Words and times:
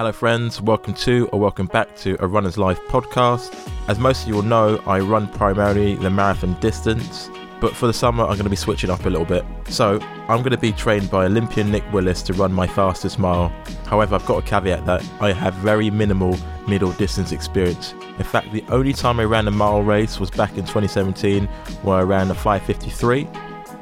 Hello, 0.00 0.12
friends. 0.12 0.62
Welcome 0.62 0.94
to 0.94 1.28
or 1.30 1.38
welcome 1.38 1.66
back 1.66 1.94
to 1.96 2.16
a 2.24 2.26
Runner's 2.26 2.56
Life 2.56 2.80
podcast. 2.88 3.54
As 3.86 3.98
most 3.98 4.22
of 4.22 4.28
you 4.28 4.34
will 4.36 4.42
know, 4.42 4.82
I 4.86 4.98
run 4.98 5.28
primarily 5.28 5.94
the 5.96 6.08
marathon 6.08 6.54
distance, 6.58 7.28
but 7.60 7.76
for 7.76 7.86
the 7.86 7.92
summer, 7.92 8.22
I'm 8.24 8.30
going 8.30 8.44
to 8.44 8.48
be 8.48 8.56
switching 8.56 8.88
up 8.88 9.04
a 9.04 9.10
little 9.10 9.26
bit. 9.26 9.44
So, 9.68 10.00
I'm 10.26 10.38
going 10.38 10.52
to 10.52 10.56
be 10.56 10.72
trained 10.72 11.10
by 11.10 11.26
Olympian 11.26 11.70
Nick 11.70 11.84
Willis 11.92 12.22
to 12.22 12.32
run 12.32 12.50
my 12.50 12.66
fastest 12.66 13.18
mile. 13.18 13.52
However, 13.84 14.14
I've 14.14 14.24
got 14.24 14.42
a 14.42 14.46
caveat 14.46 14.86
that 14.86 15.04
I 15.20 15.34
have 15.34 15.52
very 15.56 15.90
minimal 15.90 16.34
middle 16.66 16.92
distance 16.92 17.30
experience. 17.30 17.92
In 18.16 18.24
fact, 18.24 18.52
the 18.52 18.64
only 18.70 18.94
time 18.94 19.20
I 19.20 19.24
ran 19.24 19.48
a 19.48 19.50
mile 19.50 19.82
race 19.82 20.18
was 20.18 20.30
back 20.30 20.52
in 20.52 20.62
2017, 20.64 21.44
where 21.82 21.98
I 21.98 22.02
ran 22.04 22.30
a 22.30 22.34
553 22.34 23.28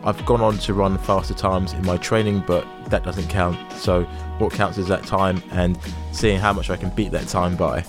I've 0.05 0.25
gone 0.27 0.41
on 0.41 0.59
to 0.59 0.75
run 0.75 0.97
faster 0.99 1.35
times 1.35 1.73
in 1.73 1.85
my 1.85 1.97
training, 1.97 2.45
but 2.47 2.67
that 2.87 3.03
doesn't 3.03 3.29
count. 3.29 3.59
So, 3.73 4.05
what 4.39 4.53
counts 4.53 4.79
is 4.79 4.87
that 4.89 5.05
time 5.05 5.43
and 5.51 5.79
seeing 6.13 6.39
how 6.39 6.53
much 6.53 6.71
I 6.71 6.77
can 6.77 6.91
beat 6.91 7.11
that 7.13 7.29
time 7.29 7.57
by. 7.57 7.85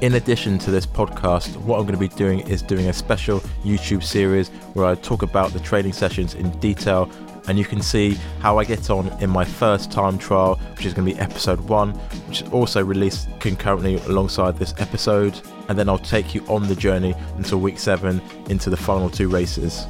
In 0.00 0.14
addition 0.14 0.58
to 0.60 0.70
this 0.70 0.86
podcast, 0.86 1.56
what 1.56 1.78
I'm 1.78 1.82
going 1.82 1.94
to 1.94 1.98
be 1.98 2.08
doing 2.08 2.40
is 2.40 2.62
doing 2.62 2.86
a 2.86 2.92
special 2.92 3.40
YouTube 3.64 4.04
series 4.04 4.48
where 4.74 4.86
I 4.86 4.94
talk 4.94 5.22
about 5.22 5.52
the 5.52 5.58
training 5.58 5.92
sessions 5.92 6.34
in 6.34 6.50
detail 6.60 7.10
and 7.48 7.58
you 7.58 7.64
can 7.64 7.82
see 7.82 8.16
how 8.40 8.58
I 8.58 8.64
get 8.64 8.90
on 8.90 9.08
in 9.20 9.28
my 9.28 9.44
first 9.44 9.90
time 9.90 10.16
trial, 10.16 10.54
which 10.76 10.86
is 10.86 10.94
going 10.94 11.08
to 11.08 11.14
be 11.14 11.20
episode 11.20 11.58
one, 11.60 11.92
which 12.28 12.42
is 12.42 12.48
also 12.50 12.84
released 12.84 13.28
concurrently 13.40 13.96
alongside 14.02 14.56
this 14.56 14.74
episode. 14.78 15.40
And 15.68 15.76
then 15.76 15.88
I'll 15.88 15.98
take 15.98 16.34
you 16.34 16.44
on 16.46 16.68
the 16.68 16.76
journey 16.76 17.14
until 17.36 17.58
week 17.58 17.78
seven 17.78 18.22
into 18.48 18.70
the 18.70 18.76
final 18.76 19.10
two 19.10 19.28
races 19.28 19.86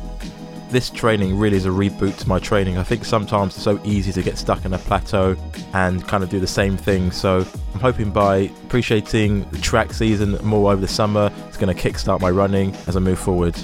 this 0.70 0.90
training 0.90 1.38
really 1.38 1.56
is 1.56 1.66
a 1.66 1.70
reboot 1.70 2.16
to 2.18 2.28
my 2.28 2.38
training. 2.38 2.78
I 2.78 2.82
think 2.82 3.04
sometimes 3.04 3.54
it's 3.54 3.64
so 3.64 3.80
easy 3.84 4.12
to 4.12 4.22
get 4.22 4.36
stuck 4.38 4.64
in 4.64 4.74
a 4.74 4.78
plateau 4.78 5.36
and 5.72 6.06
kind 6.06 6.22
of 6.22 6.30
do 6.30 6.40
the 6.40 6.46
same 6.46 6.76
thing. 6.76 7.10
So 7.10 7.46
I'm 7.74 7.80
hoping 7.80 8.10
by 8.10 8.50
appreciating 8.66 9.48
the 9.50 9.58
track 9.58 9.92
season 9.92 10.38
more 10.44 10.72
over 10.72 10.80
the 10.80 10.88
summer, 10.88 11.32
it's 11.48 11.56
going 11.56 11.74
to 11.74 11.90
kickstart 11.90 12.20
my 12.20 12.30
running 12.30 12.74
as 12.86 12.96
I 12.96 13.00
move 13.00 13.18
forward. 13.18 13.56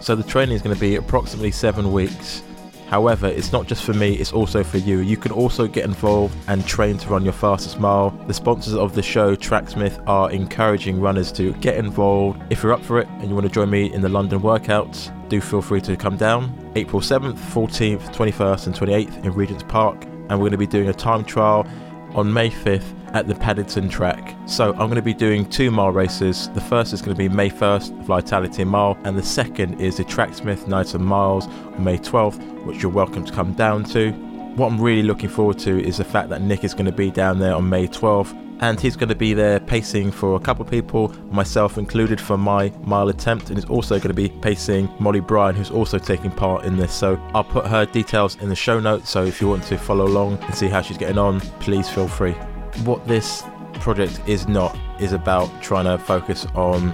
So 0.00 0.14
the 0.14 0.22
training 0.22 0.54
is 0.54 0.62
going 0.62 0.74
to 0.74 0.80
be 0.80 0.96
approximately 0.96 1.50
seven 1.50 1.92
weeks. 1.92 2.42
However, 2.86 3.26
it's 3.26 3.52
not 3.52 3.66
just 3.66 3.84
for 3.84 3.94
me, 3.94 4.14
it's 4.14 4.32
also 4.32 4.62
for 4.62 4.78
you. 4.78 4.98
You 4.98 5.16
can 5.16 5.32
also 5.32 5.66
get 5.66 5.84
involved 5.84 6.36
and 6.48 6.66
train 6.66 6.98
to 6.98 7.08
run 7.08 7.24
your 7.24 7.32
fastest 7.32 7.78
mile. 7.80 8.10
The 8.26 8.34
sponsors 8.34 8.74
of 8.74 8.94
the 8.94 9.02
show, 9.02 9.34
Tracksmith, 9.34 10.00
are 10.06 10.30
encouraging 10.30 11.00
runners 11.00 11.32
to 11.32 11.52
get 11.54 11.76
involved. 11.76 12.42
If 12.50 12.62
you're 12.62 12.72
up 12.72 12.84
for 12.84 13.00
it 13.00 13.08
and 13.18 13.28
you 13.28 13.34
want 13.34 13.46
to 13.46 13.52
join 13.52 13.70
me 13.70 13.92
in 13.92 14.00
the 14.00 14.08
London 14.08 14.40
workouts, 14.40 15.10
do 15.28 15.40
feel 15.40 15.62
free 15.62 15.80
to 15.82 15.96
come 15.96 16.16
down. 16.16 16.72
April 16.76 17.00
7th, 17.00 17.38
14th, 17.38 18.14
21st, 18.14 18.66
and 18.66 18.74
28th 18.74 19.24
in 19.24 19.32
Regent's 19.32 19.64
Park. 19.64 20.04
And 20.04 20.32
we're 20.32 20.48
going 20.48 20.52
to 20.52 20.58
be 20.58 20.66
doing 20.66 20.88
a 20.88 20.94
time 20.94 21.24
trial 21.24 21.66
on 22.14 22.32
May 22.32 22.50
5th 22.50 23.03
at 23.14 23.28
the 23.28 23.34
Paddington 23.34 23.88
track. 23.88 24.36
So 24.46 24.72
I'm 24.72 24.88
going 24.88 24.96
to 24.96 25.02
be 25.02 25.14
doing 25.14 25.48
two 25.48 25.70
mile 25.70 25.92
races. 25.92 26.50
The 26.50 26.60
first 26.60 26.92
is 26.92 27.00
going 27.00 27.16
to 27.16 27.18
be 27.18 27.28
May 27.28 27.48
1st, 27.48 28.04
Vitality 28.04 28.64
Mile, 28.64 28.98
and 29.04 29.16
the 29.16 29.22
second 29.22 29.80
is 29.80 29.96
the 29.96 30.04
Tracksmith 30.04 30.66
Night 30.66 30.94
of 30.94 31.00
Miles 31.00 31.46
on 31.46 31.84
May 31.84 31.96
12th, 31.96 32.64
which 32.64 32.82
you're 32.82 32.92
welcome 32.92 33.24
to 33.24 33.32
come 33.32 33.54
down 33.54 33.84
to. 33.84 34.12
What 34.56 34.70
I'm 34.70 34.80
really 34.80 35.02
looking 35.02 35.28
forward 35.28 35.58
to 35.60 35.82
is 35.82 35.96
the 35.96 36.04
fact 36.04 36.28
that 36.28 36.42
Nick 36.42 36.64
is 36.64 36.74
going 36.74 36.86
to 36.86 36.92
be 36.92 37.10
down 37.10 37.38
there 37.38 37.54
on 37.54 37.68
May 37.68 37.88
12th 37.88 38.40
and 38.60 38.80
he's 38.80 38.96
going 38.96 39.08
to 39.08 39.14
be 39.16 39.34
there 39.34 39.58
pacing 39.58 40.12
for 40.12 40.36
a 40.36 40.40
couple 40.40 40.64
of 40.64 40.70
people, 40.70 41.08
myself 41.32 41.76
included, 41.76 42.20
for 42.20 42.38
my 42.38 42.72
mile 42.84 43.08
attempt. 43.08 43.48
And 43.48 43.58
he's 43.58 43.68
also 43.68 43.96
going 43.96 44.08
to 44.08 44.14
be 44.14 44.28
pacing 44.28 44.88
Molly 45.00 45.20
Bryan, 45.20 45.56
who's 45.56 45.72
also 45.72 45.98
taking 45.98 46.30
part 46.30 46.64
in 46.64 46.76
this. 46.76 46.94
So 46.94 47.20
I'll 47.34 47.44
put 47.44 47.66
her 47.66 47.84
details 47.84 48.36
in 48.40 48.48
the 48.48 48.56
show 48.56 48.78
notes. 48.78 49.10
So 49.10 49.24
if 49.24 49.40
you 49.40 49.48
want 49.48 49.64
to 49.64 49.76
follow 49.76 50.06
along 50.06 50.38
and 50.38 50.54
see 50.54 50.68
how 50.68 50.82
she's 50.82 50.98
getting 50.98 51.18
on, 51.18 51.40
please 51.40 51.88
feel 51.88 52.08
free 52.08 52.36
what 52.78 53.06
this 53.06 53.44
project 53.74 54.20
is 54.26 54.48
not 54.48 54.76
is 55.00 55.12
about 55.12 55.50
trying 55.62 55.84
to 55.84 56.02
focus 56.02 56.46
on 56.54 56.92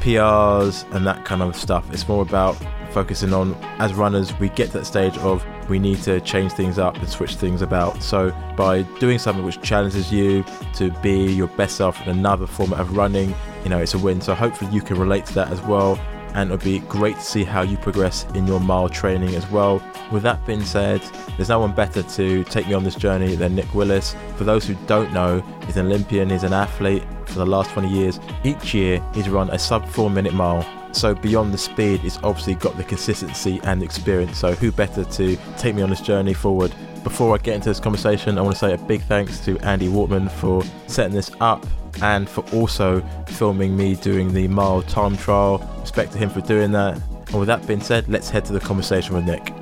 PRs 0.00 0.90
and 0.94 1.06
that 1.06 1.24
kind 1.24 1.42
of 1.42 1.56
stuff. 1.56 1.92
It's 1.92 2.06
more 2.06 2.22
about 2.22 2.56
focusing 2.90 3.32
on 3.32 3.54
as 3.78 3.94
runners 3.94 4.36
we 4.38 4.48
get 4.50 4.68
to 4.68 4.78
that 4.78 4.84
stage 4.84 5.16
of 5.18 5.44
we 5.68 5.78
need 5.78 6.00
to 6.02 6.20
change 6.22 6.52
things 6.52 6.78
up 6.78 6.96
and 6.96 7.08
switch 7.08 7.34
things 7.34 7.60
about. 7.60 8.02
So 8.02 8.32
by 8.56 8.82
doing 9.00 9.18
something 9.18 9.44
which 9.44 9.60
challenges 9.60 10.10
you 10.10 10.44
to 10.74 10.90
be 11.02 11.32
your 11.32 11.48
best 11.48 11.76
self 11.76 12.00
in 12.02 12.08
another 12.08 12.46
format 12.46 12.80
of 12.80 12.96
running 12.96 13.34
you 13.64 13.70
know 13.70 13.78
it's 13.78 13.94
a 13.94 13.98
win. 13.98 14.20
So 14.20 14.34
hopefully 14.34 14.70
you 14.72 14.80
can 14.80 14.98
relate 14.98 15.26
to 15.26 15.34
that 15.34 15.50
as 15.52 15.60
well 15.62 15.98
and 16.38 16.52
it'll 16.52 16.64
be 16.64 16.78
great 16.86 17.16
to 17.16 17.22
see 17.22 17.42
how 17.42 17.62
you 17.62 17.76
progress 17.78 18.24
in 18.34 18.46
your 18.46 18.60
mile 18.60 18.88
training 18.88 19.34
as 19.34 19.50
well. 19.50 19.82
With 20.12 20.22
that 20.22 20.46
being 20.46 20.62
said, 20.62 21.02
there's 21.36 21.48
no 21.48 21.58
one 21.58 21.74
better 21.74 22.00
to 22.00 22.44
take 22.44 22.68
me 22.68 22.74
on 22.74 22.84
this 22.84 22.94
journey 22.94 23.34
than 23.34 23.56
Nick 23.56 23.74
Willis. 23.74 24.14
For 24.36 24.44
those 24.44 24.64
who 24.64 24.74
don't 24.86 25.12
know, 25.12 25.40
he's 25.66 25.76
an 25.76 25.86
Olympian, 25.86 26.30
he's 26.30 26.44
an 26.44 26.52
athlete 26.52 27.02
for 27.26 27.40
the 27.40 27.46
last 27.46 27.72
20 27.72 27.88
years. 27.88 28.20
Each 28.44 28.72
year, 28.72 29.02
he's 29.14 29.28
run 29.28 29.50
a 29.50 29.58
sub 29.58 29.84
four 29.88 30.10
minute 30.10 30.32
mile. 30.32 30.64
So 30.92 31.12
beyond 31.12 31.52
the 31.52 31.58
speed, 31.58 32.00
he's 32.00 32.18
obviously 32.18 32.54
got 32.54 32.76
the 32.76 32.84
consistency 32.84 33.60
and 33.64 33.82
experience. 33.82 34.38
So 34.38 34.52
who 34.52 34.70
better 34.70 35.04
to 35.04 35.36
take 35.56 35.74
me 35.74 35.82
on 35.82 35.90
this 35.90 36.00
journey 36.00 36.34
forward? 36.34 36.72
Before 37.02 37.34
I 37.34 37.38
get 37.38 37.56
into 37.56 37.68
this 37.68 37.80
conversation, 37.80 38.38
I 38.38 38.42
want 38.42 38.54
to 38.54 38.58
say 38.60 38.74
a 38.74 38.78
big 38.78 39.02
thanks 39.02 39.40
to 39.40 39.58
Andy 39.58 39.88
Wortman 39.88 40.30
for 40.30 40.62
setting 40.86 41.14
this 41.14 41.32
up 41.40 41.66
and 42.02 42.28
for 42.28 42.44
also 42.52 43.00
filming 43.28 43.76
me 43.76 43.96
doing 43.96 44.32
the 44.32 44.48
mile 44.48 44.82
time 44.82 45.16
trial. 45.16 45.58
Respect 45.80 46.12
to 46.12 46.18
him 46.18 46.30
for 46.30 46.40
doing 46.40 46.72
that. 46.72 47.00
And 47.28 47.38
with 47.38 47.48
that 47.48 47.66
being 47.66 47.80
said, 47.80 48.08
let's 48.08 48.30
head 48.30 48.44
to 48.46 48.52
the 48.52 48.60
conversation 48.60 49.14
with 49.14 49.24
Nick. 49.24 49.52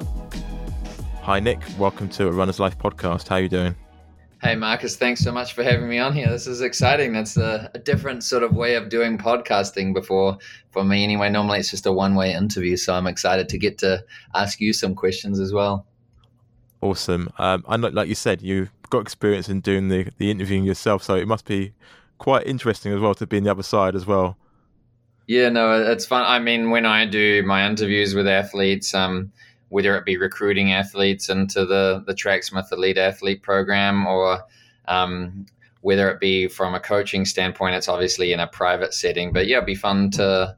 Hi, 1.23 1.41
Nick. 1.41 1.61
Welcome 1.79 2.09
to 2.11 2.29
a 2.29 2.31
Runner's 2.31 2.61
Life 2.61 2.79
podcast. 2.79 3.29
How 3.29 3.37
are 3.37 3.41
you 3.41 3.49
doing? 3.49 3.75
Hey, 4.43 4.55
Marcus. 4.55 4.97
Thanks 4.97 5.23
so 5.23 5.33
much 5.33 5.55
for 5.55 5.65
having 5.65 5.89
me 5.89 5.99
on 5.99 6.13
here. 6.13 6.29
This 6.29 6.47
is 6.47 6.61
exciting. 6.61 7.13
That's 7.13 7.37
a, 7.37 7.71
a 7.75 7.79
different 7.79 8.23
sort 8.23 8.43
of 8.43 8.55
way 8.55 8.77
of 8.77 8.91
doing 8.91 9.19
podcasting 9.19 9.95
before 9.95 10.39
for 10.71 10.85
me, 10.85 11.03
anyway. 11.03 11.31
Normally, 11.31 11.59
it's 11.59 11.71
just 11.71 11.87
a 11.87 11.93
one 11.93 12.15
way 12.15 12.33
interview. 12.33 12.77
So 12.77 12.95
I'm 12.95 13.07
excited 13.07 13.49
to 13.49 13.59
get 13.59 13.79
to 13.79 14.05
ask 14.35 14.61
you 14.61 14.73
some 14.73 14.95
questions 14.95 15.41
as 15.41 15.53
well. 15.53 15.87
Awesome. 16.83 17.31
Um, 17.39 17.65
I 17.67 17.77
like 17.77 18.09
you 18.09 18.15
said, 18.15 18.43
you've 18.43 18.71
got 18.91 19.01
experience 19.01 19.49
in 19.49 19.61
doing 19.61 19.89
the, 19.89 20.11
the 20.19 20.31
interviewing 20.31 20.65
yourself, 20.65 21.03
so 21.03 21.17
it 21.17 21.27
must 21.27 21.47
be 21.47 21.73
quite 22.19 22.47
interesting 22.47 22.93
as 22.93 23.01
well 23.01 23.15
to 23.15 23.27
be 23.27 23.37
on 23.37 23.45
the 23.45 23.51
other 23.51 23.63
side 23.63 23.95
as 23.95 24.07
well. 24.07 24.37
Yeah, 25.27 25.49
no, 25.49 25.83
it's 25.83 26.07
fun. 26.07 26.25
I 26.27 26.39
mean, 26.39 26.71
when 26.71 26.87
I 26.87 27.05
do 27.05 27.43
my 27.43 27.67
interviews 27.67 28.15
with 28.15 28.29
athletes, 28.29 28.95
um, 28.95 29.33
whether 29.71 29.97
it 29.97 30.05
be 30.05 30.17
recruiting 30.17 30.73
athletes 30.73 31.29
into 31.29 31.67
the 31.67 32.05
the 32.07 32.15
Tracksmith 32.15 32.71
Elite 32.71 32.99
Athlete 32.99 33.43
Program 33.43 34.07
or 34.07 34.45
um, 34.87 35.47
whether 35.81 36.09
it 36.11 36.21
be 36.21 36.47
from 36.49 36.75
a 36.75 36.81
coaching 36.81 37.25
standpoint, 37.25 37.75
it's 37.75 37.89
obviously 37.89 38.33
in 38.33 38.41
a 38.41 38.47
private 38.47 38.95
setting. 38.95 39.33
But 39.33 39.47
yeah, 39.47 39.57
it'd 39.57 39.67
be 39.67 39.75
fun 39.75 40.11
to 40.13 40.57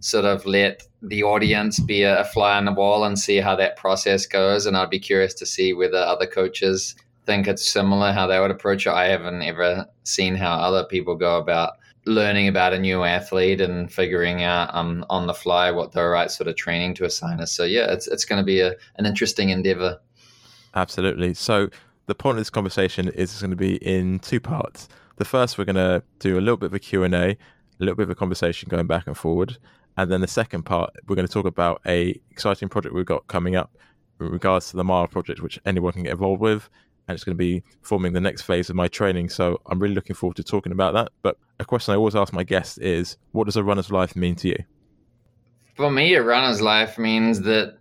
sort 0.00 0.24
of 0.24 0.44
let 0.46 0.82
the 1.02 1.22
audience 1.22 1.78
be 1.80 2.02
a 2.02 2.24
fly 2.26 2.56
on 2.56 2.64
the 2.64 2.72
wall 2.72 3.04
and 3.04 3.18
see 3.18 3.36
how 3.36 3.56
that 3.56 3.76
process 3.76 4.26
goes. 4.26 4.66
And 4.66 4.76
I'd 4.76 4.90
be 4.90 4.98
curious 4.98 5.34
to 5.34 5.46
see 5.46 5.72
whether 5.72 5.98
other 5.98 6.26
coaches 6.26 6.94
think 7.28 7.46
it's 7.46 7.68
similar 7.68 8.10
how 8.10 8.26
they 8.26 8.40
would 8.40 8.50
approach 8.50 8.86
it. 8.86 8.90
I 8.90 9.08
haven't 9.08 9.42
ever 9.42 9.86
seen 10.04 10.34
how 10.34 10.54
other 10.54 10.84
people 10.84 11.14
go 11.14 11.36
about 11.36 11.74
learning 12.06 12.48
about 12.48 12.72
a 12.72 12.78
new 12.78 13.04
athlete 13.04 13.60
and 13.60 13.92
figuring 13.92 14.42
out 14.42 14.74
um, 14.74 15.04
on 15.10 15.26
the 15.26 15.34
fly 15.34 15.70
what 15.70 15.92
the 15.92 16.06
right 16.06 16.30
sort 16.30 16.48
of 16.48 16.56
training 16.56 16.94
to 16.94 17.04
assign 17.04 17.38
us. 17.38 17.52
So 17.52 17.64
yeah, 17.64 17.92
it's 17.92 18.06
it's 18.06 18.24
going 18.24 18.40
to 18.40 18.46
be 18.46 18.60
a, 18.60 18.74
an 18.96 19.04
interesting 19.04 19.50
endeavor. 19.50 20.00
Absolutely. 20.74 21.34
So 21.34 21.68
the 22.06 22.14
point 22.14 22.38
of 22.38 22.40
this 22.40 22.48
conversation 22.48 23.08
is 23.08 23.38
going 23.42 23.50
to 23.50 23.56
be 23.56 23.76
in 23.76 24.20
two 24.20 24.40
parts. 24.40 24.88
The 25.16 25.26
first, 25.26 25.58
we're 25.58 25.66
going 25.66 25.76
to 25.76 26.02
do 26.20 26.38
a 26.38 26.40
little 26.40 26.56
bit 26.56 26.66
of 26.66 26.74
a 26.74 26.78
Q&A, 26.78 27.08
a 27.08 27.36
little 27.78 27.94
bit 27.94 28.04
of 28.04 28.10
a 28.10 28.14
conversation 28.14 28.70
going 28.70 28.86
back 28.86 29.06
and 29.06 29.16
forward. 29.16 29.58
And 29.98 30.10
then 30.10 30.22
the 30.22 30.28
second 30.28 30.62
part, 30.62 30.94
we're 31.06 31.16
going 31.16 31.26
to 31.26 31.32
talk 31.32 31.44
about 31.44 31.82
a 31.86 32.18
exciting 32.30 32.70
project 32.70 32.94
we've 32.94 33.04
got 33.04 33.26
coming 33.26 33.54
up 33.54 33.76
in 34.18 34.30
regards 34.30 34.70
to 34.70 34.76
the 34.76 34.84
Mile 34.84 35.08
project, 35.08 35.42
which 35.42 35.58
anyone 35.66 35.92
can 35.92 36.04
get 36.04 36.12
involved 36.12 36.40
with 36.40 36.70
and 37.08 37.14
it's 37.14 37.24
going 37.24 37.36
to 37.36 37.38
be 37.38 37.62
forming 37.80 38.12
the 38.12 38.20
next 38.20 38.42
phase 38.42 38.68
of 38.68 38.76
my 38.76 38.86
training. 38.86 39.30
So 39.30 39.60
I'm 39.66 39.80
really 39.80 39.94
looking 39.94 40.14
forward 40.14 40.36
to 40.36 40.44
talking 40.44 40.72
about 40.72 40.92
that. 40.92 41.10
But 41.22 41.38
a 41.58 41.64
question 41.64 41.92
I 41.92 41.96
always 41.96 42.14
ask 42.14 42.32
my 42.34 42.44
guests 42.44 42.76
is, 42.78 43.16
what 43.32 43.44
does 43.44 43.56
a 43.56 43.64
runner's 43.64 43.90
life 43.90 44.14
mean 44.14 44.36
to 44.36 44.48
you? 44.48 44.58
For 45.74 45.90
me, 45.90 46.14
a 46.14 46.22
runner's 46.22 46.60
life 46.60 46.98
means 46.98 47.40
that 47.42 47.78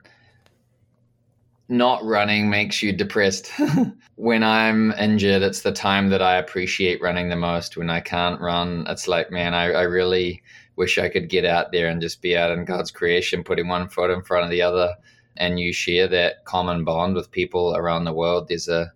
not 1.68 2.04
running 2.06 2.50
makes 2.50 2.82
you 2.82 2.94
depressed. 2.94 3.52
when 4.16 4.44
I'm 4.44 4.94
injured, 4.94 5.42
it's 5.42 5.62
the 5.62 5.74
time 5.74 6.10
that 6.10 6.22
I 6.22 6.38
appreciate 6.38 7.02
running 7.02 7.28
the 7.28 7.36
most. 7.36 7.76
When 7.76 7.90
I 7.90 8.00
can't 8.00 8.40
run, 8.40 8.86
it's 8.88 9.10
like, 9.10 9.30
man, 9.30 9.54
I, 9.54 9.72
I 9.72 9.82
really 9.82 10.42
wish 10.78 10.98
I 10.98 11.10
could 11.10 11.28
get 11.28 11.44
out 11.44 11.74
there 11.74 11.90
and 11.90 12.02
just 12.02 12.22
be 12.22 12.38
out 12.38 12.52
in 12.52 12.64
God's 12.64 12.92
creation, 12.92 13.44
putting 13.44 13.68
one 13.68 13.90
foot 13.90 14.12
in 14.12 14.22
front 14.22 14.46
of 14.46 14.52
the 14.52 14.62
other. 14.62 14.96
And 15.36 15.60
you 15.60 15.74
share 15.74 16.08
that 16.08 16.46
common 16.46 16.86
bond 16.86 17.16
with 17.16 17.30
people 17.30 17.76
around 17.76 18.06
the 18.06 18.14
world. 18.14 18.48
There's 18.48 18.70
a 18.70 18.94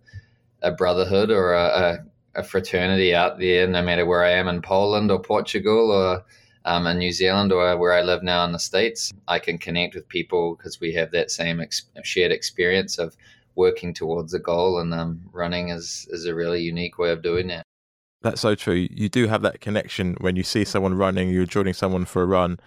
a 0.62 0.70
brotherhood 0.70 1.30
or 1.30 1.54
a, 1.54 1.64
a, 1.64 2.40
a, 2.40 2.42
fraternity 2.42 3.14
out 3.14 3.38
there, 3.38 3.66
no 3.66 3.82
matter 3.82 4.06
where 4.06 4.24
I 4.24 4.30
am 4.30 4.48
in 4.48 4.62
Poland 4.62 5.10
or 5.10 5.20
Portugal 5.20 5.90
or 5.90 6.24
um, 6.64 6.86
in 6.86 6.98
New 6.98 7.12
Zealand 7.12 7.52
or 7.52 7.76
where 7.76 7.92
I 7.92 8.02
live 8.02 8.22
now 8.22 8.44
in 8.44 8.52
the 8.52 8.58
States. 8.58 9.12
I 9.28 9.38
can 9.38 9.58
connect 9.58 9.94
with 9.94 10.08
people 10.08 10.54
because 10.54 10.80
we 10.80 10.92
have 10.94 11.10
that 11.12 11.30
same 11.30 11.60
ex- 11.60 11.86
shared 12.04 12.32
experience 12.32 12.98
of 12.98 13.16
working 13.54 13.92
towards 13.92 14.32
a 14.32 14.38
goal, 14.38 14.78
and 14.78 14.94
um, 14.94 15.20
running 15.32 15.68
is, 15.68 16.08
is 16.10 16.24
a 16.24 16.34
really 16.34 16.62
unique 16.62 16.98
way 16.98 17.10
of 17.10 17.22
doing 17.22 17.48
that. 17.48 17.62
That's 18.22 18.40
so 18.40 18.54
true. 18.54 18.88
You 18.90 19.08
do 19.08 19.26
have 19.26 19.42
that 19.42 19.60
connection 19.60 20.16
when 20.20 20.36
you 20.36 20.42
see 20.42 20.64
someone 20.64 20.94
running, 20.94 21.28
you're 21.28 21.44
joining 21.44 21.74
someone 21.74 22.04
for 22.04 22.22
a 22.22 22.26
run. 22.26 22.60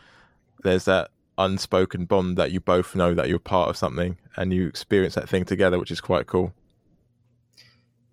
There's 0.63 0.85
that 0.85 1.11
unspoken 1.37 2.05
bond 2.05 2.37
that 2.37 2.51
you 2.51 2.59
both 2.59 2.95
know 2.95 3.13
that 3.13 3.29
you're 3.29 3.39
part 3.39 3.69
of 3.69 3.77
something 3.77 4.17
and 4.35 4.53
you 4.53 4.67
experience 4.67 5.15
that 5.15 5.29
thing 5.29 5.45
together, 5.45 5.79
which 5.79 5.91
is 5.91 6.01
quite 6.01 6.27
cool. 6.27 6.53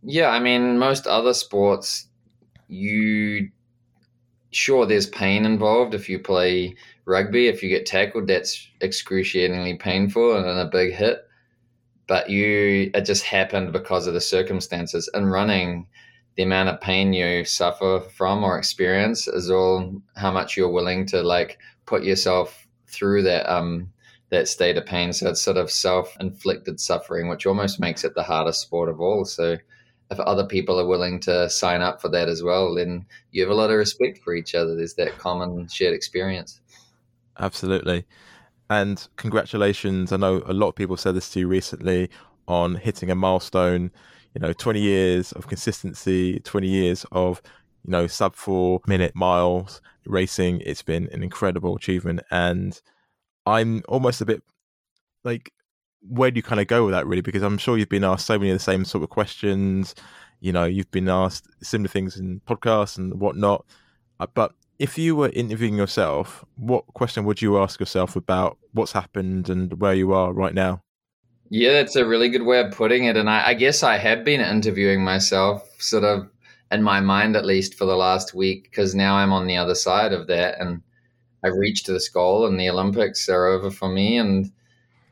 Yeah, 0.02 0.28
I 0.31 0.40
mean, 0.40 0.78
most 0.78 1.06
other 1.06 1.34
sports, 1.34 2.06
you 2.69 3.50
sure 4.50 4.87
there's 4.87 5.06
pain 5.06 5.44
involved 5.44 5.94
if 5.94 6.08
you 6.08 6.19
play 6.19 6.75
rugby. 7.04 7.49
If 7.49 7.62
you 7.62 7.69
get 7.69 7.87
tackled, 7.87 8.26
that's 8.28 8.69
excruciatingly 8.81 9.76
painful 9.76 10.37
and 10.37 10.46
a 10.46 10.66
big 10.66 10.94
hit. 10.94 11.26
But 12.08 12.31
you, 12.31 12.90
it 12.94 13.02
just 13.06 13.25
happened 13.25 13.72
because 13.72 14.06
of 14.06 14.14
the 14.14 14.20
circumstances. 14.20 15.10
And 15.14 15.31
running, 15.32 15.87
the 16.37 16.44
amount 16.44 16.70
of 16.70 16.81
pain 16.81 17.12
you 17.12 17.44
suffer 17.44 18.00
from 18.16 18.44
or 18.44 18.58
experience 18.58 19.28
is 19.28 19.50
all 19.50 20.02
how 20.16 20.32
much 20.32 20.56
you're 20.56 20.70
willing 20.70 21.06
to 21.08 21.22
like 21.22 21.58
put 21.87 22.04
yourself 22.04 22.66
through 22.88 23.22
that 23.22 23.50
um 23.52 23.90
that 24.31 24.49
state 24.49 24.76
of 24.78 24.87
pain. 24.87 25.12
So 25.12 25.28
it's 25.31 25.43
sort 25.43 25.58
of 25.58 25.70
self-inflicted 25.70 26.81
suffering, 26.81 27.28
which 27.28 27.46
almost 27.46 27.81
makes 27.81 28.04
it 28.04 28.14
the 28.14 28.22
hardest 28.22 28.62
sport 28.62 28.88
of 28.88 29.00
all. 29.00 29.25
So 29.26 29.58
if 30.12 30.20
other 30.20 30.47
people 30.47 30.79
are 30.79 30.87
willing 30.87 31.19
to 31.20 31.50
sign 31.50 31.82
up 31.82 32.00
for 32.00 32.09
that 32.11 32.29
as 32.29 32.43
well, 32.43 32.75
then 32.75 33.05
you 33.31 33.43
have 33.43 33.50
a 33.50 33.55
lot 33.55 33.70
of 33.70 33.76
respect 33.76 34.19
for 34.19 34.35
each 34.35 34.55
other. 34.55 34.76
There's 34.76 34.94
that 34.94 35.19
common 35.19 35.69
shared 35.69 35.94
experience. 35.94 36.61
Absolutely. 37.38 38.05
And 38.70 39.06
congratulations. 39.17 40.12
I 40.12 40.17
know 40.17 40.43
a 40.47 40.53
lot 40.53 40.69
of 40.69 40.75
people 40.75 40.97
said 40.97 41.14
this 41.14 41.31
to 41.31 41.41
you 41.41 41.49
recently 41.49 42.11
on 42.47 42.76
hitting 42.76 43.11
a 43.11 43.14
milestone 43.14 43.91
you 44.35 44.41
know 44.41 44.53
20 44.53 44.81
years 44.81 45.32
of 45.32 45.47
consistency 45.47 46.41
20 46.41 46.67
years 46.67 47.06
of 47.12 47.43
you 47.85 47.91
know 47.91 48.06
sub 48.06 48.35
four 48.35 48.81
minute 48.87 49.14
miles 49.14 49.81
racing 50.06 50.61
it's 50.64 50.82
been 50.82 51.09
an 51.12 51.23
incredible 51.23 51.76
achievement 51.76 52.20
and 52.31 52.81
i'm 53.47 53.82
almost 53.88 54.20
a 54.20 54.26
bit 54.26 54.43
like 55.25 55.53
where 56.08 56.31
do 56.31 56.37
you 56.37 56.43
kind 56.43 56.60
of 56.60 56.66
go 56.66 56.84
with 56.84 56.93
that 56.93 57.06
really 57.06 57.22
because 57.22 57.43
i'm 57.43 57.58
sure 57.58 57.78
you've 57.78 57.88
been 57.88 58.04
asked 58.04 58.26
so 58.26 58.38
many 58.38 58.50
of 58.50 58.56
the 58.56 58.62
same 58.62 58.84
sort 58.84 59.02
of 59.04 59.10
questions 59.10 59.94
you 60.40 60.52
know 60.52 60.64
you've 60.64 60.90
been 60.90 61.08
asked 61.08 61.46
similar 61.62 61.88
things 61.88 62.16
in 62.16 62.40
podcasts 62.46 62.99
and 62.99 63.20
whatnot 63.20 63.64
uh, 64.20 64.26
but 64.34 64.52
if 64.78 64.99
you 64.99 65.14
were 65.14 65.31
interviewing 65.31 65.76
yourself 65.76 66.44
what 66.56 66.87
question 66.94 67.25
would 67.25 67.40
you 67.40 67.58
ask 67.58 67.78
yourself 67.78 68.16
about 68.16 68.58
what's 68.72 68.93
happened 68.93 69.49
and 69.49 69.81
where 69.81 69.94
you 69.94 70.12
are 70.12 70.32
right 70.32 70.54
now 70.54 70.82
yeah, 71.54 71.72
that's 71.75 71.96
a 71.96 72.06
really 72.06 72.31
good 72.31 72.46
way 72.46 72.60
of 72.60 72.72
putting 72.72 73.04
it. 73.04 73.19
And 73.19 73.28
I, 73.28 73.49
I, 73.49 73.54
guess 73.54 73.82
I 73.82 73.99
have 73.99 74.25
been 74.25 74.40
interviewing 74.40 75.04
myself, 75.04 75.69
sort 75.78 76.02
of 76.02 76.31
in 76.70 76.82
my 76.82 76.99
mind 77.00 77.37
at 77.37 77.44
least, 77.44 77.75
for 77.75 77.84
the 77.84 77.94
last 77.94 78.32
week, 78.32 78.70
because 78.70 78.94
now 78.94 79.16
I'm 79.16 79.34
on 79.34 79.46
the 79.46 79.58
other 79.58 79.75
side 79.75 80.14
of 80.14 80.28
that. 80.28 80.58
And 80.58 80.81
I've 81.44 81.52
reached 81.52 81.87
this 81.87 82.08
goal, 82.08 82.46
and 82.46 82.58
the 82.58 82.70
Olympics 82.70 83.28
are 83.28 83.44
over 83.44 83.70
for 83.70 83.90
me. 83.90 84.16
And 84.16 84.50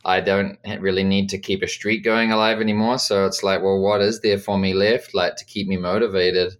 I 0.04 0.20
don't 0.20 0.58
really 0.80 1.04
need 1.04 1.28
to 1.30 1.38
keep 1.38 1.62
a 1.62 1.68
streak 1.68 2.04
going 2.04 2.32
alive 2.32 2.60
anymore. 2.60 2.98
So 2.98 3.26
it's 3.26 3.42
like, 3.42 3.62
well, 3.62 3.80
what 3.80 4.00
is 4.00 4.20
there 4.20 4.38
for 4.38 4.58
me 4.58 4.72
left, 4.72 5.14
like 5.14 5.36
to 5.36 5.44
keep 5.44 5.68
me 5.68 5.76
motivated? 5.76 6.56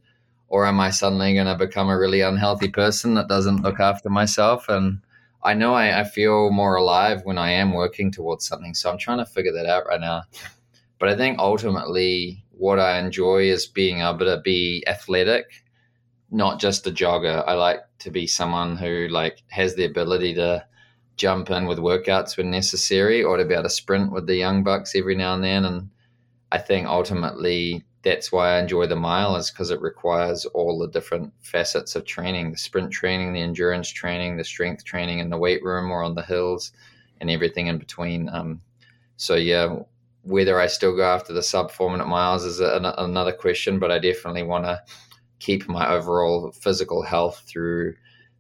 Or 0.49 0.67
am 0.67 0.81
I 0.81 0.91
suddenly 0.91 1.33
going 1.35 1.47
to 1.47 1.55
become 1.55 1.89
a 1.89 1.99
really 1.99 2.21
unhealthy 2.21 2.69
person 2.69 3.15
that 3.15 3.29
doesn't 3.29 3.63
look 3.63 3.81
after 3.81 4.11
myself? 4.11 4.69
And 4.69 5.01
I 5.43 5.55
know 5.55 5.75
I, 5.75 6.01
I 6.01 6.05
feel 6.05 6.51
more 6.51 6.75
alive 6.75 7.23
when 7.25 7.39
I 7.39 7.53
am 7.53 7.73
working 7.73 8.11
towards 8.11 8.47
something. 8.47 8.75
So 8.75 8.91
I'm 8.91 8.99
trying 8.99 9.19
to 9.19 9.27
figure 9.27 9.53
that 9.53 9.67
out 9.67 9.87
right 9.87 10.01
now. 10.01 10.25
But 10.99 11.09
I 11.09 11.17
think 11.17 11.39
ultimately 11.39 12.45
what 12.51 12.79
I 12.79 12.99
enjoy 12.99 13.45
is 13.45 13.67
being 13.67 14.01
able 14.01 14.27
to 14.27 14.43
be 14.45 14.85
athletic, 14.87 15.47
not 16.31 16.61
just 16.61 16.87
a 16.87 16.91
jogger. 16.91 17.43
I 17.47 17.55
like 17.55 17.81
to 18.01 18.11
be 18.11 18.27
someone 18.27 18.77
who 18.77 19.09
like 19.09 19.43
has 19.49 19.77
the 19.77 19.85
ability 19.87 20.35
to 20.35 20.67
jump 21.21 21.51
in 21.51 21.67
with 21.67 21.79
workouts 21.79 22.39
when 22.39 22.51
necessary 22.51 23.23
or 23.23 23.37
to 23.37 23.45
be 23.45 23.53
able 23.53 23.65
to 23.65 23.69
sprint 23.69 24.11
with 24.11 24.27
the 24.27 24.37
young 24.37 24.65
bucks 24.65 24.97
every 24.97 25.15
now 25.15 25.35
and 25.35 25.45
then. 25.45 25.67
And 25.67 25.91
I 26.51 26.57
think 26.57 26.87
ultimately 26.87 27.85
that's 28.03 28.33
why 28.33 28.55
I 28.55 28.61
enjoy 28.61 28.87
the 28.87 28.97
mile 28.97 29.37
is 29.37 29.51
because 29.51 29.71
it 29.71 29.83
requires 29.83 30.47
all 30.47 30.79
the 30.79 30.89
different 30.89 31.35
facets 31.43 31.95
of 31.95 32.07
training 32.07 32.53
the 32.53 32.57
sprint 32.57 32.91
training, 32.91 33.35
the 33.35 33.43
endurance 33.43 33.91
training, 33.91 34.39
the 34.39 34.45
strength 34.45 34.83
training 34.83 35.19
in 35.19 35.29
the 35.29 35.37
weight 35.37 35.63
room 35.63 35.91
or 35.91 36.03
on 36.03 36.15
the 36.15 36.23
hills, 36.23 36.73
and 37.21 37.31
everything 37.31 37.67
in 37.67 37.77
between. 37.77 38.31
Um, 38.31 38.63
so, 39.19 39.35
yeah, 39.35 39.77
whether 40.23 40.59
I 40.59 40.69
still 40.69 40.97
go 40.97 41.05
after 41.05 41.35
the 41.35 41.43
sub 41.43 41.71
four 41.71 41.91
minute 41.91 42.09
miles 42.09 42.47
is 42.47 42.61
a, 42.61 42.95
another 42.97 43.33
question, 43.33 43.79
but 43.79 43.91
I 43.91 43.99
definitely 43.99 44.45
want 44.45 44.65
to 44.65 44.83
keep 45.39 45.69
my 45.69 45.87
overall 45.91 46.51
physical 46.53 47.03
health 47.03 47.45
through, 47.47 47.97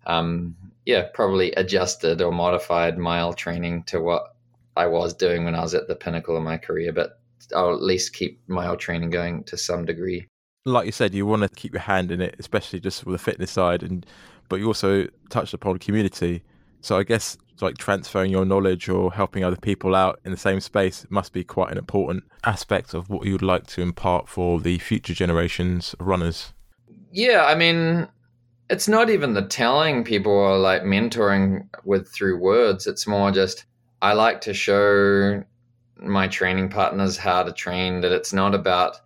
um, 0.06 0.56
yeah, 0.90 1.06
probably 1.14 1.52
adjusted 1.52 2.20
or 2.20 2.32
modified 2.32 2.98
mile 2.98 3.32
training 3.32 3.84
to 3.84 4.00
what 4.00 4.34
I 4.76 4.86
was 4.86 5.14
doing 5.14 5.44
when 5.44 5.54
I 5.54 5.60
was 5.60 5.72
at 5.72 5.86
the 5.86 5.94
pinnacle 5.94 6.36
of 6.36 6.42
my 6.42 6.58
career. 6.58 6.92
But 6.92 7.20
I'll 7.54 7.74
at 7.74 7.82
least 7.82 8.12
keep 8.12 8.40
my 8.48 8.74
training 8.74 9.10
going 9.10 9.44
to 9.44 9.56
some 9.56 9.84
degree. 9.84 10.26
Like 10.64 10.86
you 10.86 10.92
said, 10.92 11.14
you 11.14 11.26
want 11.26 11.42
to 11.42 11.48
keep 11.48 11.72
your 11.72 11.80
hand 11.80 12.10
in 12.10 12.20
it, 12.20 12.34
especially 12.40 12.80
just 12.80 13.06
with 13.06 13.12
the 13.12 13.24
fitness 13.24 13.52
side, 13.52 13.84
and 13.84 14.04
but 14.48 14.56
you 14.56 14.66
also 14.66 15.06
touched 15.28 15.54
upon 15.54 15.78
community. 15.78 16.42
So 16.80 16.98
I 16.98 17.04
guess 17.04 17.38
like 17.62 17.78
transferring 17.78 18.32
your 18.32 18.44
knowledge 18.44 18.88
or 18.88 19.12
helping 19.12 19.44
other 19.44 19.56
people 19.56 19.94
out 19.94 20.18
in 20.24 20.32
the 20.32 20.36
same 20.36 20.58
space 20.58 21.06
must 21.08 21.32
be 21.32 21.44
quite 21.44 21.70
an 21.70 21.78
important 21.78 22.24
aspect 22.44 22.94
of 22.94 23.10
what 23.10 23.26
you'd 23.26 23.42
like 23.42 23.66
to 23.68 23.80
impart 23.80 24.28
for 24.28 24.58
the 24.58 24.78
future 24.78 25.14
generations 25.14 25.94
of 26.00 26.06
runners. 26.06 26.52
Yeah, 27.12 27.44
I 27.44 27.54
mean, 27.54 28.08
it's 28.70 28.86
not 28.86 29.10
even 29.10 29.34
the 29.34 29.42
telling 29.42 30.04
people 30.04 30.32
or 30.32 30.56
like 30.56 30.82
mentoring 30.82 31.68
with 31.84 32.08
through 32.08 32.38
words. 32.38 32.86
It's 32.86 33.06
more 33.06 33.32
just 33.32 33.64
I 34.00 34.12
like 34.12 34.40
to 34.42 34.54
show 34.54 35.42
my 35.96 36.28
training 36.28 36.68
partners 36.70 37.16
how 37.16 37.42
to 37.42 37.52
train 37.52 38.00
that 38.00 38.12
it's 38.12 38.32
not 38.32 38.54
about 38.54 38.96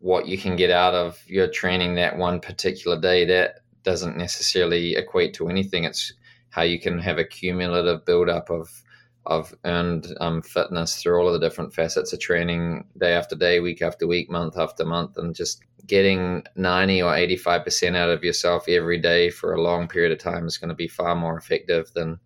what 0.00 0.26
you 0.26 0.36
can 0.36 0.56
get 0.56 0.70
out 0.70 0.92
of 0.92 1.22
your 1.26 1.48
training 1.48 1.94
that 1.94 2.18
one 2.18 2.40
particular 2.40 3.00
day 3.00 3.24
that 3.24 3.60
doesn't 3.84 4.16
necessarily 4.16 4.96
equate 4.96 5.32
to 5.34 5.48
anything 5.48 5.84
it's 5.84 6.12
how 6.50 6.62
you 6.62 6.78
can 6.78 6.98
have 6.98 7.16
a 7.16 7.24
cumulative 7.24 8.04
build-up 8.04 8.50
of 8.50 8.82
of 9.26 9.54
earned 9.64 10.14
um, 10.20 10.42
fitness 10.42 11.00
through 11.00 11.18
all 11.18 11.26
of 11.26 11.32
the 11.32 11.46
different 11.46 11.74
facets 11.74 12.12
of 12.12 12.20
training 12.20 12.86
day 12.98 13.12
after 13.12 13.36
day 13.36 13.60
week 13.60 13.82
after 13.82 14.06
week 14.06 14.30
month 14.30 14.56
after 14.58 14.84
month 14.84 15.16
and 15.16 15.34
just 15.34 15.62
getting 15.86 16.42
90 16.56 17.02
or 17.02 17.12
85% 17.12 17.96
out 17.96 18.10
of 18.10 18.24
yourself 18.24 18.68
every 18.68 18.98
day 18.98 19.30
for 19.30 19.52
a 19.52 19.62
long 19.62 19.88
period 19.88 20.12
of 20.12 20.18
time 20.18 20.46
is 20.46 20.58
going 20.58 20.68
to 20.68 20.74
be 20.74 20.88
far 20.88 21.14
more 21.14 21.36
effective 21.36 21.90
than 21.94 22.18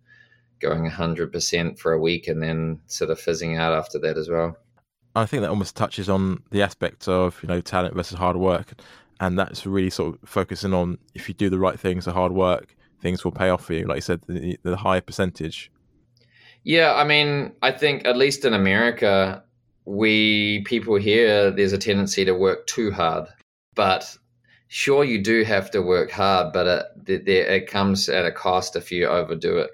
going 0.59 0.89
100% 0.89 1.79
for 1.79 1.93
a 1.93 1.99
week 1.99 2.27
and 2.27 2.41
then 2.41 2.79
sort 2.87 3.09
of 3.09 3.19
fizzing 3.19 3.57
out 3.57 3.73
after 3.73 3.99
that 3.99 4.17
as 4.17 4.29
well. 4.29 4.55
I 5.15 5.25
think 5.25 5.41
that 5.41 5.49
almost 5.49 5.75
touches 5.75 6.09
on 6.09 6.43
the 6.51 6.61
aspect 6.61 7.07
of, 7.07 7.39
you 7.43 7.47
know, 7.47 7.61
talent 7.61 7.95
versus 7.95 8.17
hard 8.17 8.37
work. 8.37 8.73
And 9.19 9.37
that's 9.37 9.65
really 9.65 9.89
sort 9.89 10.15
of 10.15 10.29
focusing 10.29 10.73
on 10.73 10.97
if 11.13 11.27
you 11.27 11.35
do 11.35 11.49
the 11.49 11.59
right 11.59 11.79
things, 11.79 12.05
the 12.05 12.13
hard 12.13 12.31
work, 12.31 12.75
things 13.01 13.23
will 13.23 13.31
pay 13.31 13.49
off 13.49 13.65
for 13.65 13.73
you. 13.73 13.85
Like 13.85 13.97
you 13.97 14.01
said, 14.01 14.21
the, 14.27 14.57
the 14.63 14.77
higher 14.77 15.01
percentage. 15.01 15.71
Yeah, 16.63 16.93
I 16.93 17.03
mean, 17.03 17.53
I 17.61 17.71
think 17.71 18.05
at 18.05 18.17
least 18.17 18.45
in 18.45 18.53
America, 18.53 19.43
we 19.85 20.61
people 20.65 20.95
here, 20.95 21.51
there's 21.51 21.73
a 21.73 21.77
tendency 21.77 22.23
to 22.25 22.33
work 22.33 22.67
too 22.67 22.91
hard. 22.91 23.27
But 23.75 24.17
sure, 24.67 25.03
you 25.03 25.23
do 25.23 25.43
have 25.43 25.71
to 25.71 25.81
work 25.81 26.11
hard, 26.11 26.53
but 26.53 26.95
it, 27.07 27.27
it 27.27 27.67
comes 27.67 28.09
at 28.09 28.25
a 28.25 28.31
cost 28.31 28.75
if 28.75 28.91
you 28.91 29.07
overdo 29.07 29.57
it 29.57 29.71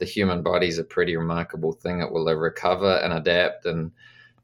the 0.00 0.06
human 0.06 0.42
body 0.42 0.66
is 0.66 0.78
a 0.78 0.84
pretty 0.84 1.16
remarkable 1.16 1.72
thing. 1.72 2.00
It 2.00 2.10
will 2.10 2.24
recover 2.34 2.96
and 2.96 3.12
adapt 3.12 3.66
and 3.66 3.92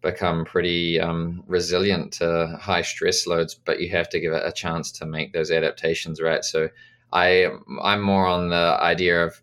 become 0.02 0.44
pretty 0.44 1.00
um, 1.00 1.42
resilient 1.48 2.12
to 2.12 2.56
high 2.60 2.82
stress 2.82 3.26
loads, 3.26 3.54
but 3.54 3.80
you 3.80 3.90
have 3.90 4.08
to 4.10 4.20
give 4.20 4.32
it 4.32 4.42
a 4.44 4.52
chance 4.52 4.92
to 4.92 5.06
make 5.06 5.32
those 5.32 5.50
adaptations 5.50 6.20
right. 6.20 6.44
So 6.44 6.68
I 7.12 7.48
I'm 7.82 8.02
more 8.02 8.26
on 8.26 8.50
the 8.50 8.78
idea 8.80 9.24
of 9.24 9.40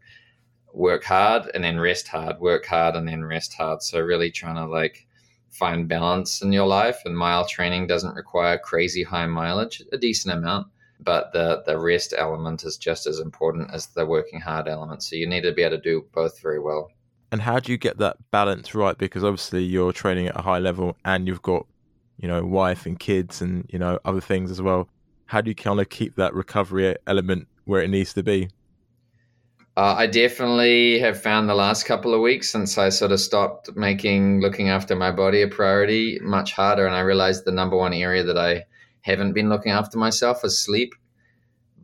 work 0.74 1.04
hard 1.04 1.50
and 1.54 1.64
then 1.64 1.80
rest 1.80 2.08
hard, 2.08 2.40
work 2.40 2.66
hard 2.66 2.96
and 2.96 3.08
then 3.08 3.24
rest 3.24 3.54
hard. 3.54 3.82
So 3.82 4.00
really 4.00 4.32
trying 4.32 4.56
to 4.56 4.66
like 4.66 5.08
find 5.50 5.88
balance 5.88 6.42
in 6.42 6.52
your 6.52 6.68
life 6.68 7.02
and 7.06 7.18
mile 7.18 7.48
training 7.48 7.88
doesn't 7.88 8.16
require 8.16 8.58
crazy 8.58 9.04
high 9.04 9.28
mileage, 9.28 9.82
a 9.92 9.98
decent 9.98 10.36
amount 10.36 10.68
but 11.04 11.32
the 11.34 11.64
the 11.66 11.78
rest 11.78 12.14
element 12.18 12.64
is 12.64 12.78
just 12.78 13.08
as 13.08 13.20
important 13.20 13.72
as 13.72 13.88
the 13.88 14.06
working 14.06 14.40
hard 14.40 14.68
element. 14.68 15.04
So 15.04 15.16
you 15.16 15.28
need 15.28 15.42
to 15.42 15.52
be 15.52 15.64
able 15.64 15.78
to 15.78 15.82
do 15.82 16.06
both 16.14 16.40
very 16.42 16.60
well. 16.60 16.92
And 17.32 17.42
how 17.42 17.60
do 17.60 17.72
you 17.72 17.78
get 17.78 17.98
that 17.98 18.18
balance 18.32 18.76
right? 18.76 18.98
Because 18.98 19.24
obviously 19.24 19.64
you're 19.64 19.92
training 19.92 20.28
at 20.28 20.38
a 20.38 20.42
high 20.42 20.60
level 20.60 20.96
and 21.04 21.28
you've 21.28 21.42
got, 21.42 21.66
you 22.18 22.28
know, 22.28 22.46
wife 22.46 22.86
and 22.86 23.00
kids 23.00 23.42
and 23.42 23.66
you 23.72 23.80
know 23.80 24.00
other 24.06 24.22
things 24.22 24.52
as 24.52 24.62
well. 24.62 24.88
How 25.26 25.42
do 25.42 25.50
you 25.50 25.56
kind 25.56 25.80
of 25.80 25.90
keep 25.90 26.16
that 26.16 26.34
recovery 26.34 26.96
element 27.08 27.48
where 27.66 27.82
it 27.82 27.90
needs 27.90 28.14
to 28.14 28.24
be? 28.24 28.50
Uh, 29.76 29.96
I 29.98 30.08
definitely 30.08 31.00
have 31.00 31.22
found 31.22 31.50
the 31.50 31.56
last 31.56 31.86
couple 31.86 32.14
of 32.14 32.22
weeks 32.22 32.52
since 32.52 32.78
I 32.78 32.90
sort 32.90 33.12
of 33.12 33.20
stopped 33.20 33.76
making 33.76 34.40
looking 34.42 34.70
after 34.70 34.96
my 34.96 35.12
body 35.12 35.42
a 35.42 35.48
priority 35.48 36.20
much 36.22 36.54
harder, 36.54 36.86
and 36.86 36.96
I 36.96 37.00
realized 37.02 37.46
the 37.46 37.52
number 37.52 37.76
one 37.78 37.94
area 37.94 38.24
that 38.24 38.38
I 38.38 38.66
haven't 39.02 39.34
been 39.34 39.50
looking 39.50 39.72
after 39.72 39.98
myself 39.98 40.44
is 40.46 40.60
sleep. 40.60 40.94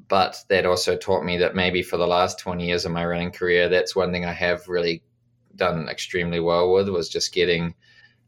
but 0.07 0.43
that 0.49 0.65
also 0.65 0.97
taught 0.97 1.23
me 1.23 1.37
that 1.37 1.55
maybe 1.55 1.83
for 1.83 1.97
the 1.97 2.07
last 2.07 2.39
20 2.39 2.65
years 2.67 2.85
of 2.85 2.91
my 2.91 3.05
running 3.05 3.31
career, 3.31 3.69
that's 3.69 3.95
one 3.95 4.11
thing 4.11 4.25
I 4.25 4.33
have 4.33 4.67
really 4.67 5.03
done 5.55 5.87
extremely 5.89 6.39
well 6.39 6.71
with 6.73 6.89
was 6.89 7.09
just 7.09 7.33
getting 7.33 7.75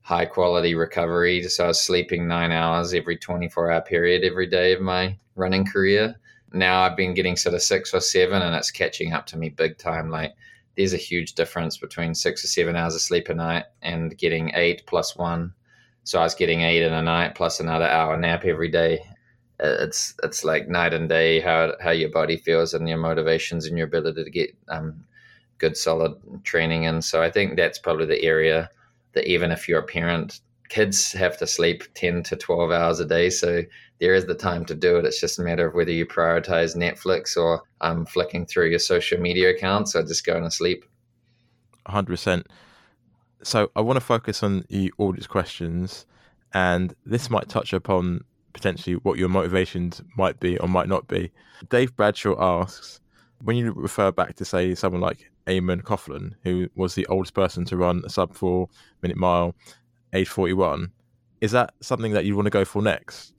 high 0.02 0.26
quality 0.26 0.76
recovery. 0.76 1.44
So 1.44 1.66
I 1.66 1.68
was 1.70 1.82
sleeping 1.82 2.28
nine 2.28 2.52
hours 2.52 2.94
every 2.94 3.18
24 3.18 3.72
hour 3.72 3.82
period 3.82 4.24
every 4.24 4.48
day 4.48 4.74
of 4.74 4.82
my 4.82 5.18
running 5.36 5.66
career. 5.66 6.16
Now 6.54 6.82
I've 6.82 6.98
been 6.98 7.14
getting 7.14 7.38
sort 7.38 7.56
of 7.56 7.62
six 7.62 7.94
or 7.94 8.02
seven, 8.02 8.42
and 8.42 8.56
it's 8.56 8.72
catching 8.72 9.14
up 9.14 9.26
to 9.28 9.38
me 9.38 9.50
big 9.50 9.78
time. 9.78 10.10
Like 10.10 10.34
there's 10.76 10.94
a 10.94 10.98
huge 10.98 11.34
difference 11.34 11.78
between 11.78 12.16
six 12.16 12.44
or 12.44 12.48
seven 12.48 12.76
hours 12.76 12.96
of 12.96 13.02
sleep 13.02 13.30
a 13.30 13.34
night 13.34 13.66
and 13.82 14.18
getting 14.18 14.52
eight 14.56 14.84
plus 14.88 15.16
one. 15.16 15.54
So 16.04 16.20
I 16.20 16.24
was 16.24 16.36
getting 16.36 16.62
eight 16.62 16.82
in 16.82 16.94
a 16.94 17.02
night 17.02 17.36
plus 17.36 17.60
another 17.60 17.86
hour 17.86 18.18
nap 18.18 18.46
every 18.46 18.70
day. 18.70 19.04
It's 19.60 20.16
it's 20.24 20.44
like 20.44 20.68
night 20.68 20.94
and 20.94 21.08
day 21.08 21.40
how 21.40 21.74
how 21.82 21.92
your 21.92 22.10
body 22.10 22.38
feels 22.38 22.74
and 22.74 22.90
your 22.90 22.98
motivations 22.98 23.66
and 23.66 23.78
your 23.78 23.88
ability 23.88 24.24
to 24.24 24.30
get 24.30 24.56
um, 24.70 25.04
good 25.60 25.78
solid 25.78 26.16
training. 26.44 26.88
And 26.88 27.06
so 27.06 27.22
I 27.22 27.30
think 27.30 27.56
that's 27.56 27.78
probably 27.78 28.08
the 28.08 28.24
area 28.24 28.70
that 29.14 29.30
even 29.30 29.52
if 29.52 29.70
you're 29.70 29.80
a 29.80 29.84
parent, 29.84 30.42
kids 30.72 31.12
have 31.12 31.38
to 31.38 31.46
sleep 31.46 31.84
10 31.96 32.24
to 32.24 32.38
12 32.38 32.72
hours 32.72 33.02
a 33.02 33.06
day. 33.06 33.30
So 33.30 33.64
there 34.00 34.16
is 34.16 34.26
the 34.26 34.34
time 34.34 34.64
to 34.66 34.74
do 34.74 34.96
it. 34.96 35.06
It's 35.06 35.20
just 35.20 35.38
a 35.38 35.44
matter 35.44 35.68
of 35.68 35.76
whether 35.76 35.92
you 35.92 36.06
prioritize 36.06 36.78
Netflix 36.78 37.36
or 37.36 37.64
um, 37.82 38.06
flicking 38.06 38.46
through 38.46 38.70
your 38.70 38.80
social 38.80 39.20
media 39.20 39.50
accounts 39.50 39.96
or 39.96 40.04
just 40.04 40.26
going 40.26 40.44
to 40.44 40.50
sleep. 40.50 40.86
100%. 41.88 42.46
So 43.44 43.70
I 43.76 43.82
want 43.82 43.98
to 43.98 44.06
focus 44.06 44.44
on 44.44 44.64
the 44.70 44.94
audience 44.98 45.28
questions, 45.28 46.06
and 46.54 46.96
this 47.06 47.30
might 47.30 47.50
touch 47.50 47.74
upon 47.74 48.24
potentially 48.54 48.96
what 48.96 49.18
your 49.18 49.30
motivations 49.30 50.02
might 50.16 50.40
be 50.40 50.58
or 50.60 50.70
might 50.70 50.88
not 50.88 51.08
be. 51.10 51.32
Dave 51.70 51.94
Bradshaw 51.98 52.36
asks, 52.40 53.02
when 53.44 53.58
you 53.58 53.74
refer 53.74 54.12
back 54.12 54.36
to 54.38 54.46
say 54.46 54.74
someone 54.76 55.02
like 55.02 55.32
Eamonn 55.48 55.82
Coghlan, 55.82 56.34
who 56.44 56.70
was 56.76 56.96
the 56.96 57.08
oldest 57.08 57.34
person 57.34 57.66
to 57.66 57.76
run 57.76 58.04
a 58.06 58.10
sub 58.10 58.34
four 58.34 58.70
minute 59.02 59.18
mile, 59.18 59.56
age 60.14 60.28
41. 60.28 60.92
Is 61.40 61.52
that 61.52 61.74
something 61.82 62.14
that 62.14 62.26
you 62.26 62.36
want 62.36 62.46
to 62.46 62.52
go 62.52 62.66
for 62.66 62.82
next? 62.82 63.34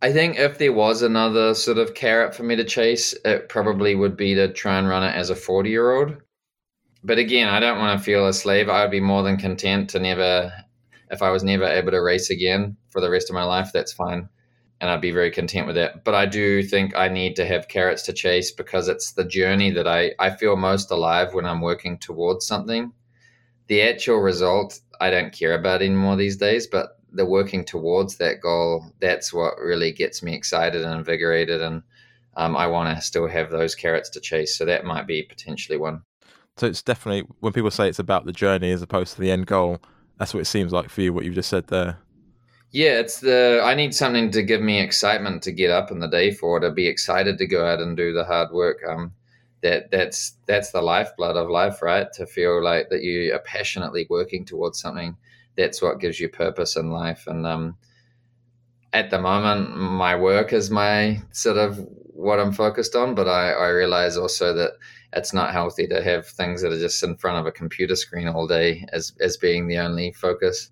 I 0.00 0.12
think 0.12 0.38
if 0.38 0.58
there 0.58 0.72
was 0.72 1.02
another 1.02 1.54
sort 1.54 1.78
of 1.78 1.94
carrot 1.94 2.34
for 2.34 2.44
me 2.44 2.54
to 2.56 2.64
chase, 2.64 3.14
it 3.24 3.48
probably 3.48 3.94
would 3.94 4.16
be 4.16 4.34
to 4.34 4.52
try 4.52 4.78
and 4.78 4.88
run 4.88 5.02
it 5.02 5.14
as 5.14 5.30
a 5.30 5.36
40 5.36 5.68
year 5.68 5.90
old. 5.90 6.16
But 7.02 7.18
again, 7.18 7.48
I 7.48 7.60
don't 7.60 7.78
want 7.78 7.98
to 7.98 8.04
feel 8.04 8.26
a 8.26 8.32
slave. 8.32 8.68
I 8.68 8.82
would 8.82 8.90
be 8.90 9.00
more 9.00 9.22
than 9.22 9.36
content 9.36 9.90
to 9.90 9.98
never, 9.98 10.52
if 11.10 11.22
I 11.22 11.30
was 11.30 11.42
never 11.42 11.64
able 11.64 11.90
to 11.90 12.02
race 12.02 12.30
again 12.30 12.76
for 12.90 13.00
the 13.00 13.10
rest 13.10 13.28
of 13.28 13.34
my 13.34 13.44
life, 13.44 13.70
that's 13.72 13.92
fine 13.92 14.28
and 14.80 14.90
I'd 14.90 15.00
be 15.00 15.10
very 15.10 15.30
content 15.30 15.66
with 15.66 15.76
that. 15.76 16.04
But 16.04 16.14
I 16.14 16.26
do 16.26 16.62
think 16.62 16.96
I 16.96 17.08
need 17.08 17.36
to 17.36 17.46
have 17.46 17.68
carrots 17.68 18.02
to 18.04 18.12
chase 18.12 18.52
because 18.52 18.88
it's 18.88 19.12
the 19.12 19.24
journey 19.24 19.70
that 19.72 19.88
I, 19.88 20.12
I 20.18 20.30
feel 20.30 20.56
most 20.56 20.90
alive 20.90 21.34
when 21.34 21.46
I'm 21.46 21.60
working 21.60 21.98
towards 21.98 22.46
something. 22.46 22.92
The 23.68 23.82
actual 23.82 24.16
result, 24.16 24.80
I 25.00 25.10
don't 25.10 25.32
care 25.32 25.54
about 25.54 25.82
anymore 25.82 26.16
these 26.16 26.36
days, 26.36 26.66
but 26.66 26.98
the 27.12 27.24
working 27.24 27.64
towards 27.64 28.16
that 28.16 28.40
goal, 28.40 28.84
that's 29.00 29.32
what 29.32 29.58
really 29.58 29.92
gets 29.92 30.22
me 30.22 30.34
excited 30.34 30.82
and 30.82 30.94
invigorated. 30.94 31.62
And 31.62 31.82
um, 32.36 32.56
I 32.56 32.66
want 32.66 32.94
to 32.94 33.02
still 33.02 33.28
have 33.28 33.50
those 33.50 33.74
carrots 33.74 34.10
to 34.10 34.20
chase. 34.20 34.56
So 34.56 34.64
that 34.64 34.84
might 34.84 35.06
be 35.06 35.22
potentially 35.22 35.78
one. 35.78 36.02
So 36.56 36.66
it's 36.66 36.82
definitely, 36.82 37.28
when 37.40 37.52
people 37.52 37.70
say 37.70 37.88
it's 37.88 37.98
about 37.98 38.24
the 38.24 38.32
journey 38.32 38.72
as 38.72 38.82
opposed 38.82 39.14
to 39.14 39.20
the 39.20 39.30
end 39.30 39.46
goal, 39.46 39.80
that's 40.18 40.34
what 40.34 40.40
it 40.40 40.46
seems 40.46 40.72
like 40.72 40.90
for 40.90 41.02
you, 41.02 41.12
what 41.12 41.24
you've 41.24 41.34
just 41.34 41.48
said 41.48 41.68
there. 41.68 41.98
Yeah, 42.70 42.98
it's 42.98 43.20
the 43.20 43.62
I 43.64 43.74
need 43.74 43.94
something 43.94 44.30
to 44.32 44.42
give 44.42 44.60
me 44.60 44.80
excitement 44.80 45.42
to 45.44 45.52
get 45.52 45.70
up 45.70 45.90
in 45.90 46.00
the 46.00 46.08
day 46.08 46.32
for, 46.32 46.60
to 46.60 46.70
be 46.70 46.86
excited 46.86 47.38
to 47.38 47.46
go 47.46 47.64
out 47.64 47.80
and 47.80 47.96
do 47.96 48.12
the 48.12 48.24
hard 48.24 48.50
work. 48.50 48.78
Um, 48.86 49.12
that 49.62 49.90
that's 49.90 50.36
that's 50.46 50.70
the 50.70 50.82
lifeblood 50.82 51.36
of 51.36 51.50
life, 51.50 51.82
right? 51.82 52.12
To 52.14 52.26
feel 52.26 52.62
like 52.62 52.88
that 52.90 53.02
you 53.02 53.32
are 53.34 53.40
passionately 53.40 54.06
working 54.08 54.44
towards 54.44 54.80
something. 54.80 55.16
That's 55.56 55.82
what 55.82 56.00
gives 56.00 56.20
you 56.20 56.28
purpose 56.28 56.76
in 56.76 56.90
life. 56.90 57.26
And 57.26 57.46
um, 57.46 57.76
at 58.92 59.10
the 59.10 59.20
moment, 59.20 59.76
my 59.76 60.14
work 60.14 60.52
is 60.52 60.70
my 60.70 61.20
sort 61.32 61.56
of 61.56 61.84
what 62.04 62.38
I'm 62.38 62.52
focused 62.52 62.94
on. 62.94 63.14
But 63.14 63.28
I, 63.28 63.50
I 63.50 63.68
realize 63.68 64.16
also 64.16 64.54
that 64.54 64.72
it's 65.12 65.32
not 65.32 65.52
healthy 65.52 65.86
to 65.88 66.02
have 66.02 66.26
things 66.26 66.62
that 66.62 66.72
are 66.72 66.78
just 66.78 67.02
in 67.02 67.16
front 67.16 67.38
of 67.38 67.46
a 67.46 67.52
computer 67.52 67.96
screen 67.96 68.28
all 68.28 68.46
day 68.46 68.86
as 68.92 69.12
as 69.20 69.36
being 69.36 69.66
the 69.66 69.78
only 69.78 70.12
focus. 70.12 70.70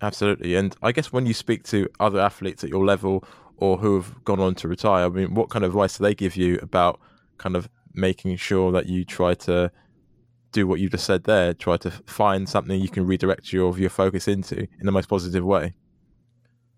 Absolutely. 0.00 0.56
And 0.56 0.76
I 0.82 0.92
guess 0.92 1.12
when 1.12 1.26
you 1.26 1.34
speak 1.34 1.62
to 1.64 1.88
other 2.00 2.20
athletes 2.20 2.64
at 2.64 2.70
your 2.70 2.84
level 2.84 3.24
or 3.56 3.78
who 3.78 3.94
have 3.94 4.24
gone 4.24 4.40
on 4.40 4.56
to 4.56 4.66
retire, 4.66 5.06
I 5.06 5.08
mean, 5.08 5.34
what 5.34 5.48
kind 5.48 5.64
of 5.64 5.70
advice 5.70 5.96
do 5.96 6.02
they 6.02 6.14
give 6.14 6.34
you 6.34 6.58
about 6.60 7.00
kind 7.42 7.56
of 7.56 7.68
making 7.94 8.36
sure 8.36 8.72
that 8.72 8.86
you 8.86 9.04
try 9.04 9.34
to 9.34 9.70
do 10.52 10.66
what 10.66 10.80
you 10.80 10.88
just 10.88 11.04
said 11.04 11.24
there, 11.24 11.54
try 11.54 11.76
to 11.78 11.90
find 11.90 12.48
something 12.48 12.80
you 12.80 12.88
can 12.88 13.06
redirect 13.06 13.52
your 13.52 13.76
your 13.78 13.90
focus 13.90 14.28
into 14.28 14.60
in 14.60 14.86
the 14.86 14.92
most 14.92 15.08
positive 15.08 15.44
way? 15.44 15.74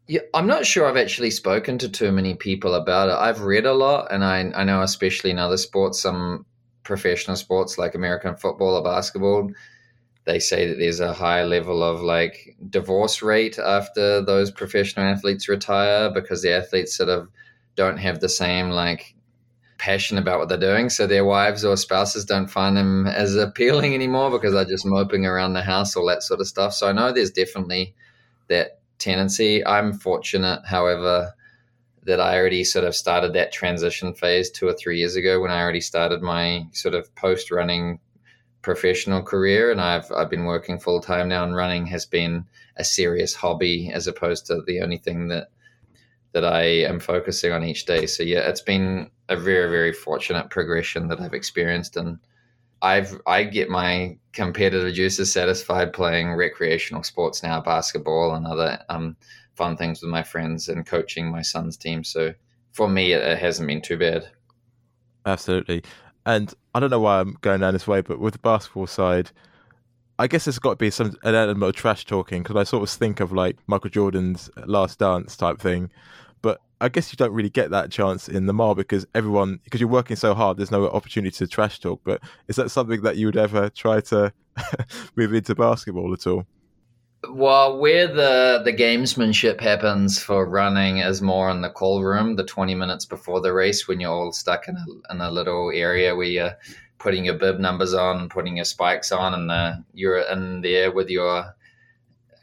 Yeah, 0.06 0.20
I'm 0.34 0.46
not 0.46 0.66
sure 0.66 0.86
I've 0.86 0.98
actually 0.98 1.30
spoken 1.30 1.78
to 1.78 1.88
too 1.88 2.12
many 2.12 2.34
people 2.34 2.74
about 2.74 3.08
it. 3.08 3.14
I've 3.14 3.40
read 3.40 3.64
a 3.64 3.72
lot, 3.72 4.12
and 4.12 4.22
I, 4.22 4.52
I 4.54 4.64
know, 4.64 4.82
especially 4.82 5.30
in 5.30 5.38
other 5.38 5.56
sports, 5.56 6.00
some 6.00 6.44
professional 6.82 7.36
sports 7.36 7.78
like 7.78 7.94
American 7.94 8.36
football 8.36 8.76
or 8.76 8.82
basketball, 8.82 9.50
they 10.26 10.38
say 10.38 10.68
that 10.68 10.78
there's 10.78 11.00
a 11.00 11.14
high 11.14 11.44
level 11.44 11.82
of 11.82 12.02
like 12.02 12.56
divorce 12.68 13.22
rate 13.22 13.58
after 13.58 14.22
those 14.22 14.50
professional 14.50 15.06
athletes 15.06 15.48
retire 15.48 16.10
because 16.10 16.42
the 16.42 16.52
athletes 16.52 16.94
sort 16.96 17.08
of 17.08 17.28
don't 17.76 17.98
have 17.98 18.20
the 18.20 18.28
same 18.28 18.70
like 18.70 19.13
passion 19.84 20.16
about 20.16 20.38
what 20.38 20.48
they're 20.48 20.56
doing 20.56 20.88
so 20.88 21.06
their 21.06 21.26
wives 21.26 21.62
or 21.62 21.76
spouses 21.76 22.24
don't 22.24 22.48
find 22.48 22.74
them 22.74 23.06
as 23.06 23.36
appealing 23.36 23.92
anymore 23.92 24.30
because 24.30 24.54
they're 24.54 24.64
just 24.64 24.86
moping 24.86 25.26
around 25.26 25.52
the 25.52 25.60
house 25.60 25.94
all 25.94 26.06
that 26.06 26.22
sort 26.22 26.40
of 26.40 26.46
stuff. 26.46 26.72
So 26.72 26.88
i 26.88 26.92
know 26.92 27.12
there's 27.12 27.30
definitely 27.30 27.94
that 28.48 28.78
tendency. 28.98 29.62
I'm 29.66 29.92
fortunate 29.92 30.62
however 30.64 31.34
that 32.04 32.18
i 32.18 32.38
already 32.38 32.64
sort 32.64 32.86
of 32.86 32.94
started 32.94 33.34
that 33.34 33.52
transition 33.52 34.14
phase 34.14 34.50
two 34.50 34.66
or 34.66 34.72
three 34.72 34.98
years 34.98 35.16
ago 35.16 35.40
when 35.40 35.50
i 35.50 35.60
already 35.60 35.80
started 35.80 36.22
my 36.22 36.66
sort 36.72 36.94
of 36.94 37.14
post 37.14 37.50
running 37.50 37.98
professional 38.62 39.22
career 39.22 39.70
and 39.70 39.80
I've 39.80 40.10
I've 40.10 40.30
been 40.30 40.46
working 40.46 40.78
full 40.78 41.00
time 41.00 41.28
now 41.28 41.44
and 41.44 41.54
running 41.54 41.84
has 41.88 42.06
been 42.06 42.46
a 42.76 42.84
serious 42.84 43.34
hobby 43.34 43.90
as 43.92 44.06
opposed 44.06 44.46
to 44.46 44.62
the 44.66 44.80
only 44.80 44.96
thing 44.96 45.28
that 45.28 45.48
that 46.34 46.44
I 46.44 46.62
am 46.62 47.00
focusing 47.00 47.52
on 47.52 47.64
each 47.64 47.86
day. 47.86 48.06
So 48.06 48.22
yeah, 48.22 48.40
it's 48.40 48.60
been 48.60 49.10
a 49.30 49.36
very 49.36 49.70
very 49.70 49.92
fortunate 49.92 50.50
progression 50.50 51.08
that 51.08 51.20
I've 51.20 51.32
experienced 51.32 51.96
and 51.96 52.18
I've 52.82 53.18
I 53.26 53.44
get 53.44 53.70
my 53.70 54.18
competitive 54.34 54.92
juices 54.92 55.32
satisfied 55.32 55.94
playing 55.94 56.34
recreational 56.34 57.02
sports 57.02 57.42
now, 57.42 57.62
basketball 57.62 58.34
and 58.34 58.46
other 58.46 58.78
um, 58.90 59.16
fun 59.54 59.76
things 59.76 60.02
with 60.02 60.10
my 60.10 60.22
friends 60.22 60.68
and 60.68 60.84
coaching 60.84 61.30
my 61.30 61.40
son's 61.40 61.78
team. 61.78 62.04
So 62.04 62.34
for 62.72 62.88
me, 62.88 63.12
it, 63.12 63.22
it 63.22 63.38
hasn't 63.38 63.68
been 63.68 63.80
too 63.80 63.96
bad. 63.96 64.28
Absolutely. 65.24 65.82
And 66.26 66.52
I 66.74 66.80
don't 66.80 66.90
know 66.90 67.00
why 67.00 67.20
I'm 67.20 67.38
going 67.40 67.60
down 67.60 67.72
this 67.72 67.86
way, 67.86 68.00
but 68.00 68.18
with 68.18 68.34
the 68.34 68.38
basketball 68.40 68.86
side, 68.86 69.30
I 70.18 70.26
guess 70.26 70.44
there's 70.44 70.58
got 70.58 70.70
to 70.70 70.76
be 70.76 70.90
some 70.90 71.16
an 71.22 71.34
element 71.34 71.62
of 71.62 71.74
trash 71.74 72.04
talking 72.04 72.42
because 72.42 72.56
I 72.56 72.64
sort 72.64 72.82
of 72.82 72.90
think 72.90 73.20
of 73.20 73.32
like 73.32 73.56
Michael 73.66 73.90
Jordan's 73.90 74.50
Last 74.66 74.98
Dance 74.98 75.36
type 75.36 75.58
thing, 75.58 75.90
I 76.80 76.88
guess 76.88 77.12
you 77.12 77.16
don't 77.16 77.32
really 77.32 77.50
get 77.50 77.70
that 77.70 77.90
chance 77.90 78.28
in 78.28 78.46
the 78.46 78.52
mall 78.52 78.74
because 78.74 79.06
everyone 79.14 79.60
because 79.64 79.80
you're 79.80 79.88
working 79.88 80.16
so 80.16 80.34
hard, 80.34 80.56
there's 80.56 80.70
no 80.70 80.88
opportunity 80.88 81.36
to 81.36 81.46
trash 81.46 81.80
talk. 81.80 82.00
But 82.04 82.20
is 82.48 82.56
that 82.56 82.70
something 82.70 83.02
that 83.02 83.16
you 83.16 83.26
would 83.26 83.36
ever 83.36 83.70
try 83.70 84.00
to 84.02 84.32
move 85.16 85.34
into 85.34 85.54
basketball 85.54 86.12
at 86.12 86.26
all? 86.26 86.46
Well, 87.30 87.78
where 87.78 88.06
the 88.06 88.60
the 88.64 88.72
gamesmanship 88.72 89.60
happens 89.60 90.22
for 90.22 90.46
running 90.46 90.98
is 90.98 91.22
more 91.22 91.48
in 91.50 91.62
the 91.62 91.70
call 91.70 92.02
room, 92.02 92.36
the 92.36 92.44
twenty 92.44 92.74
minutes 92.74 93.06
before 93.06 93.40
the 93.40 93.52
race, 93.52 93.88
when 93.88 94.00
you're 94.00 94.10
all 94.10 94.32
stuck 94.32 94.68
in 94.68 94.76
a 94.76 95.12
in 95.12 95.20
a 95.20 95.30
little 95.30 95.70
area 95.72 96.14
where 96.14 96.26
you're 96.26 96.56
putting 96.98 97.24
your 97.24 97.34
bib 97.34 97.58
numbers 97.58 97.94
on, 97.94 98.28
putting 98.28 98.56
your 98.56 98.64
spikes 98.64 99.12
on, 99.12 99.34
and 99.34 99.50
the, 99.50 99.84
you're 99.92 100.18
in 100.18 100.60
there 100.60 100.90
with 100.92 101.08
your 101.08 101.54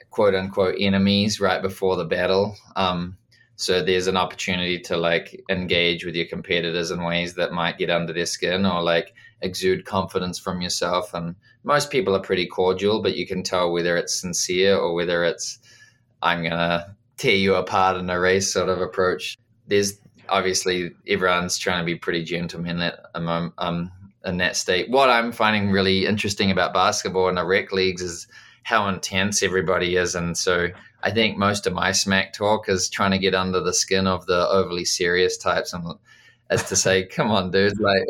quote 0.09 0.35
unquote 0.35 0.75
enemies 0.79 1.39
right 1.39 1.61
before 1.61 1.95
the 1.95 2.05
battle. 2.05 2.55
Um, 2.75 3.17
so 3.62 3.84
there's 3.84 4.08
an 4.08 4.18
opportunity 4.18 4.80
to 4.80 4.98
like 4.98 5.39
engage 5.48 6.03
with 6.03 6.15
your 6.15 6.25
competitors 6.25 6.89
in 6.89 7.03
ways 7.03 7.36
that 7.36 7.51
might 7.51 7.77
get 7.77 7.91
under 7.91 8.12
their 8.12 8.25
skin 8.25 8.65
or 8.65 8.82
like 8.82 9.13
exude 9.41 9.86
confidence 9.86 10.39
from 10.39 10.62
yourself. 10.62 11.13
And 11.13 11.36
most 11.63 11.91
people 11.91 12.15
are 12.15 12.22
pretty 12.22 12.48
cordial, 12.48 13.03
but 13.03 13.15
you 13.15 13.27
can 13.27 13.44
tell 13.44 13.72
whether 13.72 13.96
it's 13.98 14.20
sincere 14.20 14.75
or 14.75 14.96
whether 14.96 15.24
it's 15.24 15.60
I'm 16.24 16.41
gonna 16.41 16.96
tear 17.18 17.36
you 17.36 17.53
apart 17.53 17.98
in 17.98 18.10
a 18.10 18.20
race 18.20 18.51
sort 18.51 18.68
of 18.68 18.82
approach. 18.82 19.38
There's 19.68 20.00
obviously 20.27 20.94
everyone's 21.08 21.60
trying 21.60 21.82
to 21.82 21.86
be 21.86 21.96
pretty 21.96 22.24
gentlemanly 22.24 22.89
um, 23.13 23.53
um, 23.60 23.91
in 24.25 24.38
that 24.38 24.56
state. 24.56 24.89
What 24.89 25.12
I'm 25.12 25.32
finding 25.32 25.70
really 25.70 26.08
interesting 26.08 26.50
about 26.50 26.74
basketball 26.74 27.30
and 27.30 27.38
the 27.38 27.46
rec 27.46 27.72
leagues 27.72 28.01
is 28.01 28.27
how 28.63 28.88
intense 28.88 29.44
everybody 29.44 29.96
is. 29.96 30.15
And 30.15 30.38
so 30.38 30.70
I 31.03 31.12
think 31.12 31.38
most 31.38 31.68
of 31.68 31.74
my 31.74 31.91
smack 31.91 32.34
talk 32.34 32.70
is 32.70 32.89
trying 32.89 33.12
to 33.12 33.18
get 33.18 33.36
under 33.36 33.60
the 33.60 33.74
skin 33.74 34.08
of 34.08 34.25
the 34.25 34.48
overly 34.50 34.86
serious 34.86 35.38
types 35.38 35.74
and 35.74 35.86
as 36.50 36.63
to 36.65 36.75
say, 36.75 37.06
come 37.06 37.32
on, 37.32 37.51
dude, 37.51 37.80
like 37.80 38.03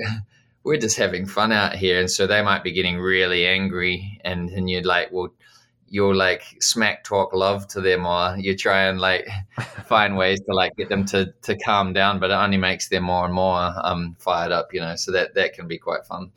we're 0.63 0.77
just 0.77 0.97
having 0.97 1.25
fun 1.25 1.51
out 1.51 1.75
here. 1.75 1.99
And 1.99 2.09
so 2.09 2.27
they 2.27 2.41
might 2.41 2.63
be 2.63 2.71
getting 2.71 2.99
really 2.99 3.45
angry 3.45 4.19
and, 4.25 4.49
and 4.49 4.69
you're 4.69 4.83
like, 4.83 5.11
well, 5.11 5.29
you'll 5.91 6.15
like 6.15 6.43
smack 6.61 7.03
talk 7.03 7.33
love 7.33 7.67
to 7.67 7.81
them 7.81 8.05
or 8.05 8.35
you 8.37 8.55
try 8.55 8.83
and 8.83 8.99
like 8.99 9.27
find 9.85 10.15
ways 10.15 10.39
to 10.39 10.53
like 10.55 10.75
get 10.77 10.87
them 10.87 11.05
to 11.05 11.31
to 11.41 11.55
calm 11.57 11.91
down 11.91 12.17
but 12.17 12.31
it 12.31 12.33
only 12.33 12.55
makes 12.55 12.87
them 12.87 13.03
more 13.03 13.25
and 13.25 13.33
more 13.33 13.73
um 13.83 14.15
fired 14.17 14.53
up 14.53 14.73
you 14.73 14.79
know 14.79 14.95
so 14.95 15.11
that 15.11 15.35
that 15.35 15.53
can 15.53 15.67
be 15.67 15.77
quite 15.77 16.05
fun 16.05 16.31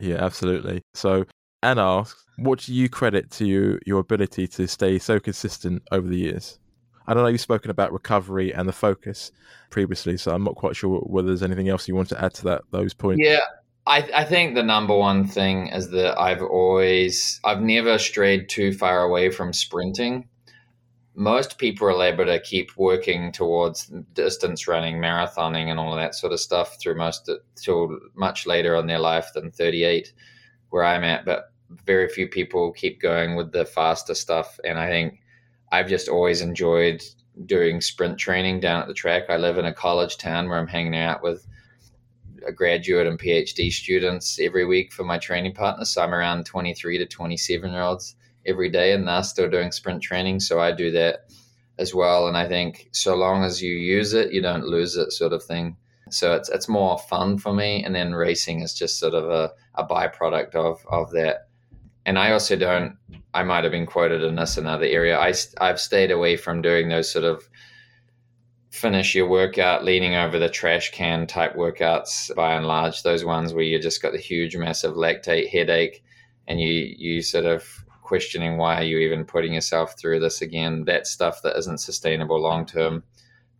yeah 0.00 0.16
absolutely 0.16 0.80
so 0.94 1.22
Anne 1.64 1.78
asks 1.78 2.24
what 2.36 2.58
do 2.58 2.74
you 2.74 2.88
credit 2.88 3.30
to 3.30 3.46
you, 3.46 3.78
your 3.86 4.00
ability 4.00 4.48
to 4.48 4.66
stay 4.66 4.98
so 4.98 5.20
consistent 5.20 5.82
over 5.92 6.06
the 6.06 6.18
years 6.18 6.58
I 7.06 7.14
don't 7.14 7.22
know 7.22 7.28
you've 7.28 7.40
spoken 7.40 7.70
about 7.70 7.92
recovery 7.92 8.52
and 8.54 8.68
the 8.68 8.72
focus 8.72 9.32
previously 9.70 10.16
so 10.16 10.34
I'm 10.34 10.44
not 10.44 10.56
quite 10.56 10.76
sure 10.76 11.00
whether 11.00 11.28
there's 11.28 11.42
anything 11.42 11.68
else 11.68 11.88
you 11.88 11.94
want 11.94 12.08
to 12.10 12.24
add 12.24 12.34
to 12.34 12.44
that 12.44 12.62
those 12.70 12.94
points 12.94 13.22
yeah 13.24 13.40
I, 13.86 14.08
I 14.14 14.24
think 14.24 14.54
the 14.54 14.62
number 14.62 14.96
one 14.96 15.26
thing 15.26 15.68
is 15.68 15.90
that 15.90 16.18
I've 16.18 16.42
always, 16.42 17.38
I've 17.44 17.60
never 17.60 17.98
strayed 17.98 18.48
too 18.48 18.72
far 18.72 19.02
away 19.02 19.30
from 19.30 19.52
sprinting. 19.52 20.28
Most 21.14 21.58
people 21.58 21.88
are 21.88 22.02
able 22.02 22.24
to 22.24 22.40
keep 22.40 22.76
working 22.76 23.30
towards 23.30 23.86
distance 24.14 24.66
running, 24.66 24.96
marathoning, 24.96 25.68
and 25.68 25.78
all 25.78 25.92
of 25.92 26.00
that 26.00 26.14
sort 26.14 26.32
of 26.32 26.40
stuff 26.40 26.78
through 26.80 26.96
most 26.96 27.30
till 27.56 27.98
much 28.14 28.46
later 28.46 28.74
in 28.76 28.86
their 28.86 28.98
life 28.98 29.28
than 29.34 29.50
38, 29.50 30.12
where 30.70 30.84
I'm 30.84 31.04
at. 31.04 31.24
But 31.24 31.52
very 31.86 32.08
few 32.08 32.28
people 32.28 32.72
keep 32.72 33.00
going 33.00 33.36
with 33.36 33.52
the 33.52 33.64
faster 33.64 34.14
stuff. 34.14 34.58
And 34.64 34.78
I 34.78 34.88
think 34.88 35.20
I've 35.72 35.88
just 35.88 36.08
always 36.08 36.40
enjoyed 36.40 37.02
doing 37.46 37.80
sprint 37.80 38.18
training 38.18 38.60
down 38.60 38.82
at 38.82 38.88
the 38.88 38.94
track. 38.94 39.24
I 39.28 39.36
live 39.36 39.58
in 39.58 39.64
a 39.64 39.72
college 39.72 40.18
town 40.18 40.48
where 40.48 40.58
I'm 40.58 40.66
hanging 40.66 40.96
out 40.96 41.22
with 41.22 41.46
a 42.46 42.52
graduate 42.52 43.06
and 43.06 43.18
PhD 43.18 43.72
students 43.72 44.38
every 44.40 44.64
week 44.64 44.92
for 44.92 45.04
my 45.04 45.18
training 45.18 45.54
partner. 45.54 45.84
So 45.84 46.02
I'm 46.02 46.14
around 46.14 46.46
23 46.46 46.98
to 46.98 47.06
27 47.06 47.72
year 47.72 47.82
olds 47.82 48.16
every 48.46 48.70
day, 48.70 48.92
and 48.92 49.08
they're 49.08 49.22
still 49.22 49.50
doing 49.50 49.72
sprint 49.72 50.02
training. 50.02 50.40
So 50.40 50.60
I 50.60 50.72
do 50.72 50.90
that 50.92 51.30
as 51.78 51.94
well. 51.94 52.28
And 52.28 52.36
I 52.36 52.46
think 52.46 52.88
so 52.92 53.14
long 53.14 53.44
as 53.44 53.62
you 53.62 53.72
use 53.72 54.12
it, 54.12 54.32
you 54.32 54.42
don't 54.42 54.66
lose 54.66 54.96
it, 54.96 55.12
sort 55.12 55.32
of 55.32 55.42
thing. 55.42 55.76
So 56.10 56.34
it's 56.34 56.48
it's 56.48 56.68
more 56.68 56.98
fun 56.98 57.38
for 57.38 57.52
me. 57.52 57.82
And 57.82 57.94
then 57.94 58.14
racing 58.14 58.60
is 58.60 58.74
just 58.74 58.98
sort 58.98 59.14
of 59.14 59.30
a, 59.30 59.52
a 59.74 59.86
byproduct 59.86 60.54
of 60.54 60.84
of 60.88 61.10
that. 61.12 61.48
And 62.06 62.18
I 62.18 62.32
also 62.32 62.56
don't. 62.56 62.96
I 63.32 63.42
might 63.42 63.64
have 63.64 63.72
been 63.72 63.86
quoted 63.86 64.22
in 64.22 64.36
this 64.36 64.56
another 64.56 64.84
area. 64.84 65.18
I 65.18 65.32
I've 65.60 65.80
stayed 65.80 66.10
away 66.10 66.36
from 66.36 66.62
doing 66.62 66.88
those 66.88 67.10
sort 67.10 67.24
of 67.24 67.48
finish 68.74 69.14
your 69.14 69.28
workout 69.28 69.84
leaning 69.84 70.16
over 70.16 70.36
the 70.36 70.48
trash 70.48 70.90
can 70.90 71.28
type 71.28 71.54
workouts 71.54 72.34
by 72.34 72.54
and 72.54 72.66
large 72.66 73.04
those 73.04 73.24
ones 73.24 73.54
where 73.54 73.62
you 73.62 73.78
just 73.78 74.02
got 74.02 74.10
the 74.10 74.18
huge 74.18 74.56
massive 74.56 74.94
lactate 74.94 75.48
headache 75.48 76.02
and 76.48 76.60
you 76.60 76.92
you 76.98 77.22
sort 77.22 77.44
of 77.44 77.84
questioning 78.02 78.56
why 78.56 78.74
are 78.74 78.82
you 78.82 78.98
even 78.98 79.24
putting 79.24 79.54
yourself 79.54 79.96
through 79.96 80.18
this 80.18 80.42
again 80.42 80.84
that 80.86 81.06
stuff 81.06 81.40
that 81.42 81.56
isn't 81.56 81.78
sustainable 81.78 82.40
long 82.40 82.66
term 82.66 83.04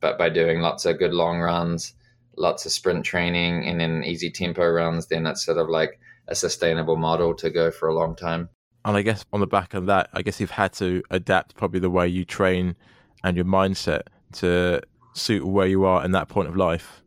but 0.01 0.19
by 0.19 0.29
doing 0.29 0.59
lots 0.59 0.85
of 0.85 0.99
good 0.99 1.15
long 1.15 1.39
runs 1.39 1.95
lots 2.37 2.67
of 2.67 2.73
sprint 2.73 3.05
training 3.05 3.65
and 3.69 3.81
then 3.81 4.03
easy 4.03 4.33
tempo 4.33 4.69
runs 4.69 5.07
then 5.07 5.27
it's 5.27 5.45
sort 5.45 5.59
of 5.59 5.69
like 5.69 6.01
a 6.29 6.35
sustainable 6.35 6.97
model 6.97 7.35
to 7.35 7.51
go 7.51 7.71
for 7.71 7.89
a 7.89 7.95
long 7.95 8.15
time 8.17 8.49
and 8.85 8.97
i 8.97 9.03
guess 9.03 9.25
on 9.33 9.41
the 9.41 9.47
back 9.47 9.75
of 9.75 9.87
that 9.87 10.09
i 10.13 10.23
guess 10.23 10.41
you've 10.41 10.51
had 10.51 10.73
to 10.73 11.03
adapt 11.11 11.55
probably 11.57 11.81
the 11.81 11.91
way 11.91 12.07
you 12.07 12.25
train 12.25 12.75
and 13.23 13.37
your 13.37 13.47
mindset 13.47 14.03
to 14.33 14.81
suit 15.15 15.47
where 15.47 15.67
you 15.67 15.85
are 15.85 16.05
in 16.05 16.13
that 16.13 16.29
point 16.29 16.49
of 16.49 16.57
life? 16.57 17.01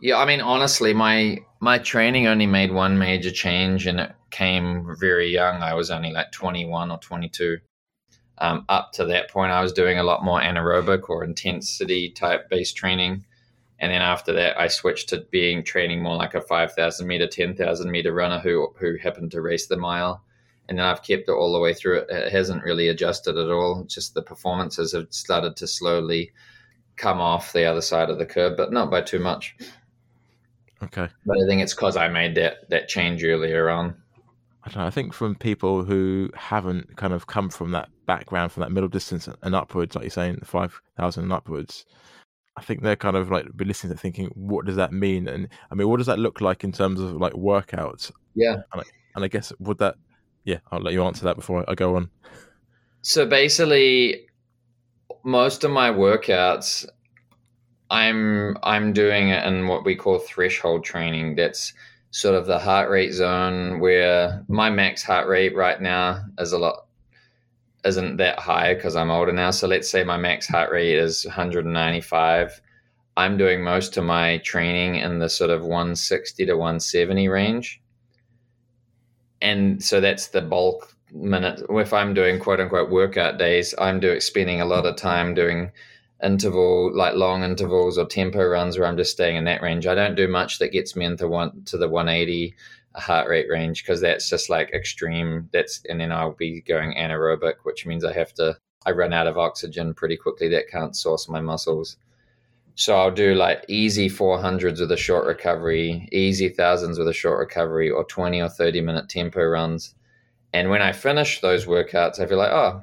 Yeah, 0.00 0.18
I 0.18 0.26
mean, 0.26 0.40
honestly, 0.40 0.94
my 0.94 1.38
my 1.60 1.78
training 1.78 2.26
only 2.26 2.46
made 2.46 2.72
one 2.72 2.98
major 2.98 3.30
change, 3.30 3.86
and 3.86 4.00
it 4.00 4.12
came 4.30 4.94
very 4.98 5.28
young. 5.28 5.62
I 5.62 5.74
was 5.74 5.90
only 5.90 6.12
like 6.12 6.32
21 6.32 6.90
or 6.90 6.98
22. 6.98 7.58
Um, 8.38 8.64
up 8.70 8.92
to 8.92 9.04
that 9.06 9.30
point, 9.30 9.52
I 9.52 9.60
was 9.60 9.72
doing 9.72 9.98
a 9.98 10.02
lot 10.02 10.24
more 10.24 10.40
anaerobic 10.40 11.10
or 11.10 11.24
intensity 11.24 12.10
type 12.10 12.48
based 12.48 12.76
training. 12.76 13.26
And 13.80 13.90
then 13.92 14.02
after 14.02 14.32
that, 14.34 14.60
I 14.60 14.68
switched 14.68 15.08
to 15.08 15.26
being 15.30 15.64
training 15.64 16.02
more 16.02 16.16
like 16.16 16.34
a 16.34 16.40
5,000 16.40 17.06
meter, 17.06 17.26
10,000 17.26 17.90
meter 17.90 18.12
runner 18.12 18.38
who, 18.38 18.68
who 18.78 18.96
happened 18.98 19.30
to 19.32 19.40
race 19.40 19.66
the 19.66 19.76
mile. 19.76 20.22
And 20.68 20.78
then 20.78 20.86
I've 20.86 21.02
kept 21.02 21.28
it 21.28 21.32
all 21.32 21.52
the 21.52 21.58
way 21.58 21.72
through. 21.72 22.00
It, 22.00 22.10
it 22.10 22.32
hasn't 22.32 22.62
really 22.62 22.88
adjusted 22.88 23.38
at 23.38 23.50
all. 23.50 23.84
Just 23.84 24.14
the 24.14 24.22
performances 24.22 24.92
have 24.92 25.06
started 25.10 25.56
to 25.56 25.66
slowly 25.66 26.32
come 26.96 27.20
off 27.20 27.52
the 27.52 27.64
other 27.64 27.80
side 27.80 28.10
of 28.10 28.18
the 28.18 28.26
curb, 28.26 28.56
but 28.56 28.72
not 28.72 28.90
by 28.90 29.00
too 29.00 29.18
much. 29.18 29.56
Okay. 30.82 31.08
But 31.26 31.36
I 31.42 31.46
think 31.46 31.62
it's 31.62 31.74
because 31.74 31.96
I 31.96 32.08
made 32.08 32.34
that 32.36 32.68
that 32.70 32.88
change 32.88 33.24
earlier 33.24 33.68
on. 33.68 33.96
I 34.62 34.68
don't 34.68 34.82
know. 34.82 34.86
I 34.86 34.90
think 34.90 35.12
from 35.14 35.34
people 35.34 35.84
who 35.84 36.30
haven't 36.34 36.96
kind 36.96 37.12
of 37.12 37.26
come 37.26 37.48
from 37.48 37.70
that 37.72 37.88
background, 38.06 38.52
from 38.52 38.62
that 38.62 38.72
middle 38.72 38.88
distance 38.88 39.28
and 39.42 39.54
upwards, 39.54 39.94
like 39.94 40.04
you're 40.04 40.10
saying, 40.10 40.40
five 40.44 40.80
thousand 40.96 41.24
and 41.24 41.32
upwards, 41.32 41.86
I 42.60 42.62
think 42.62 42.82
they're 42.82 42.96
kind 42.96 43.16
of 43.16 43.30
like 43.30 43.46
be 43.56 43.64
listening 43.64 43.94
to 43.94 43.98
thinking, 43.98 44.26
what 44.34 44.66
does 44.66 44.76
that 44.76 44.92
mean? 44.92 45.28
And 45.28 45.48
I 45.70 45.74
mean, 45.74 45.88
what 45.88 45.96
does 45.96 46.06
that 46.06 46.18
look 46.18 46.42
like 46.42 46.62
in 46.62 46.72
terms 46.72 47.00
of 47.00 47.14
like 47.14 47.32
workouts? 47.32 48.12
Yeah. 48.34 48.56
And 48.72 48.82
I, 48.82 48.82
and 49.14 49.24
I 49.24 49.28
guess 49.28 49.50
would 49.58 49.78
that, 49.78 49.94
yeah, 50.44 50.58
I'll 50.70 50.80
let 50.80 50.92
you 50.92 51.02
answer 51.02 51.24
that 51.24 51.36
before 51.36 51.64
I 51.68 51.74
go 51.74 51.96
on. 51.96 52.10
So 53.00 53.24
basically, 53.24 54.26
most 55.24 55.64
of 55.64 55.70
my 55.70 55.90
workouts 55.90 56.86
I'm 57.90 58.56
I'm 58.62 58.92
doing 58.92 59.30
it 59.30 59.44
in 59.44 59.66
what 59.66 59.84
we 59.84 59.96
call 59.96 60.18
threshold 60.18 60.84
training. 60.84 61.34
That's 61.34 61.72
sort 62.10 62.34
of 62.34 62.46
the 62.46 62.58
heart 62.58 62.90
rate 62.90 63.12
zone 63.12 63.80
where 63.80 64.44
my 64.48 64.68
max 64.70 65.02
heart 65.02 65.28
rate 65.28 65.54
right 65.54 65.80
now 65.80 66.22
is 66.38 66.52
a 66.52 66.58
lot 66.58 66.86
isn't 67.84 68.16
that 68.18 68.38
high 68.38 68.74
because 68.74 68.96
I'm 68.96 69.10
older 69.10 69.32
now. 69.32 69.50
So 69.50 69.66
let's 69.66 69.88
say 69.88 70.04
my 70.04 70.16
max 70.16 70.46
heart 70.46 70.70
rate 70.70 70.96
is 70.96 71.24
195. 71.24 72.60
I'm 73.16 73.36
doing 73.36 73.62
most 73.62 73.96
of 73.96 74.04
my 74.04 74.38
training 74.38 74.96
in 74.96 75.18
the 75.18 75.28
sort 75.28 75.50
of 75.50 75.62
160 75.62 76.46
to 76.46 76.54
170 76.54 77.28
range. 77.28 77.80
And 79.42 79.82
so 79.82 80.00
that's 80.00 80.28
the 80.28 80.42
bulk 80.42 80.94
minute. 81.12 81.62
If 81.68 81.92
I'm 81.92 82.14
doing 82.14 82.38
quote 82.38 82.60
unquote 82.60 82.90
workout 82.90 83.38
days, 83.38 83.74
I'm 83.78 84.00
doing 84.00 84.20
spending 84.20 84.60
a 84.60 84.66
lot 84.66 84.86
of 84.86 84.96
time 84.96 85.34
doing 85.34 85.72
interval 86.22 86.94
like 86.94 87.14
long 87.14 87.42
intervals 87.42 87.96
or 87.96 88.06
tempo 88.06 88.46
runs 88.46 88.78
where 88.78 88.86
I'm 88.86 88.96
just 88.96 89.12
staying 89.12 89.36
in 89.36 89.44
that 89.44 89.62
range. 89.62 89.86
I 89.86 89.94
don't 89.94 90.14
do 90.14 90.28
much 90.28 90.58
that 90.58 90.72
gets 90.72 90.94
me 90.94 91.06
into 91.06 91.26
one 91.26 91.62
to 91.66 91.78
the 91.78 91.88
180 91.88 92.54
heart 92.96 93.28
rate 93.28 93.46
range 93.48 93.82
because 93.82 94.00
that's 94.00 94.28
just 94.28 94.50
like 94.50 94.70
extreme. 94.70 95.48
That's 95.52 95.82
and 95.88 96.00
then 96.00 96.12
I'll 96.12 96.32
be 96.34 96.60
going 96.62 96.94
anaerobic, 96.94 97.56
which 97.64 97.86
means 97.86 98.04
I 98.04 98.12
have 98.12 98.34
to 98.34 98.58
I 98.86 98.92
run 98.92 99.12
out 99.12 99.26
of 99.26 99.38
oxygen 99.38 99.94
pretty 99.94 100.16
quickly. 100.16 100.48
That 100.48 100.68
can't 100.68 100.96
source 100.96 101.28
my 101.28 101.40
muscles. 101.40 101.96
So 102.76 102.96
I'll 102.96 103.10
do 103.10 103.34
like 103.34 103.64
easy 103.68 104.08
400s 104.08 104.80
with 104.80 104.92
a 104.92 104.96
short 104.96 105.26
recovery, 105.26 106.08
easy 106.12 106.48
thousands 106.48 106.98
with 106.98 107.08
a 107.08 107.12
short 107.12 107.38
recovery, 107.38 107.90
or 107.90 108.04
20 108.04 108.40
or 108.40 108.48
30 108.48 108.80
minute 108.80 109.08
tempo 109.08 109.42
runs 109.44 109.94
and 110.52 110.70
when 110.70 110.82
I 110.82 110.92
finish 110.92 111.40
those 111.40 111.66
workouts, 111.66 112.18
I 112.18 112.26
feel 112.26 112.38
like, 112.38 112.50
oh, 112.50 112.82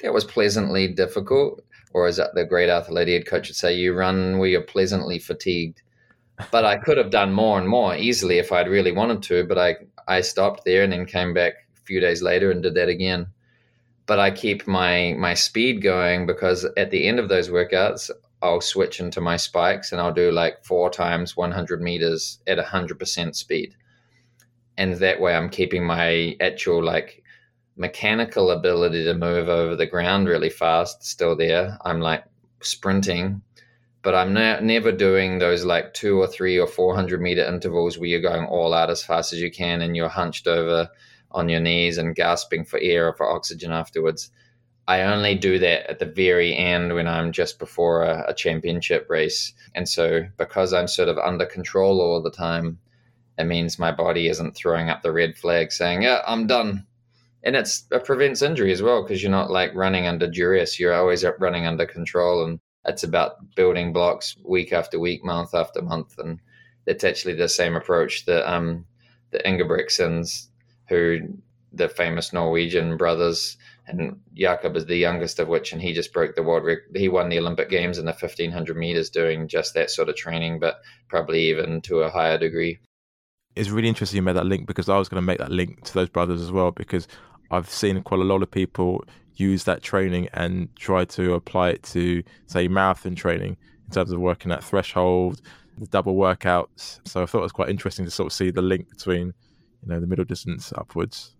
that 0.00 0.12
was 0.12 0.24
pleasantly 0.24 0.88
difficult. 0.88 1.62
Or 1.92 2.06
as 2.06 2.16
the 2.16 2.46
great 2.48 2.68
athletic 2.68 3.26
coach 3.26 3.48
would 3.48 3.56
say, 3.56 3.74
you 3.74 3.92
run 3.92 4.38
where 4.38 4.48
you're 4.48 4.62
pleasantly 4.62 5.18
fatigued. 5.18 5.82
But 6.50 6.64
I 6.64 6.76
could 6.78 6.98
have 6.98 7.10
done 7.10 7.32
more 7.32 7.58
and 7.58 7.68
more 7.68 7.94
easily 7.96 8.38
if 8.38 8.52
I'd 8.52 8.68
really 8.68 8.92
wanted 8.92 9.22
to. 9.24 9.44
But 9.44 9.58
I, 9.58 9.76
I 10.08 10.20
stopped 10.20 10.64
there 10.64 10.82
and 10.82 10.92
then 10.92 11.06
came 11.06 11.34
back 11.34 11.54
a 11.76 11.80
few 11.80 12.00
days 12.00 12.22
later 12.22 12.50
and 12.50 12.62
did 12.62 12.74
that 12.74 12.88
again. 12.88 13.26
But 14.06 14.18
I 14.18 14.30
keep 14.30 14.66
my, 14.66 15.14
my 15.18 15.34
speed 15.34 15.82
going 15.82 16.26
because 16.26 16.66
at 16.76 16.90
the 16.90 17.06
end 17.06 17.18
of 17.18 17.28
those 17.28 17.48
workouts, 17.48 18.10
I'll 18.42 18.60
switch 18.60 18.98
into 18.98 19.20
my 19.20 19.36
spikes 19.36 19.92
and 19.92 20.00
I'll 20.00 20.12
do 20.12 20.32
like 20.32 20.64
four 20.64 20.90
times 20.90 21.36
100 21.36 21.80
meters 21.80 22.40
at 22.46 22.58
100% 22.58 23.36
speed 23.36 23.76
and 24.76 24.94
that 24.94 25.20
way 25.20 25.34
I'm 25.34 25.48
keeping 25.48 25.84
my 25.84 26.36
actual 26.40 26.82
like 26.82 27.22
mechanical 27.76 28.50
ability 28.50 29.04
to 29.04 29.14
move 29.14 29.48
over 29.48 29.76
the 29.76 29.86
ground 29.86 30.28
really 30.28 30.50
fast 30.50 31.04
still 31.04 31.36
there. 31.36 31.78
I'm 31.84 32.00
like 32.00 32.24
sprinting, 32.62 33.42
but 34.02 34.14
I'm 34.14 34.32
ne- 34.32 34.60
never 34.60 34.92
doing 34.92 35.38
those 35.38 35.64
like 35.64 35.94
two 35.94 36.20
or 36.20 36.26
three 36.26 36.58
or 36.58 36.66
400 36.66 37.20
meter 37.20 37.44
intervals 37.44 37.98
where 37.98 38.08
you're 38.08 38.20
going 38.20 38.44
all 38.46 38.74
out 38.74 38.90
as 38.90 39.04
fast 39.04 39.32
as 39.32 39.40
you 39.40 39.50
can 39.50 39.80
and 39.80 39.96
you're 39.96 40.08
hunched 40.08 40.46
over 40.46 40.88
on 41.30 41.48
your 41.48 41.60
knees 41.60 41.98
and 41.98 42.14
gasping 42.14 42.64
for 42.64 42.78
air 42.80 43.08
or 43.08 43.14
for 43.14 43.30
oxygen 43.30 43.72
afterwards. 43.72 44.30
I 44.88 45.02
only 45.02 45.36
do 45.36 45.58
that 45.60 45.88
at 45.88 45.98
the 46.00 46.06
very 46.06 46.56
end 46.56 46.92
when 46.94 47.06
I'm 47.06 47.30
just 47.30 47.58
before 47.58 48.02
a, 48.02 48.24
a 48.28 48.34
championship 48.34 49.06
race. 49.08 49.52
And 49.74 49.88
so, 49.88 50.26
because 50.36 50.72
I'm 50.72 50.88
sort 50.88 51.08
of 51.08 51.18
under 51.18 51.46
control 51.46 52.00
all 52.00 52.20
the 52.20 52.32
time, 52.32 52.78
it 53.38 53.44
means 53.44 53.78
my 53.78 53.92
body 53.92 54.28
isn't 54.28 54.56
throwing 54.56 54.90
up 54.90 55.02
the 55.02 55.12
red 55.12 55.36
flag 55.36 55.70
saying, 55.72 56.02
"Yeah, 56.02 56.20
I'm 56.26 56.46
done." 56.46 56.86
and 57.44 57.56
it's 57.56 57.84
it 57.90 58.04
prevents 58.04 58.42
injury 58.42 58.72
as 58.72 58.82
well 58.82 59.02
because 59.02 59.22
you're 59.22 59.30
not 59.30 59.50
like 59.50 59.74
running 59.74 60.06
under 60.06 60.28
duress. 60.28 60.78
You're 60.78 60.94
always 60.94 61.24
running 61.38 61.66
under 61.66 61.86
control, 61.86 62.44
and 62.44 62.60
it's 62.84 63.04
about 63.04 63.54
building 63.54 63.92
blocks 63.92 64.36
week 64.44 64.72
after 64.72 64.98
week, 64.98 65.24
month 65.24 65.54
after 65.54 65.82
month, 65.82 66.18
and 66.18 66.40
it's 66.86 67.04
actually 67.04 67.34
the 67.34 67.48
same 67.48 67.76
approach 67.76 68.24
that 68.26 68.50
um 68.52 68.84
the 69.30 69.38
Ingebrigtsens, 69.38 70.48
who 70.88 71.38
the 71.72 71.88
famous 71.88 72.32
Norwegian 72.32 72.96
brothers, 72.96 73.56
and 73.86 74.20
Jakob 74.34 74.76
is 74.76 74.86
the 74.86 74.96
youngest 74.96 75.38
of 75.38 75.48
which, 75.48 75.72
and 75.72 75.80
he 75.80 75.92
just 75.92 76.12
broke 76.12 76.34
the 76.34 76.42
world 76.42 76.64
record. 76.64 76.94
He 76.94 77.08
won 77.08 77.28
the 77.28 77.38
Olympic 77.38 77.70
Games 77.70 77.98
in 77.98 78.04
the 78.04 78.12
1500 78.12 78.76
meters 78.76 79.10
doing 79.10 79.48
just 79.48 79.74
that 79.74 79.90
sort 79.90 80.08
of 80.08 80.16
training, 80.16 80.60
but 80.60 80.80
probably 81.08 81.48
even 81.50 81.80
to 81.82 82.00
a 82.00 82.10
higher 82.10 82.38
degree. 82.38 82.78
It's 83.56 83.70
really 83.70 83.88
interesting 83.88 84.16
you 84.16 84.22
made 84.22 84.36
that 84.36 84.46
link 84.46 84.66
because 84.66 84.88
I 84.88 84.98
was 84.98 85.08
going 85.08 85.20
to 85.20 85.26
make 85.26 85.38
that 85.38 85.50
link 85.50 85.84
to 85.84 85.94
those 85.94 86.08
brothers 86.08 86.40
as 86.40 86.52
well 86.52 86.70
because 86.70 87.08
I've 87.50 87.68
seen 87.68 88.02
quite 88.02 88.20
a 88.20 88.24
lot 88.24 88.42
of 88.42 88.50
people 88.50 89.04
use 89.42 89.64
that 89.64 89.82
training 89.82 90.28
and 90.32 90.74
try 90.76 91.04
to 91.04 91.34
apply 91.34 91.70
it 91.70 91.82
to, 91.84 92.22
say, 92.46 92.68
marathon 92.68 93.14
training 93.14 93.56
in 93.86 93.92
terms 93.92 94.12
of 94.12 94.20
working 94.20 94.52
at 94.52 94.62
threshold, 94.62 95.40
the 95.78 95.86
double 95.86 96.14
workouts. 96.14 97.00
So 97.04 97.22
I 97.22 97.26
thought 97.26 97.40
it 97.40 97.42
was 97.42 97.52
quite 97.52 97.68
interesting 97.68 98.04
to 98.04 98.10
sort 98.10 98.28
of 98.28 98.32
see 98.32 98.50
the 98.50 98.62
link 98.62 98.88
between, 98.88 99.26
you 99.82 99.88
know, 99.88 100.00
the 100.00 100.06
middle 100.06 100.24
distance 100.24 100.72
upwards. 100.76 101.34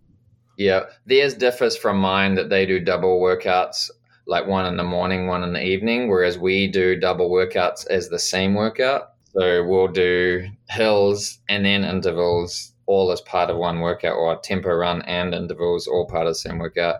Yeah, 0.57 0.81
theirs 1.05 1.33
differs 1.33 1.75
from 1.75 1.97
mine 1.97 2.35
that 2.35 2.49
they 2.49 2.65
do 2.65 2.79
double 2.79 3.19
workouts, 3.19 3.89
like 4.27 4.45
one 4.45 4.65
in 4.65 4.77
the 4.77 4.83
morning, 4.83 5.27
one 5.27 5.43
in 5.43 5.53
the 5.53 5.63
evening, 5.63 6.09
whereas 6.09 6.37
we 6.37 6.67
do 6.67 6.99
double 6.99 7.29
workouts 7.29 7.87
as 7.87 8.09
the 8.09 8.19
same 8.19 8.53
workout. 8.53 9.13
So 9.35 9.63
we'll 9.65 9.87
do 9.87 10.47
hills 10.69 11.39
and 11.49 11.65
then 11.65 11.83
intervals 11.83 12.73
all 12.85 13.11
as 13.11 13.21
part 13.21 13.49
of 13.49 13.57
one 13.57 13.79
workout, 13.79 14.15
or 14.15 14.37
tempo 14.41 14.73
run 14.73 15.01
and 15.03 15.33
intervals 15.33 15.87
all 15.87 16.05
part 16.05 16.27
of 16.27 16.31
the 16.31 16.35
same 16.35 16.59
workout. 16.59 16.99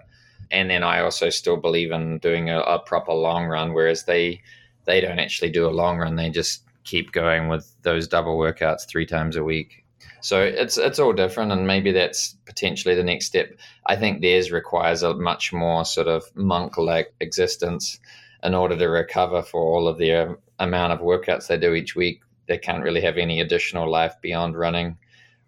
And 0.53 0.69
then 0.69 0.83
I 0.83 1.01
also 1.01 1.29
still 1.29 1.57
believe 1.57 1.91
in 1.91 2.19
doing 2.19 2.49
a, 2.49 2.59
a 2.61 2.79
proper 2.79 3.11
long 3.11 3.47
run, 3.47 3.73
whereas 3.73 4.05
they 4.05 4.41
they 4.85 5.01
don't 5.01 5.19
actually 5.19 5.49
do 5.49 5.67
a 5.67 5.71
long 5.71 5.97
run; 5.97 6.15
they 6.15 6.29
just 6.29 6.63
keep 6.83 7.11
going 7.11 7.49
with 7.49 7.75
those 7.81 8.07
double 8.07 8.37
workouts 8.37 8.87
three 8.87 9.05
times 9.05 9.35
a 9.35 9.43
week. 9.43 9.83
So 10.21 10.41
it's 10.41 10.77
it's 10.77 10.99
all 10.99 11.11
different, 11.13 11.51
and 11.51 11.67
maybe 11.67 11.91
that's 11.91 12.37
potentially 12.45 12.95
the 12.95 13.03
next 13.03 13.25
step. 13.25 13.57
I 13.87 13.95
think 13.95 14.21
theirs 14.21 14.51
requires 14.51 15.03
a 15.03 15.13
much 15.15 15.51
more 15.51 15.83
sort 15.83 16.07
of 16.07 16.23
monk-like 16.35 17.13
existence 17.19 17.99
in 18.43 18.53
order 18.53 18.77
to 18.77 18.87
recover 18.87 19.41
for 19.41 19.61
all 19.61 19.87
of 19.87 19.97
the 19.97 20.13
um, 20.13 20.37
amount 20.59 20.93
of 20.93 20.99
workouts 20.99 21.47
they 21.47 21.57
do 21.57 21.73
each 21.73 21.95
week. 21.95 22.21
They 22.47 22.57
can't 22.57 22.83
really 22.83 23.01
have 23.01 23.17
any 23.17 23.41
additional 23.41 23.89
life 23.89 24.15
beyond 24.21 24.57
running, 24.57 24.97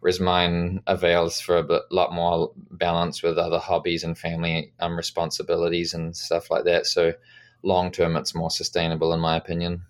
whereas 0.05 0.19
mine 0.19 0.79
avails 0.85 1.39
for 1.39 1.57
a 1.57 1.81
lot 1.89 2.13
more 2.13 2.51
balance 2.69 3.23
with 3.23 3.39
other 3.39 3.57
hobbies 3.57 4.03
and 4.03 4.15
family 4.15 4.71
um, 4.79 4.95
responsibilities 4.95 5.95
and 5.95 6.15
stuff 6.15 6.51
like 6.51 6.63
that. 6.63 6.85
So 6.85 7.15
long 7.63 7.91
term, 7.91 8.15
it's 8.15 8.35
more 8.35 8.51
sustainable, 8.51 9.13
in 9.13 9.19
my 9.19 9.35
opinion. 9.35 9.81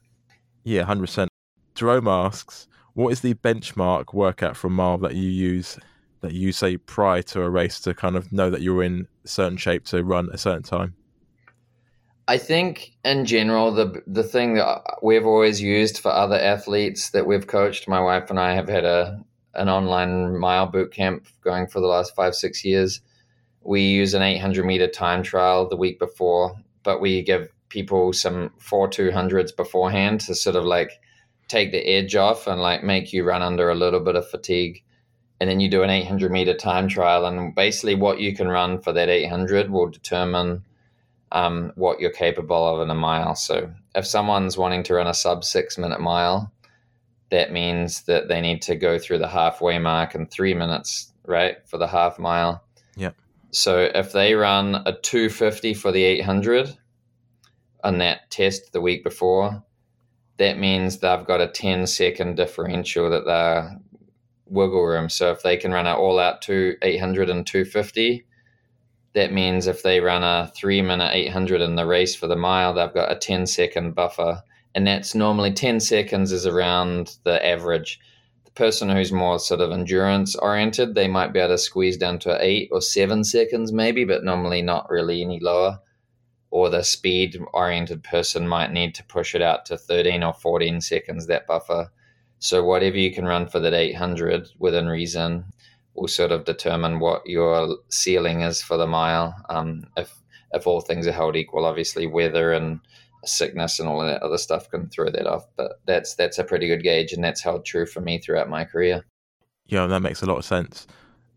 Yeah, 0.63 0.83
hundred 0.83 1.07
percent. 1.07 1.29
Jerome 1.73 2.07
asks, 2.07 2.69
what 2.93 3.09
is 3.09 3.19
the 3.19 3.33
benchmark 3.33 4.13
workout 4.13 4.55
from 4.55 4.71
mile 4.71 4.97
that 4.99 5.15
you 5.15 5.29
use 5.29 5.77
that 6.21 6.31
you 6.31 6.53
say 6.53 6.77
prior 6.77 7.21
to 7.23 7.41
a 7.41 7.49
race 7.49 7.81
to 7.81 7.93
kind 7.93 8.15
of 8.15 8.31
know 8.31 8.49
that 8.49 8.61
you're 8.61 8.83
in 8.83 9.09
certain 9.25 9.57
shape 9.57 9.83
to 9.87 10.01
run 10.01 10.29
a 10.31 10.37
certain 10.37 10.63
time? 10.63 10.95
I 12.29 12.37
think 12.37 12.95
in 13.03 13.25
general 13.25 13.73
the 13.73 14.01
the 14.07 14.23
thing 14.23 14.53
that 14.53 14.81
we've 15.03 15.25
always 15.25 15.61
used 15.61 15.99
for 15.99 16.13
other 16.13 16.39
athletes 16.39 17.09
that 17.09 17.27
we've 17.27 17.47
coached, 17.47 17.89
my 17.89 17.99
wife 17.99 18.29
and 18.29 18.39
I 18.39 18.53
have 18.53 18.69
had 18.69 18.85
a 18.85 19.21
an 19.55 19.69
online 19.69 20.37
mile 20.37 20.67
boot 20.67 20.91
camp 20.91 21.27
going 21.41 21.67
for 21.67 21.79
the 21.79 21.87
last 21.87 22.15
five 22.15 22.35
six 22.35 22.63
years. 22.63 23.01
We 23.61 23.81
use 23.81 24.13
an 24.13 24.21
800 24.21 24.65
meter 24.65 24.87
time 24.87 25.23
trial 25.23 25.67
the 25.67 25.75
week 25.75 25.99
before, 25.99 26.55
but 26.83 27.01
we 27.01 27.21
give 27.23 27.49
people 27.69 28.13
some 28.13 28.51
four 28.59 28.89
200s 28.89 29.55
beforehand 29.55 30.21
to 30.21 30.35
sort 30.35 30.55
of 30.55 30.65
like 30.65 30.91
take 31.47 31.71
the 31.71 31.87
edge 31.87 32.15
off 32.15 32.47
and 32.47 32.61
like 32.61 32.83
make 32.83 33.11
you 33.11 33.23
run 33.23 33.41
under 33.41 33.69
a 33.69 33.75
little 33.75 33.99
bit 33.99 34.15
of 34.15 34.29
fatigue. 34.29 34.83
And 35.39 35.49
then 35.49 35.59
you 35.59 35.69
do 35.69 35.83
an 35.83 35.89
800 35.89 36.31
meter 36.31 36.53
time 36.53 36.87
trial, 36.87 37.25
and 37.25 37.53
basically 37.53 37.95
what 37.95 38.19
you 38.19 38.35
can 38.35 38.47
run 38.47 38.79
for 38.79 38.93
that 38.93 39.09
800 39.09 39.69
will 39.69 39.89
determine 39.89 40.63
um, 41.31 41.73
what 41.75 41.99
you're 41.99 42.11
capable 42.11 42.65
of 42.67 42.81
in 42.81 42.89
a 42.89 42.95
mile. 42.95 43.35
So 43.35 43.71
if 43.93 44.05
someone's 44.07 44.57
wanting 44.57 44.83
to 44.83 44.93
run 44.93 45.07
a 45.07 45.13
sub 45.13 45.43
six 45.43 45.77
minute 45.77 45.99
mile, 45.99 46.51
that 47.29 47.51
means 47.51 48.03
that 48.03 48.27
they 48.27 48.41
need 48.41 48.61
to 48.63 48.75
go 48.75 48.99
through 48.99 49.19
the 49.19 49.27
halfway 49.27 49.79
mark 49.79 50.15
in 50.15 50.27
three 50.27 50.53
minutes, 50.53 51.11
right, 51.25 51.57
for 51.67 51.77
the 51.77 51.87
half 51.87 52.19
mile. 52.19 52.63
Yeah. 52.95 53.11
So 53.51 53.79
if 53.93 54.11
they 54.11 54.33
run 54.33 54.75
a 54.85 54.93
250 54.93 55.73
for 55.73 55.91
the 55.91 56.03
800 56.03 56.77
on 57.83 57.97
that 57.99 58.29
test 58.29 58.73
the 58.73 58.81
week 58.81 59.03
before, 59.03 59.63
that 60.37 60.57
means 60.57 60.97
they've 60.97 61.25
got 61.25 61.41
a 61.41 61.47
10 61.47 61.87
second 61.87 62.35
differential 62.35 63.09
that 63.09 63.25
they're 63.25 63.79
wiggle 64.47 64.85
room. 64.85 65.09
So 65.09 65.31
if 65.31 65.41
they 65.41 65.57
can 65.57 65.71
run 65.71 65.87
it 65.87 65.93
all 65.93 66.19
out 66.19 66.41
to 66.43 66.75
800 66.81 67.29
and 67.29 67.45
250, 67.45 68.25
that 69.13 69.31
means 69.31 69.67
if 69.67 69.81
they 69.81 70.01
run 70.01 70.23
a 70.23 70.51
three 70.55 70.81
minute 70.81 71.11
800 71.13 71.61
in 71.61 71.75
the 71.75 71.85
race 71.85 72.15
for 72.15 72.27
the 72.27 72.35
mile, 72.35 72.73
they've 72.73 72.93
got 72.93 73.11
a 73.11 73.15
10 73.15 73.47
second 73.47 73.95
buffer. 73.95 74.43
And 74.75 74.85
that's 74.85 75.15
normally 75.15 75.51
10 75.51 75.79
seconds 75.79 76.31
is 76.31 76.45
around 76.45 77.17
the 77.23 77.43
average. 77.43 77.99
The 78.43 78.51
person 78.51 78.89
who's 78.89 79.11
more 79.11 79.39
sort 79.39 79.61
of 79.61 79.71
endurance 79.71 80.35
oriented, 80.35 80.93
they 80.93 81.07
might 81.07 81.33
be 81.33 81.39
able 81.39 81.55
to 81.55 81.57
squeeze 81.57 81.97
down 81.97 82.19
to 82.19 82.37
eight 82.39 82.69
or 82.71 82.81
seven 82.81 83.23
seconds 83.23 83.71
maybe, 83.71 84.05
but 84.05 84.23
normally 84.23 84.61
not 84.61 84.89
really 84.89 85.23
any 85.23 85.39
lower 85.39 85.79
or 86.55 86.69
the 86.69 86.83
speed 86.83 87.37
oriented 87.53 88.01
person 88.01 88.47
might 88.47 88.71
need 88.71 88.95
to 88.95 89.03
push 89.03 89.35
it 89.35 89.41
out 89.41 89.65
to 89.65 89.77
13 89.77 90.23
or 90.23 90.33
14 90.33 90.79
seconds, 90.79 91.27
that 91.27 91.45
buffer. 91.45 91.91
So, 92.39 92.63
whatever 92.63 92.97
you 92.97 93.13
can 93.13 93.25
run 93.25 93.47
for 93.47 93.59
that 93.59 93.73
800 93.73 94.47
within 94.57 94.87
reason 94.87 95.51
will 95.95 96.07
sort 96.07 96.31
of 96.31 96.45
determine 96.45 96.99
what 96.99 97.27
your 97.27 97.77
ceiling 97.89 98.39
is 98.39 98.61
for 98.61 98.77
the 98.77 98.87
mile. 98.87 99.35
Um, 99.49 99.87
if, 99.97 100.15
if 100.53 100.65
all 100.65 100.79
things 100.79 101.07
are 101.07 101.11
held 101.11 101.35
equal, 101.35 101.65
obviously, 101.65 102.07
weather 102.07 102.53
and 102.53 102.79
sickness 103.27 103.79
and 103.79 103.87
all 103.87 104.01
of 104.01 104.07
that 104.07 104.23
other 104.23 104.37
stuff 104.37 104.69
can 104.69 104.89
throw 104.89 105.09
that 105.09 105.27
off. 105.27 105.45
But 105.57 105.79
that's 105.85 106.15
that's 106.15 106.39
a 106.39 106.43
pretty 106.43 106.67
good 106.67 106.83
gauge, 106.83 107.13
and 107.13 107.23
that's 107.23 107.41
held 107.41 107.65
true 107.65 107.85
for 107.85 108.01
me 108.01 108.19
throughout 108.19 108.49
my 108.49 108.65
career. 108.65 109.05
Yeah, 109.67 109.87
that 109.87 110.01
makes 110.01 110.21
a 110.21 110.25
lot 110.25 110.37
of 110.37 110.45
sense. 110.45 110.87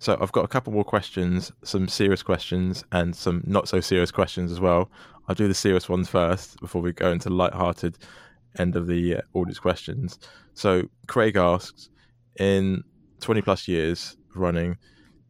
So 0.01 0.17
I've 0.21 0.33
got 0.33 0.45
a 0.45 0.49
couple 0.49 0.73
more 0.73 0.85
questions, 0.85 1.51
some 1.65 1.89
serious 1.89 2.23
questions 2.23 2.85
and 2.93 3.17
some 3.17 3.43
not 3.47 3.69
so 3.69 3.81
serious 3.81 4.13
questions 4.13 4.53
as 4.53 4.61
well. 4.61 4.91
I'll 5.29 5.35
do 5.35 5.49
the 5.49 5.55
serious 5.55 5.89
ones 5.89 6.09
first 6.09 6.61
before 6.61 6.81
we 6.81 6.93
go 6.93 7.11
into 7.11 7.31
light-hearted 7.31 7.99
end 8.59 8.77
of 8.77 8.87
the 8.87 9.17
uh, 9.17 9.21
audience 9.35 9.59
questions. 9.59 10.19
So 10.55 10.89
Craig 11.07 11.37
asks, 11.37 11.91
in 12.39 12.85
20 13.21 13.43
plus 13.43 13.67
years 13.67 14.17
running, 14.35 14.79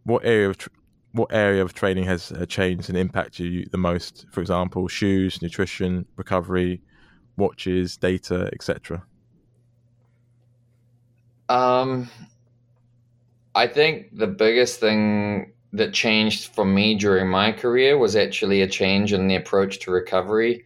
what 0.05 0.25
area 0.25 0.51
of 0.51 0.59
tr- 0.59 0.69
what 1.13 1.33
area 1.33 1.63
of 1.63 1.75
training 1.75 2.05
has 2.05 2.33
uh, 2.33 2.47
changed 2.47 2.89
and 2.89 2.99
impacted 2.99 3.47
you 3.47 3.67
the 3.71 3.79
most? 3.79 4.27
For 4.31 4.41
example, 4.41 4.89
shoes, 4.89 5.41
nutrition, 5.43 6.07
recovery, 6.17 6.83
watches, 7.37 7.97
data, 7.97 8.51
etc. 8.53 9.03
Um, 11.49 12.11
I 13.55 13.67
think 13.67 14.17
the 14.17 14.27
biggest 14.27 14.81
thing 14.81 15.53
that 15.73 15.93
changed 15.93 16.55
for 16.55 16.65
me 16.65 16.95
during 16.95 17.29
my 17.29 17.53
career 17.53 17.99
was 17.99 18.17
actually 18.17 18.63
a 18.63 18.69
change 18.69 19.13
in 19.13 19.29
the 19.29 19.37
approach 19.37 19.81
to 19.81 19.91
recovery. 19.91 20.65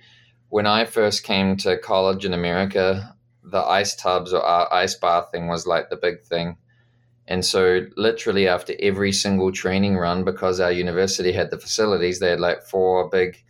When 0.49 0.67
I 0.67 0.85
first 0.85 1.25
came 1.25 1.57
to 1.59 1.79
college 1.79 2.25
in 2.25 2.35
America, 2.35 3.15
the 3.43 3.61
ice 3.61 3.97
tubs 3.97 4.33
or 4.33 4.73
ice 4.73 4.95
bathing 4.95 5.49
was 5.49 5.67
like 5.67 5.91
the 5.91 5.97
big 5.97 6.23
thing. 6.23 6.57
And 7.29 7.45
so, 7.45 7.87
literally, 7.97 8.49
after 8.49 8.75
every 8.81 9.13
single 9.13 9.53
training 9.53 9.97
run, 9.97 10.25
because 10.25 10.59
our 10.61 10.73
university 10.73 11.33
had 11.33 11.51
the 11.51 11.59
facilities, 11.59 12.19
they 12.19 12.31
had 12.31 12.41
like 12.41 12.63
four 12.63 13.09
big 13.09 13.43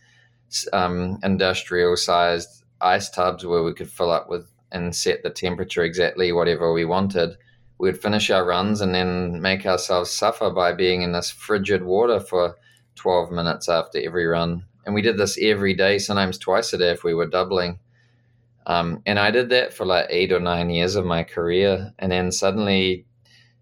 um, 0.71 1.19
industrial 1.23 1.97
sized 1.97 2.63
ice 2.81 3.09
tubs 3.09 3.45
where 3.45 3.63
we 3.63 3.73
could 3.73 3.89
fill 3.89 4.11
up 4.11 4.29
with 4.29 4.51
and 4.71 4.95
set 4.95 5.23
the 5.23 5.29
temperature 5.29 5.83
exactly 5.83 6.31
whatever 6.31 6.71
we 6.73 6.85
wanted 6.85 7.37
we'd 7.83 8.01
finish 8.01 8.29
our 8.29 8.45
runs 8.45 8.79
and 8.79 8.95
then 8.95 9.41
make 9.41 9.65
ourselves 9.65 10.09
suffer 10.09 10.49
by 10.49 10.71
being 10.71 11.01
in 11.01 11.11
this 11.11 11.29
frigid 11.29 11.83
water 11.83 12.17
for 12.17 12.55
12 12.95 13.29
minutes 13.29 13.67
after 13.67 13.99
every 13.99 14.25
run. 14.25 14.63
And 14.85 14.95
we 14.95 15.01
did 15.01 15.17
this 15.17 15.37
every 15.41 15.73
day, 15.73 15.99
sometimes 15.99 16.37
twice 16.37 16.71
a 16.71 16.77
day 16.77 16.91
if 16.91 17.03
we 17.03 17.13
were 17.13 17.27
doubling. 17.27 17.79
Um, 18.65 19.01
and 19.05 19.19
I 19.19 19.31
did 19.31 19.49
that 19.49 19.73
for 19.73 19.85
like 19.85 20.07
eight 20.09 20.31
or 20.31 20.39
nine 20.39 20.69
years 20.69 20.95
of 20.95 21.05
my 21.05 21.23
career. 21.23 21.91
And 21.99 22.09
then 22.09 22.31
suddenly 22.31 23.05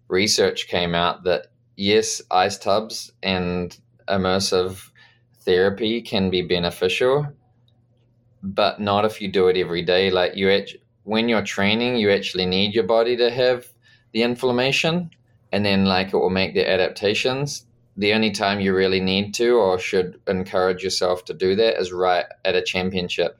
research 0.08 0.68
came 0.68 0.94
out 0.94 1.24
that 1.24 1.48
yes, 1.76 2.22
ice 2.30 2.58
tubs 2.58 3.12
and 3.22 3.76
immersive 4.08 4.90
therapy 5.40 6.02
can 6.02 6.30
be 6.30 6.42
beneficial, 6.42 7.26
but 8.42 8.80
not 8.80 9.04
if 9.04 9.20
you 9.20 9.28
do 9.28 9.48
it 9.48 9.56
every 9.56 9.82
day. 9.82 10.10
Like 10.10 10.36
you, 10.36 10.64
when 11.04 11.28
you're 11.28 11.42
training, 11.42 11.96
you 11.96 12.10
actually 12.10 12.46
need 12.46 12.74
your 12.74 12.84
body 12.84 13.16
to 13.16 13.30
have 13.30 13.66
the 14.12 14.22
inflammation 14.22 15.10
and 15.52 15.64
then 15.64 15.84
like 15.84 16.08
it 16.08 16.16
will 16.16 16.30
make 16.30 16.54
the 16.54 16.68
adaptations 16.68 17.66
the 17.96 18.14
only 18.14 18.30
time 18.30 18.60
you 18.60 18.74
really 18.74 19.00
need 19.00 19.34
to 19.34 19.50
or 19.50 19.78
should 19.78 20.20
encourage 20.26 20.82
yourself 20.82 21.24
to 21.26 21.34
do 21.34 21.54
that 21.56 21.78
is 21.78 21.92
right 21.92 22.24
at 22.44 22.56
a 22.56 22.62
championship. 22.62 23.38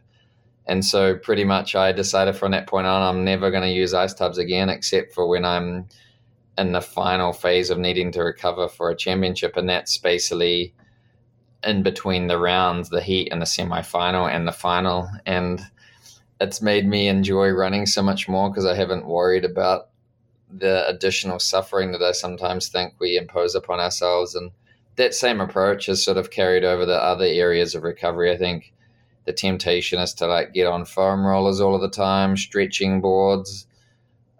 And 0.66 0.84
so, 0.84 1.16
pretty 1.16 1.44
much, 1.44 1.74
I 1.74 1.90
decided 1.92 2.36
from 2.36 2.52
that 2.52 2.68
point 2.68 2.86
on, 2.86 3.02
I'm 3.02 3.24
never 3.24 3.50
going 3.50 3.64
to 3.64 3.70
use 3.70 3.94
ice 3.94 4.14
tubs 4.14 4.38
again, 4.38 4.68
except 4.68 5.12
for 5.12 5.26
when 5.26 5.44
I'm 5.44 5.88
in 6.58 6.72
the 6.72 6.80
final 6.80 7.32
phase 7.32 7.70
of 7.70 7.78
needing 7.78 8.12
to 8.12 8.22
recover 8.22 8.68
for 8.68 8.90
a 8.90 8.96
championship. 8.96 9.56
And 9.56 9.68
that's 9.68 9.96
basically 9.98 10.74
in 11.64 11.82
between 11.82 12.26
the 12.26 12.38
rounds, 12.38 12.90
the 12.90 13.02
heat 13.02 13.28
and 13.30 13.40
the 13.40 13.46
semi 13.46 13.82
final 13.82 14.26
and 14.26 14.46
the 14.46 14.52
final. 14.52 15.08
And 15.26 15.60
it's 16.40 16.60
made 16.60 16.86
me 16.86 17.08
enjoy 17.08 17.50
running 17.50 17.86
so 17.86 18.02
much 18.02 18.28
more 18.28 18.50
because 18.50 18.66
I 18.66 18.74
haven't 18.74 19.06
worried 19.06 19.44
about 19.44 19.88
the 20.50 20.86
additional 20.86 21.38
suffering 21.38 21.92
that 21.92 22.02
I 22.02 22.12
sometimes 22.12 22.68
think 22.68 22.94
we 22.98 23.16
impose 23.16 23.54
upon 23.54 23.80
ourselves. 23.80 24.34
And 24.34 24.50
that 24.96 25.14
same 25.14 25.40
approach 25.40 25.86
has 25.86 26.04
sort 26.04 26.18
of 26.18 26.30
carried 26.30 26.64
over 26.64 26.84
the 26.84 27.02
other 27.02 27.24
areas 27.24 27.74
of 27.74 27.82
recovery. 27.82 28.30
I 28.30 28.36
think 28.36 28.72
the 29.24 29.32
temptation 29.32 29.98
is 30.00 30.12
to 30.14 30.26
like 30.26 30.52
get 30.52 30.66
on 30.66 30.84
foam 30.84 31.24
rollers 31.24 31.60
all 31.60 31.74
of 31.74 31.80
the 31.80 31.88
time, 31.88 32.36
stretching 32.36 33.00
boards, 33.00 33.66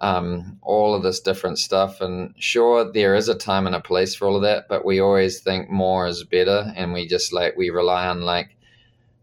um, 0.02 0.58
all 0.62 0.94
of 0.94 1.02
this 1.02 1.20
different 1.20 1.58
stuff. 1.58 2.00
And 2.00 2.34
sure, 2.36 2.92
there 2.92 3.14
is 3.14 3.28
a 3.28 3.34
time 3.34 3.66
and 3.66 3.74
a 3.74 3.80
place 3.80 4.14
for 4.14 4.26
all 4.26 4.36
of 4.36 4.42
that, 4.42 4.68
but 4.68 4.84
we 4.84 5.00
always 5.00 5.40
think 5.40 5.70
more 5.70 6.06
is 6.06 6.24
better. 6.24 6.72
And 6.76 6.92
we 6.92 7.06
just 7.06 7.32
like, 7.32 7.56
we 7.56 7.70
rely 7.70 8.06
on 8.06 8.20
like, 8.20 8.56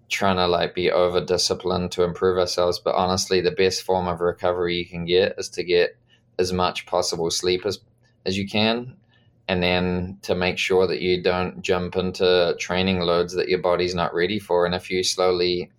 trying 0.09 0.37
to 0.37 0.47
like 0.47 0.73
be 0.73 0.91
over 0.91 1.23
disciplined 1.23 1.91
to 1.91 2.03
improve 2.03 2.37
ourselves 2.37 2.79
but 2.79 2.95
honestly 2.95 3.41
the 3.41 3.51
best 3.51 3.83
form 3.83 4.07
of 4.07 4.19
recovery 4.19 4.75
you 4.75 4.85
can 4.85 5.05
get 5.05 5.35
is 5.37 5.49
to 5.49 5.63
get 5.63 5.95
as 6.39 6.51
much 6.51 6.85
possible 6.87 7.29
sleep 7.29 7.65
as 7.65 7.79
as 8.25 8.37
you 8.37 8.47
can 8.47 8.95
and 9.47 9.63
then 9.63 10.17
to 10.21 10.35
make 10.35 10.57
sure 10.57 10.87
that 10.87 11.01
you 11.01 11.21
don't 11.21 11.61
jump 11.61 11.95
into 11.95 12.55
training 12.59 12.99
loads 12.99 13.33
that 13.35 13.49
your 13.49 13.59
body's 13.59 13.95
not 13.95 14.13
ready 14.13 14.39
for 14.39 14.65
and 14.65 14.73
if 14.73 14.89
you 14.89 15.03
slowly 15.03 15.69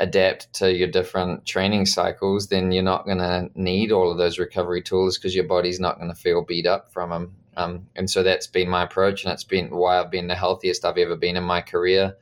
adapt 0.00 0.52
to 0.52 0.74
your 0.74 0.88
different 0.88 1.44
training 1.46 1.86
cycles 1.86 2.48
then 2.48 2.72
you're 2.72 2.82
not 2.82 3.04
going 3.04 3.18
to 3.18 3.48
need 3.54 3.92
all 3.92 4.10
of 4.10 4.18
those 4.18 4.38
recovery 4.38 4.82
tools 4.82 5.16
because 5.16 5.34
your 5.34 5.44
body's 5.44 5.78
not 5.78 5.98
going 5.98 6.08
to 6.08 6.14
feel 6.14 6.42
beat 6.42 6.66
up 6.66 6.92
from 6.92 7.10
them 7.10 7.34
um, 7.56 7.86
and 7.94 8.10
so 8.10 8.22
that's 8.22 8.46
been 8.46 8.68
my 8.68 8.82
approach 8.82 9.24
and 9.24 9.32
it's 9.32 9.44
been 9.44 9.70
why 9.70 10.00
i've 10.00 10.10
been 10.10 10.26
the 10.26 10.34
healthiest 10.34 10.84
i've 10.84 10.98
ever 10.98 11.16
been 11.16 11.36
in 11.36 11.44
my 11.44 11.60
career 11.60 12.16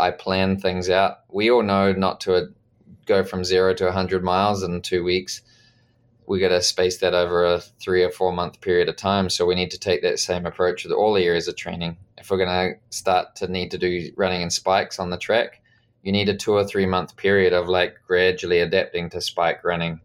i 0.00 0.10
plan 0.10 0.58
things 0.58 0.90
out 0.90 1.18
we 1.28 1.50
all 1.50 1.62
know 1.62 1.92
not 1.92 2.20
to 2.20 2.48
go 3.06 3.22
from 3.22 3.44
zero 3.44 3.74
to 3.74 3.84
100 3.84 4.24
miles 4.24 4.62
in 4.62 4.80
two 4.80 5.04
weeks 5.04 5.42
we 6.26 6.38
got 6.38 6.48
to 6.48 6.62
space 6.62 6.98
that 6.98 7.14
over 7.14 7.44
a 7.44 7.60
three 7.60 8.02
or 8.02 8.10
four 8.10 8.32
month 8.32 8.60
period 8.60 8.88
of 8.88 8.96
time. 8.96 9.28
So 9.28 9.44
we 9.44 9.54
need 9.54 9.70
to 9.72 9.78
take 9.78 10.02
that 10.02 10.18
same 10.18 10.46
approach 10.46 10.84
with 10.84 10.92
all 10.92 11.16
areas 11.16 11.48
of 11.48 11.56
training. 11.56 11.96
If 12.16 12.30
we're 12.30 12.38
going 12.38 12.48
to 12.48 12.96
start 12.96 13.34
to 13.36 13.48
need 13.48 13.70
to 13.72 13.78
do 13.78 14.10
running 14.16 14.42
in 14.42 14.50
spikes 14.50 14.98
on 14.98 15.10
the 15.10 15.16
track, 15.16 15.61
you 16.02 16.12
need 16.12 16.28
a 16.28 16.36
two 16.36 16.52
or 16.52 16.64
three 16.64 16.86
month 16.86 17.16
period 17.16 17.52
of 17.52 17.68
like 17.68 17.96
gradually 18.06 18.60
adapting 18.60 19.10
to 19.10 19.20
spike 19.20 19.64
running. 19.64 20.00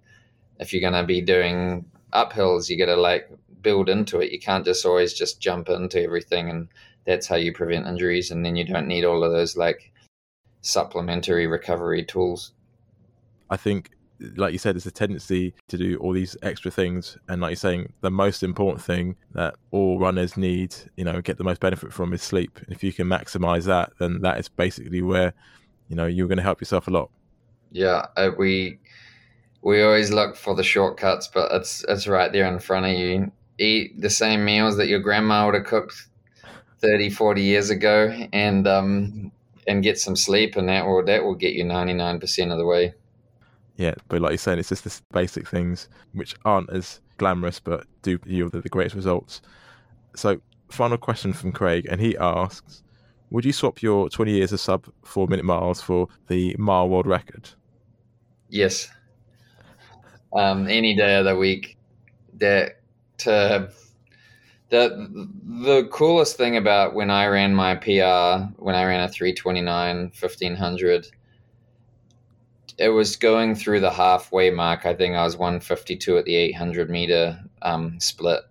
If 0.60 0.73
you're 0.73 0.81
going 0.81 0.93
to 0.93 1.05
be 1.05 1.21
doing 1.21 1.86
uphills, 2.13 2.69
you 2.69 2.77
got 2.77 2.86
to 2.86 2.95
like 2.95 3.29
build 3.62 3.89
into 3.89 4.19
it. 4.19 4.31
You 4.31 4.39
can't 4.39 4.65
just 4.65 4.86
always 4.86 5.13
just 5.13 5.39
jump 5.41 5.69
into 5.69 6.01
everything, 6.01 6.49
and 6.49 6.67
that's 7.05 7.27
how 7.27 7.36
you 7.36 7.53
prevent 7.53 7.88
injuries. 7.88 8.31
And 8.31 8.45
then 8.45 8.55
you 8.55 8.65
don't 8.65 8.88
need 8.88 9.05
all 9.05 9.23
of 9.23 9.31
those 9.31 9.57
like 9.57 9.91
supplementary 10.62 11.47
recovery 11.47 12.03
tools. 12.03 12.53
I 13.49 13.57
think 13.57 13.91
like 14.36 14.53
you 14.53 14.60
said, 14.60 14.75
there's 14.75 14.86
a 14.86 14.91
tendency 14.91 15.53
to 15.67 15.77
do 15.77 15.97
all 15.97 16.13
these 16.13 16.36
extra 16.41 16.71
things. 16.71 17.17
And 17.27 17.41
like 17.41 17.51
you're 17.51 17.55
saying, 17.57 17.93
the 18.01 18.12
most 18.12 18.43
important 18.43 18.83
thing 18.83 19.15
that 19.33 19.55
all 19.71 19.99
runners 19.99 20.38
need, 20.38 20.75
you 20.95 21.03
know, 21.03 21.21
get 21.21 21.38
the 21.38 21.43
most 21.43 21.60
benefit 21.60 21.93
from 21.93 22.13
is 22.13 22.21
sleep. 22.21 22.60
If 22.67 22.83
you 22.83 22.93
can 22.93 23.07
maximize 23.07 23.65
that, 23.65 23.91
then 23.99 24.21
that 24.21 24.39
is 24.39 24.49
basically 24.49 25.01
where, 25.01 25.33
you 25.89 25.95
know, 25.95 26.06
you're 26.06 26.28
going 26.28 26.38
to 26.38 26.43
help 26.43 26.62
yourself 26.62 26.88
a 26.88 26.91
lot. 26.91 27.10
Yeah, 27.71 28.08
uh, 28.15 28.32
we 28.38 28.80
we 29.62 29.82
always 29.82 30.12
look 30.12 30.36
for 30.36 30.56
the 30.56 30.63
shortcuts, 30.63 31.28
but 31.28 31.52
it's 31.52 31.84
it's 31.88 32.08
right 32.08 32.32
there 32.32 32.47
in 32.52 32.60
front 32.60 32.86
of 32.86 32.93
you. 32.93 33.32
Eat 33.60 34.00
the 34.00 34.10
same 34.10 34.45
meals 34.45 34.78
that 34.78 34.88
your 34.88 35.00
grandma 35.00 35.45
would 35.45 35.56
have 35.56 35.65
cooked 35.65 36.08
30, 36.80 37.10
40 37.10 37.41
years 37.41 37.69
ago, 37.69 38.15
and 38.32 38.67
um, 38.67 39.32
and 39.67 39.84
get 39.84 39.97
some 40.00 40.15
sleep, 40.15 40.56
and 40.56 40.69
that 40.69 40.86
will 40.86 41.04
that 41.06 41.23
will 41.23 41.36
get 41.36 41.54
you 41.54 41.63
ninety 41.63 41.93
nine 41.93 42.19
percent 42.19 42.52
of 42.52 42.58
the 42.58 42.65
way 42.65 42.93
yeah, 43.78 43.93
but 44.10 44.21
like 44.21 44.32
you're 44.32 44.38
saying, 44.39 44.60
it's 44.60 44.69
just 44.69 44.84
the 44.84 45.02
basic 45.13 45.47
things 45.47 45.88
which 46.13 46.36
aren't 46.43 46.71
as 46.71 47.00
glamorous 47.17 47.60
but 47.60 47.86
do 48.02 48.19
yield 48.26 48.52
the 48.52 48.69
greatest 48.69 48.95
results. 48.95 49.41
So, 50.15 50.41
final 50.69 50.97
question 50.97 51.32
from 51.32 51.52
Craig, 51.52 51.88
and 51.89 52.02
he 52.02 52.17
asks 52.17 52.84
Would 53.30 53.46
you 53.46 53.54
swap 53.54 53.82
your 53.82 54.10
20 54.10 54.32
years 54.32 54.54
of 54.54 54.60
sub 54.60 54.88
four 55.04 55.28
minute 55.28 55.46
miles 55.46 55.82
for 55.82 56.08
the 56.28 56.56
mile 56.58 56.88
world 56.88 57.08
record? 57.08 57.50
Yes. 58.50 58.90
Um, 60.34 60.68
any 60.68 60.96
day 60.96 61.18
of 61.18 61.26
the 61.26 61.36
week. 61.36 61.78
That 62.36 62.82
to 63.20 63.72
the 64.70 65.30
the 65.44 65.88
coolest 65.92 66.38
thing 66.38 66.56
about 66.56 66.94
when 66.94 67.10
I 67.10 67.26
ran 67.28 67.56
my 67.56 67.76
PR, 67.76 68.54
when 68.62 68.76
I 68.76 68.86
ran 68.86 69.02
a 69.02 69.10
329 69.10 70.12
1500 70.20 71.08
it 72.78 72.90
was 72.90 73.16
going 73.16 73.56
through 73.56 73.80
the 73.80 73.92
halfway 73.92 74.52
mark. 74.52 74.86
I 74.86 74.94
think 74.94 75.16
I 75.16 75.24
was 75.24 75.36
152 75.36 76.18
at 76.18 76.26
the 76.26 76.36
800 76.36 76.90
meter 76.90 77.40
um, 77.62 78.00
split. 78.00 78.42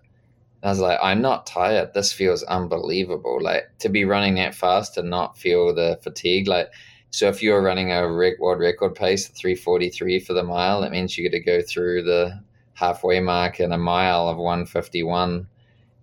I 0.66 0.70
was 0.70 0.80
like, 0.80 0.98
I'm 1.00 1.20
not 1.20 1.46
tired. 1.46 1.94
This 1.94 2.12
feels 2.12 2.42
unbelievable. 2.42 3.38
Like 3.40 3.70
to 3.78 3.88
be 3.88 4.04
running 4.04 4.34
that 4.34 4.54
fast 4.54 4.96
and 4.96 5.08
not 5.08 5.38
feel 5.38 5.72
the 5.72 5.98
fatigue. 6.02 6.48
Like, 6.48 6.72
so 7.10 7.28
if 7.28 7.42
you're 7.42 7.62
running 7.62 7.92
a 7.92 8.02
world 8.08 8.58
record 8.58 8.96
pace, 8.96 9.28
343 9.28 10.18
for 10.20 10.32
the 10.32 10.42
mile, 10.42 10.80
that 10.80 10.90
means 10.90 11.16
you 11.16 11.22
get 11.22 11.36
to 11.36 11.44
go 11.44 11.62
through 11.62 12.02
the 12.02 12.42
halfway 12.74 13.20
mark 13.20 13.60
in 13.60 13.70
a 13.70 13.78
mile 13.78 14.28
of 14.28 14.38
151 14.38 15.46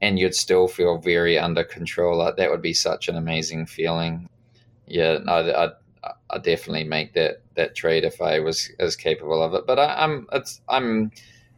and 0.01 0.17
you'd 0.17 0.33
still 0.33 0.67
feel 0.67 0.97
very 0.97 1.37
under 1.37 1.65
control. 1.65 2.17
Like 2.17 2.37
that 2.37 2.49
would 2.49 2.61
be 2.61 2.73
such 2.73 3.09
an 3.09 3.17
amazing 3.17 3.65
feeling. 3.65 4.29
Yeah, 4.87 5.19
I, 5.27 5.65
I 5.65 5.69
I 6.29 6.37
definitely 6.37 6.85
make 6.85 7.13
that 7.13 7.41
that 7.55 7.75
trade 7.75 8.03
if 8.03 8.21
I 8.21 8.39
was 8.39 8.69
as 8.79 8.95
capable 8.95 9.43
of 9.43 9.53
it. 9.53 9.65
But 9.67 9.79
I, 9.79 10.03
am 10.03 10.27
it's 10.31 10.61
I'm 10.69 11.11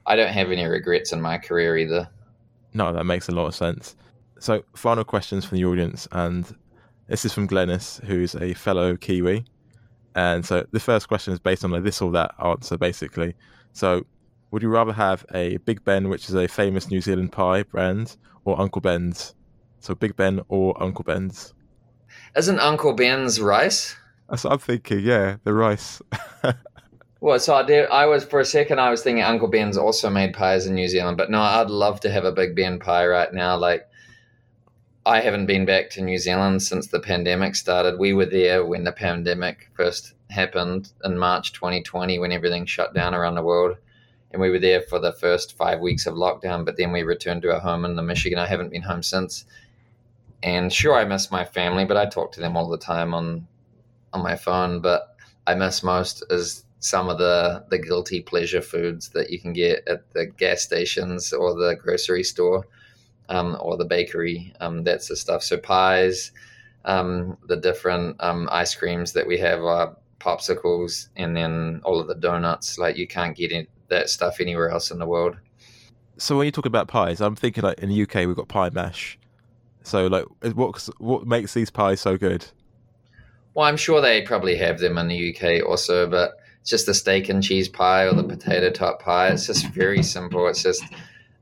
I 0.06 0.16
don't 0.16 0.34
have 0.34 0.52
any 0.52 0.66
regrets 0.66 1.12
in 1.12 1.22
my 1.22 1.38
career 1.38 1.78
either. 1.78 2.10
No, 2.76 2.92
that 2.92 3.06
makes 3.06 3.30
a 3.30 3.32
lot 3.32 3.48
of 3.48 3.56
sense. 3.56 3.96
So, 4.40 4.64
final 4.76 5.06
questions 5.06 5.46
from 5.46 5.58
the 5.58 5.66
audience, 5.66 6.10
and 6.12 6.46
this 7.08 7.24
is 7.24 7.34
from 7.34 7.48
Glennis, 7.48 8.04
who's 8.04 8.36
a 8.36 8.54
fellow 8.54 8.98
Kiwi. 8.98 9.46
And 10.14 10.46
so, 10.46 10.68
the 10.72 10.80
first 10.82 11.08
question 11.08 11.32
is 11.32 11.40
based 11.40 11.64
on 11.64 11.74
a 11.74 11.80
this 11.80 12.02
or 12.02 12.12
that 12.12 12.36
answer, 12.44 12.78
basically. 12.78 13.34
So, 13.72 14.06
would 14.52 14.62
you 14.62 14.68
rather 14.68 14.92
have 14.92 15.26
a 15.34 15.56
Big 15.58 15.86
Ben, 15.86 16.10
which 16.10 16.28
is 16.28 16.36
a 16.36 16.50
famous 16.50 16.92
New 16.92 17.00
Zealand 17.00 17.32
pie 17.32 17.64
brand, 17.64 18.18
or 18.44 18.60
Uncle 18.60 18.82
Ben's? 18.82 19.36
So, 19.80 19.96
Big 19.96 20.18
Ben 20.18 20.42
or 20.50 20.82
Uncle 20.84 21.06
Ben's? 21.06 21.54
Isn't 22.36 22.60
Uncle 22.60 22.94
Ben's 22.94 23.40
rice? 23.40 23.96
That's 24.30 24.44
what 24.44 24.52
I'm 24.52 24.60
thinking. 24.60 25.00
Yeah, 25.00 25.38
the 25.46 25.54
rice. 25.54 26.02
well, 27.26 27.40
so 27.40 27.56
I 27.56 27.64
did. 27.64 27.90
I 27.90 28.06
was 28.06 28.24
for 28.24 28.40
a 28.40 28.46
second. 28.46 28.80
I 28.80 28.92
was 28.92 29.02
thinking 29.02 29.24
Uncle 29.24 29.48
Ben's 29.48 29.78
also 29.78 30.12
made 30.12 30.36
pies 30.36 30.68
in 30.68 30.76
New 30.76 30.88
Zealand, 30.88 31.18
but 31.18 31.32
no, 31.32 31.42
I'd 31.42 31.72
love 31.72 32.00
to 32.02 32.12
have 32.12 32.24
a 32.24 32.32
Big 32.32 32.56
Ben 32.56 32.78
pie 32.78 33.08
right 33.08 33.34
now. 33.34 33.58
Like, 33.58 33.90
I 35.08 35.22
haven't 35.22 35.48
been 35.48 35.66
back 35.66 35.90
to 35.92 36.04
New 36.04 36.20
Zealand 36.20 36.62
since 36.62 36.86
the 36.86 37.00
pandemic 37.00 37.56
started. 37.56 37.98
We 37.98 38.14
were 38.14 38.28
there 38.28 38.64
when 38.64 38.84
the 38.84 38.92
pandemic 38.92 39.72
first 39.74 40.14
happened 40.30 40.92
in 41.04 41.18
March 41.18 41.52
2020, 41.54 42.20
when 42.20 42.32
everything 42.32 42.68
shut 42.68 42.94
down 42.94 43.16
around 43.16 43.34
the 43.34 43.42
world. 43.42 43.78
And 44.30 44.40
we 44.40 44.52
were 44.52 44.60
there 44.60 44.82
for 44.82 45.00
the 45.00 45.14
first 45.14 45.58
five 45.58 45.80
weeks 45.80 46.06
of 46.06 46.14
lockdown, 46.14 46.64
but 46.64 46.78
then 46.78 46.92
we 46.92 47.02
returned 47.02 47.42
to 47.42 47.56
our 47.56 47.60
home 47.60 47.86
in 47.86 47.96
the 47.96 48.04
Michigan. 48.04 48.38
I 48.38 48.46
haven't 48.46 48.70
been 48.70 48.84
home 48.84 49.02
since. 49.02 49.46
And 50.44 50.72
sure, 50.72 50.94
I 50.94 51.06
miss 51.06 51.32
my 51.32 51.44
family, 51.44 51.86
but 51.86 51.98
I 51.98 52.06
talk 52.06 52.34
to 52.34 52.40
them 52.40 52.56
all 52.56 52.70
the 52.70 52.78
time 52.78 53.16
on 53.16 53.48
on 54.14 54.22
my 54.22 54.36
phone, 54.36 54.80
but 54.80 55.18
I 55.48 55.56
miss 55.56 55.82
most 55.82 56.24
is 56.30 56.65
some 56.86 57.10
of 57.10 57.18
the 57.18 57.66
the 57.70 57.80
guilty 57.80 58.22
pleasure 58.22 58.62
foods 58.62 59.10
that 59.10 59.32
you 59.32 59.40
can 59.40 59.54
get 59.54 59.88
at 59.88 60.08
the 60.14 60.28
gas 60.28 60.62
stations 60.62 61.34
or 61.34 61.56
the 61.56 61.76
grocery 61.76 62.24
store 62.24 62.64
um, 63.28 63.58
or 63.60 63.76
the 63.76 63.86
bakery. 63.86 64.54
Um, 64.60 64.84
that's 64.84 65.08
the 65.08 65.16
stuff. 65.16 65.42
So 65.42 65.58
pies, 65.58 66.32
um, 66.86 67.38
the 67.48 67.56
different 67.56 68.18
um, 68.20 68.48
ice 68.52 68.76
creams 68.76 69.14
that 69.14 69.26
we 69.26 69.40
have 69.40 69.64
are 69.64 69.98
popsicles, 70.20 71.08
and 71.16 71.36
then 71.36 71.82
all 71.84 72.00
of 72.00 72.08
the 72.08 72.14
donuts. 72.14 72.78
Like 72.78 72.98
you 72.98 73.08
can't 73.08 73.36
get 73.36 73.68
that 73.88 74.10
stuff 74.12 74.40
anywhere 74.40 74.70
else 74.70 74.92
in 74.92 75.00
the 75.00 75.08
world. 75.08 75.38
So 76.18 76.38
when 76.38 76.46
you 76.46 76.52
talk 76.52 76.68
about 76.68 76.88
pies, 76.88 77.20
I'm 77.20 77.36
thinking 77.36 77.64
like 77.64 77.80
in 77.80 77.90
the 77.90 78.04
UK 78.04 78.28
we've 78.28 78.36
got 78.36 78.48
pie 78.48 78.70
mash. 78.70 79.18
So 79.82 80.06
like, 80.06 80.26
what 80.54 80.88
what 81.00 81.26
makes 81.26 81.56
these 81.56 81.72
pies 81.72 82.00
so 82.00 82.16
good? 82.16 82.46
Well, 83.56 83.66
I'm 83.66 83.78
sure 83.78 84.02
they 84.02 84.22
probably 84.22 84.56
have 84.58 84.80
them 84.80 85.00
in 85.00 85.08
the 85.08 85.36
UK 85.36 85.68
also, 85.68 86.08
but 86.08 86.38
it's 86.66 86.72
just 86.72 86.88
the 86.88 86.96
steak 86.96 87.30
and 87.30 87.44
cheese 87.44 87.70
pie 87.70 88.06
or 88.06 88.16
the 88.16 88.24
potato 88.24 88.72
top 88.72 89.00
pie. 89.00 89.28
It's 89.28 89.46
just 89.46 89.68
very 89.68 90.02
simple. 90.02 90.48
It's 90.48 90.64
just 90.64 90.84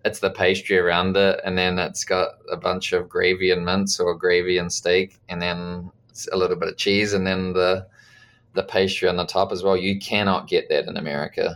it's 0.04 0.20
the 0.20 0.30
pastry 0.30 0.78
around 0.78 1.16
it, 1.16 1.40
and 1.46 1.58
then 1.58 1.80
it's 1.80 2.04
got 2.04 2.32
a 2.52 2.58
bunch 2.58 2.92
of 2.92 3.08
gravy 3.08 3.50
and 3.50 3.64
mince 3.64 4.02
or 4.02 4.16
gravy 4.16 4.58
and 4.58 4.70
steak, 4.70 5.22
and 5.30 5.42
then 5.42 5.90
a 6.34 6.36
little 6.36 6.58
bit 6.58 6.68
of 6.68 6.76
cheese, 6.76 7.14
and 7.14 7.26
then 7.26 7.54
the 7.54 7.88
the 8.54 8.64
pastry 8.64 9.08
on 9.08 9.16
the 9.16 9.26
top 9.26 9.54
as 9.54 9.64
well. 9.64 9.78
You 9.78 9.98
cannot 9.98 10.50
get 10.50 10.68
that 10.68 10.90
in 10.90 10.98
America. 10.98 11.56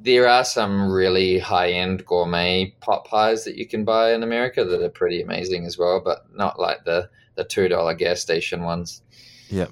There 0.00 0.28
are 0.28 0.44
some 0.44 0.88
really 0.88 1.40
high 1.40 1.72
end 1.72 2.06
gourmet 2.06 2.76
pot 2.78 3.04
pies 3.06 3.42
that 3.42 3.56
you 3.56 3.66
can 3.66 3.84
buy 3.84 4.12
in 4.12 4.22
America 4.22 4.64
that 4.64 4.80
are 4.80 4.88
pretty 4.88 5.20
amazing 5.20 5.66
as 5.66 5.76
well, 5.76 6.00
but 6.00 6.32
not 6.32 6.60
like 6.60 6.84
the 6.84 7.10
the 7.34 7.42
two 7.42 7.66
dollar 7.66 7.94
gas 7.94 8.20
station 8.20 8.62
ones. 8.62 9.02
Yeah. 9.48 9.66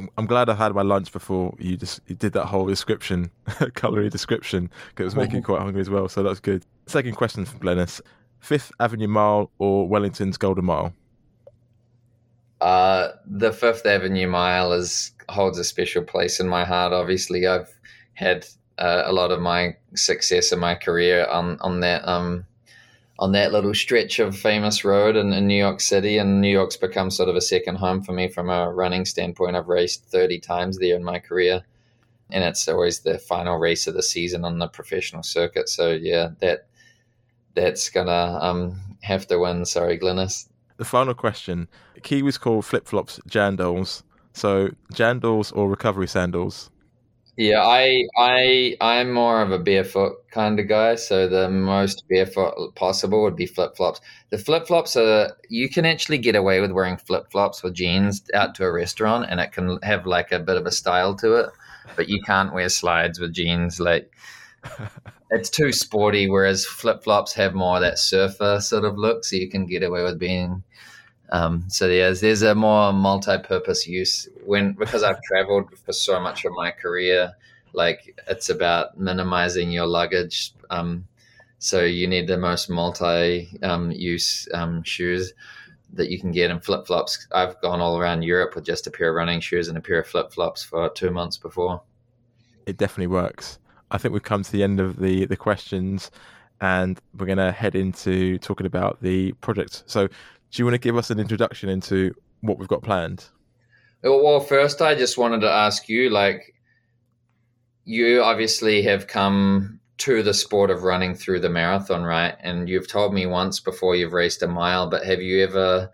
I'm, 0.00 0.08
I'm 0.16 0.26
glad 0.26 0.48
I 0.48 0.54
had 0.54 0.74
my 0.74 0.82
lunch 0.82 1.12
before 1.12 1.54
you 1.58 1.76
just 1.76 2.00
you 2.06 2.14
did 2.14 2.32
that 2.32 2.46
whole 2.46 2.66
description, 2.66 3.30
calorie 3.74 4.08
description, 4.08 4.70
because 4.88 5.02
it 5.02 5.04
was 5.04 5.16
making 5.16 5.36
me 5.36 5.42
quite 5.42 5.60
hungry 5.60 5.80
as 5.80 5.90
well. 5.90 6.08
So 6.08 6.22
that's 6.22 6.40
good. 6.40 6.64
Second 6.86 7.14
question 7.16 7.44
from 7.44 7.60
Glennis: 7.60 8.00
Fifth 8.40 8.72
Avenue 8.80 9.08
Mile 9.08 9.50
or 9.58 9.86
Wellington's 9.86 10.38
Golden 10.38 10.64
Mile? 10.64 10.92
Uh, 12.60 13.08
the 13.26 13.52
Fifth 13.52 13.84
Avenue 13.84 14.26
Mile 14.26 14.72
is 14.72 15.12
holds 15.28 15.58
a 15.58 15.64
special 15.64 16.02
place 16.02 16.40
in 16.40 16.48
my 16.48 16.64
heart. 16.64 16.92
Obviously, 16.92 17.46
I've 17.46 17.70
had 18.14 18.46
uh, 18.78 19.02
a 19.04 19.12
lot 19.12 19.30
of 19.30 19.40
my 19.40 19.76
success 19.94 20.50
in 20.50 20.58
my 20.58 20.74
career 20.74 21.26
on 21.26 21.58
on 21.60 21.80
that 21.80 22.06
um 22.08 22.46
on 23.20 23.32
that 23.32 23.52
little 23.52 23.74
stretch 23.74 24.18
of 24.18 24.36
famous 24.36 24.84
road 24.84 25.14
in, 25.14 25.32
in 25.32 25.46
New 25.46 25.54
York 25.54 25.80
City, 25.80 26.18
and 26.18 26.40
New 26.40 26.50
York's 26.50 26.76
become 26.76 27.10
sort 27.10 27.28
of 27.28 27.36
a 27.36 27.40
second 27.40 27.76
home 27.76 28.02
for 28.02 28.12
me 28.12 28.26
from 28.28 28.50
a 28.50 28.72
running 28.72 29.04
standpoint. 29.04 29.54
I've 29.54 29.68
raced 29.68 30.06
thirty 30.06 30.40
times 30.40 30.78
there 30.78 30.96
in 30.96 31.04
my 31.04 31.20
career, 31.20 31.62
and 32.30 32.42
it's 32.42 32.66
always 32.66 33.00
the 33.00 33.18
final 33.18 33.58
race 33.58 33.86
of 33.86 33.94
the 33.94 34.02
season 34.02 34.44
on 34.44 34.58
the 34.58 34.66
professional 34.66 35.22
circuit. 35.22 35.68
So 35.68 35.92
yeah, 35.92 36.30
that 36.40 36.66
that's 37.54 37.88
gonna 37.90 38.38
um 38.40 38.80
have 39.02 39.28
to 39.28 39.38
win. 39.38 39.64
Sorry, 39.64 39.96
Glennis 39.96 40.48
the 40.80 40.86
final 40.86 41.12
question. 41.12 41.68
Kiwis 42.00 42.40
call 42.40 42.62
flip 42.62 42.88
flops 42.88 43.20
jandals. 43.28 44.02
So 44.32 44.70
jandals 44.94 45.54
or 45.54 45.68
recovery 45.68 46.08
sandals? 46.08 46.70
Yeah, 47.36 47.62
I 47.62 48.04
I 48.18 48.76
I'm 48.80 49.12
more 49.12 49.40
of 49.40 49.50
a 49.50 49.58
barefoot 49.58 50.28
kind 50.30 50.60
of 50.60 50.68
guy. 50.68 50.96
So 50.96 51.26
the 51.28 51.48
most 51.48 52.04
barefoot 52.08 52.74
possible 52.74 53.22
would 53.22 53.36
be 53.36 53.46
flip 53.46 53.76
flops. 53.76 54.00
The 54.30 54.38
flip 54.38 54.66
flops 54.66 54.96
are 54.96 55.36
you 55.48 55.68
can 55.70 55.86
actually 55.86 56.18
get 56.18 56.36
away 56.36 56.60
with 56.60 56.72
wearing 56.72 56.96
flip 56.98 57.30
flops 57.30 57.62
with 57.62 57.74
jeans 57.74 58.22
out 58.34 58.54
to 58.56 58.64
a 58.64 58.72
restaurant, 58.72 59.26
and 59.30 59.40
it 59.40 59.52
can 59.52 59.78
have 59.82 60.06
like 60.06 60.32
a 60.32 60.38
bit 60.38 60.56
of 60.56 60.66
a 60.66 60.72
style 60.72 61.14
to 61.16 61.34
it. 61.36 61.50
But 61.96 62.08
you 62.08 62.20
can't 62.22 62.52
wear 62.52 62.68
slides 62.68 63.18
with 63.18 63.32
jeans. 63.32 63.80
Like 63.80 64.12
it's 65.30 65.50
too 65.50 65.72
sporty. 65.72 66.28
Whereas 66.28 66.66
flip 66.66 67.02
flops 67.04 67.32
have 67.34 67.54
more 67.54 67.76
of 67.76 67.82
that 67.82 67.98
surfer 67.98 68.60
sort 68.60 68.84
of 68.84 68.98
look, 68.98 69.24
so 69.24 69.36
you 69.36 69.48
can 69.48 69.66
get 69.66 69.82
away 69.82 70.02
with 70.02 70.18
being 70.18 70.62
um, 71.30 71.64
so 71.68 71.86
yeah, 71.88 72.12
there's 72.12 72.42
a 72.42 72.54
more 72.54 72.92
multi-purpose 72.92 73.86
use 73.86 74.28
when 74.44 74.72
because 74.72 75.02
I've 75.02 75.22
traveled 75.22 75.76
for 75.78 75.92
so 75.92 76.20
much 76.20 76.44
of 76.44 76.52
my 76.52 76.70
career. 76.70 77.32
Like 77.72 78.20
it's 78.26 78.48
about 78.48 78.98
minimizing 78.98 79.70
your 79.70 79.86
luggage. 79.86 80.52
Um, 80.70 81.06
so 81.58 81.84
you 81.84 82.08
need 82.08 82.26
the 82.26 82.38
most 82.38 82.68
multi-use 82.68 84.48
um, 84.52 84.62
um, 84.62 84.82
shoes 84.82 85.32
that 85.92 86.08
you 86.08 86.18
can 86.18 86.32
get 86.32 86.50
in 86.50 86.60
flip 86.60 86.86
flops. 86.86 87.26
I've 87.32 87.60
gone 87.60 87.80
all 87.80 87.98
around 87.98 88.22
Europe 88.22 88.54
with 88.54 88.64
just 88.64 88.86
a 88.86 88.90
pair 88.90 89.10
of 89.10 89.14
running 89.14 89.40
shoes 89.40 89.68
and 89.68 89.76
a 89.76 89.80
pair 89.80 90.00
of 90.00 90.06
flip 90.06 90.32
flops 90.32 90.62
for 90.62 90.88
two 90.88 91.10
months 91.10 91.36
before. 91.36 91.82
It 92.66 92.76
definitely 92.76 93.08
works. 93.08 93.58
I 93.90 93.98
think 93.98 94.12
we've 94.12 94.22
come 94.22 94.42
to 94.42 94.52
the 94.52 94.62
end 94.62 94.80
of 94.80 95.00
the 95.00 95.26
the 95.26 95.36
questions, 95.36 96.10
and 96.60 97.00
we're 97.18 97.26
going 97.26 97.38
to 97.38 97.52
head 97.52 97.74
into 97.74 98.38
talking 98.38 98.66
about 98.66 98.98
the 99.00 99.32
project. 99.34 99.82
So, 99.86 100.08
do 100.50 100.60
you 100.60 100.64
want 100.64 100.74
to 100.74 100.78
give 100.78 100.96
us 100.96 101.10
an 101.10 101.20
introduction 101.20 101.68
into 101.68 102.14
what 102.40 102.58
we've 102.58 102.68
got 102.68 102.82
planned? 102.82 103.26
Well, 104.02 104.40
first, 104.40 104.80
I 104.80 104.94
just 104.94 105.18
wanted 105.18 105.40
to 105.42 105.50
ask 105.50 105.88
you 105.88 106.10
like, 106.10 106.54
you 107.84 108.22
obviously 108.22 108.82
have 108.82 109.06
come 109.06 109.80
to 109.98 110.22
the 110.22 110.32
sport 110.32 110.70
of 110.70 110.82
running 110.82 111.14
through 111.14 111.40
the 111.40 111.50
marathon, 111.50 112.02
right? 112.02 112.34
And 112.40 112.68
you've 112.68 112.88
told 112.88 113.12
me 113.12 113.26
once 113.26 113.60
before 113.60 113.94
you've 113.94 114.14
raced 114.14 114.42
a 114.42 114.48
mile, 114.48 114.88
but 114.88 115.04
have 115.04 115.20
you 115.20 115.42
ever 115.42 115.90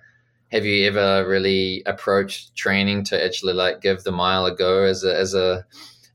have 0.52 0.64
you 0.64 0.86
ever 0.86 1.28
really 1.28 1.82
approached 1.86 2.54
training 2.54 3.02
to 3.02 3.22
actually 3.22 3.52
like 3.52 3.80
give 3.80 4.04
the 4.04 4.12
mile 4.12 4.46
a 4.46 4.54
go 4.54 4.84
as 4.84 5.02
a 5.02 5.16
as 5.16 5.34
a 5.34 5.66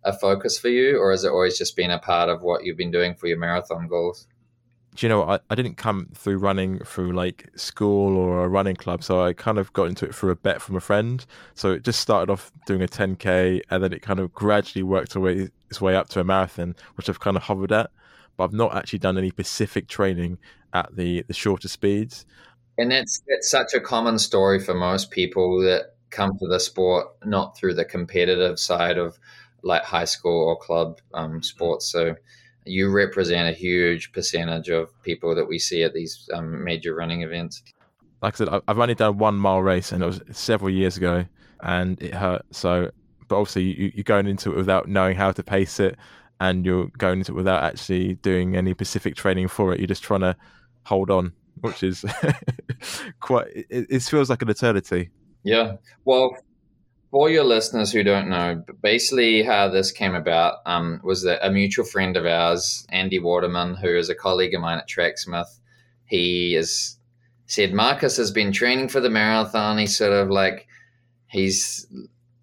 a 0.04 0.14
focus 0.14 0.58
for 0.58 0.70
you, 0.70 0.98
or 0.98 1.12
has 1.12 1.26
it 1.26 1.32
always 1.32 1.58
just 1.58 1.76
been 1.76 1.92
a 1.92 2.00
part 2.00 2.30
of 2.30 2.42
what 2.42 2.64
you've 2.64 2.78
been 2.78 2.92
doing 2.92 3.14
for 3.14 3.28
your 3.28 3.38
marathon 3.38 3.88
goals? 3.88 4.26
Do 4.96 5.06
you 5.06 5.10
know 5.10 5.24
I, 5.24 5.40
I 5.50 5.56
didn't 5.56 5.76
come 5.76 6.10
through 6.14 6.38
running 6.38 6.80
through 6.80 7.14
like 7.14 7.50
school 7.56 8.18
or 8.18 8.44
a 8.44 8.48
running 8.48 8.76
club 8.76 9.04
so 9.04 9.24
i 9.24 9.34
kind 9.34 9.58
of 9.58 9.72
got 9.74 9.86
into 9.86 10.06
it 10.06 10.14
through 10.14 10.32
a 10.32 10.36
bet 10.36 10.62
from 10.62 10.76
a 10.76 10.82
friend. 10.82 11.26
So 11.54 11.72
it 11.72 11.84
just 11.84 12.00
started 12.00 12.32
off 12.32 12.52
doing 12.66 12.82
a 12.82 12.88
10k 12.88 13.62
and 13.70 13.84
then 13.84 13.94
it 13.94 14.02
kind 14.02 14.20
of 14.20 14.34
gradually 14.34 14.84
worked 14.84 15.16
way, 15.16 15.50
its 15.70 15.82
way 15.82 15.96
up 15.96 16.10
to 16.10 16.20
a 16.20 16.24
marathon 16.24 16.76
which 16.96 17.10
i've 17.10 17.20
kind 17.20 17.38
of 17.38 17.44
hovered 17.44 17.72
at 17.72 17.92
but 18.36 18.46
i've 18.46 18.54
not 18.54 18.76
actually 18.76 19.00
done 19.00 19.18
any 19.18 19.30
specific 19.30 19.88
training 19.88 20.38
at 20.74 20.96
the 20.96 21.24
the 21.28 21.34
shorter 21.34 21.68
speeds. 21.68 22.26
And 22.78 22.92
that's 22.92 23.22
that's 23.28 23.50
such 23.50 23.74
a 23.74 23.80
common 23.80 24.18
story 24.20 24.60
for 24.60 24.74
most 24.74 25.12
people 25.12 25.62
that 25.62 25.96
come 26.10 26.38
to 26.40 26.48
the 26.48 26.60
sport 26.60 27.08
not 27.26 27.58
through 27.58 27.74
the 27.74 27.86
competitive 27.86 28.60
side 28.60 28.98
of 28.98 29.18
like 29.64 29.84
high 29.84 30.06
school 30.06 30.48
or 30.48 30.58
club 30.58 31.00
um, 31.14 31.44
sports. 31.44 31.86
So 31.92 32.16
you 32.66 32.90
represent 32.90 33.50
a 33.50 33.54
huge 33.54 34.12
percentage 34.12 34.70
of 34.70 34.90
people 35.04 35.36
that 35.36 35.48
we 35.48 35.58
see 35.60 35.84
at 35.84 35.94
these 35.94 36.30
um, 36.34 36.64
major 36.64 36.94
running 36.94 37.24
events. 37.24 37.64
Like 38.22 38.36
I 38.36 38.38
said, 38.38 38.62
I've 38.68 38.80
only 38.80 38.96
done 38.96 39.18
one 39.18 39.36
mile 39.36 39.62
race, 39.62 39.92
and 39.92 40.04
it 40.04 40.06
was 40.06 40.22
several 40.32 40.70
years 40.70 40.98
ago, 40.98 41.26
and 41.62 42.02
it 42.02 42.14
hurt. 42.14 42.44
So, 42.52 42.92
but 43.28 43.38
obviously, 43.38 43.64
you, 43.64 43.92
you're 43.96 44.04
going 44.04 44.28
into 44.28 44.52
it 44.52 44.58
without 44.58 44.88
knowing 44.88 45.16
how 45.16 45.32
to 45.32 45.44
pace 45.44 45.80
it, 45.80 45.98
and 46.40 46.66
you're 46.66 46.88
going 46.98 47.20
into 47.20 47.32
it 47.32 47.36
without 47.36 47.64
actually 47.64 48.16
doing 48.16 48.56
any 48.56 48.72
specific 48.74 49.16
training 49.16 49.48
for 49.48 49.74
it. 49.74 49.80
You're 49.80 49.88
just 49.88 50.04
trying 50.04 50.22
to 50.22 50.36
hold 50.86 51.10
on, 51.10 51.34
which 51.62 51.82
is 51.82 52.06
quite. 53.20 53.48
It, 53.56 53.88
it 53.90 54.04
feels 54.04 54.30
like 54.30 54.44
an 54.44 54.50
eternity. 54.50 55.10
Yeah. 55.44 55.78
Well, 56.06 56.38
for 57.12 57.30
your 57.30 57.44
listeners 57.44 57.92
who 57.92 58.04
don't 58.04 58.30
know, 58.30 58.64
basically 58.82 59.44
how 59.44 59.68
this 59.68 59.92
came 59.92 60.16
about 60.16 60.60
um, 60.66 61.02
was 61.04 61.24
that 61.24 61.46
a 61.46 61.52
mutual 61.52 61.86
friend 61.86 62.16
of 62.16 62.26
ours, 62.26 62.88
Andy 62.90 63.20
Waterman, 63.20 63.76
who 63.76 63.90
is 63.98 64.10
a 64.10 64.16
colleague 64.16 64.56
of 64.56 64.62
mine 64.62 64.78
at 64.78 64.88
Tracksmith, 64.88 65.60
he 66.06 66.54
has 66.54 66.98
said 67.48 67.74
Marcus 67.74 68.16
has 68.16 68.32
been 68.32 68.54
training 68.54 68.88
for 68.88 69.02
the 69.02 69.10
marathon. 69.10 69.78
He's 69.78 69.98
sort 69.98 70.14
of 70.14 70.30
like 70.30 70.68
he's 71.28 71.86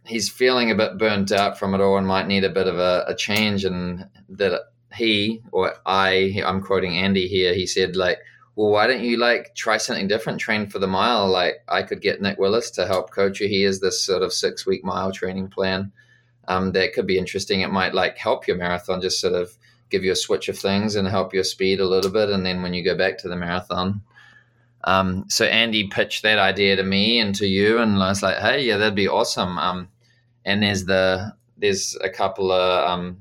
he's 0.04 0.28
feeling 0.28 0.70
a 0.70 0.74
bit 0.74 0.98
burnt 0.98 1.32
out 1.32 1.58
from 1.58 1.74
it 1.74 1.80
all 1.80 1.96
and 1.96 2.06
might 2.06 2.26
need 2.26 2.44
a 2.44 2.50
bit 2.50 2.66
of 2.66 2.78
a, 2.78 3.04
a 3.08 3.14
change. 3.14 3.64
And 3.64 4.06
that 4.28 4.60
he 4.94 5.42
or 5.50 5.74
I, 5.86 6.42
I'm 6.44 6.62
quoting 6.62 6.96
Andy 6.96 7.26
here, 7.26 7.54
he 7.54 7.66
said 7.66 7.96
like 7.96 8.18
well, 8.58 8.70
why 8.70 8.88
don't 8.88 9.04
you 9.04 9.18
like 9.18 9.54
try 9.54 9.76
something 9.76 10.08
different, 10.08 10.40
train 10.40 10.66
for 10.66 10.80
the 10.80 10.88
mile? 10.88 11.28
Like 11.28 11.62
I 11.68 11.84
could 11.84 12.00
get 12.00 12.20
Nick 12.20 12.40
Willis 12.40 12.72
to 12.72 12.88
help 12.88 13.12
coach 13.12 13.38
you. 13.38 13.46
He 13.46 13.62
has 13.62 13.78
this 13.78 14.02
sort 14.02 14.24
of 14.24 14.32
six 14.32 14.66
week 14.66 14.84
mile 14.84 15.12
training 15.12 15.46
plan 15.46 15.92
um, 16.48 16.72
that 16.72 16.92
could 16.92 17.06
be 17.06 17.18
interesting. 17.18 17.60
It 17.60 17.70
might 17.70 17.94
like 17.94 18.18
help 18.18 18.48
your 18.48 18.56
marathon, 18.56 19.00
just 19.00 19.20
sort 19.20 19.34
of 19.34 19.56
give 19.90 20.02
you 20.02 20.10
a 20.10 20.16
switch 20.16 20.48
of 20.48 20.58
things 20.58 20.96
and 20.96 21.06
help 21.06 21.32
your 21.32 21.44
speed 21.44 21.78
a 21.78 21.86
little 21.86 22.10
bit. 22.10 22.30
And 22.30 22.44
then 22.44 22.60
when 22.60 22.74
you 22.74 22.82
go 22.82 22.98
back 22.98 23.18
to 23.18 23.28
the 23.28 23.36
marathon, 23.36 24.02
um, 24.82 25.26
so 25.28 25.44
Andy 25.44 25.86
pitched 25.86 26.24
that 26.24 26.40
idea 26.40 26.74
to 26.74 26.82
me 26.82 27.20
and 27.20 27.36
to 27.36 27.46
you, 27.46 27.78
and 27.78 28.02
I 28.02 28.08
was 28.08 28.24
like, 28.24 28.38
hey, 28.38 28.64
yeah, 28.64 28.76
that'd 28.76 28.96
be 28.96 29.06
awesome. 29.06 29.56
Um, 29.56 29.88
and 30.44 30.64
there's 30.64 30.84
the 30.84 31.32
there's 31.58 31.96
a 32.02 32.10
couple 32.10 32.50
of 32.50 32.90
um, 32.90 33.18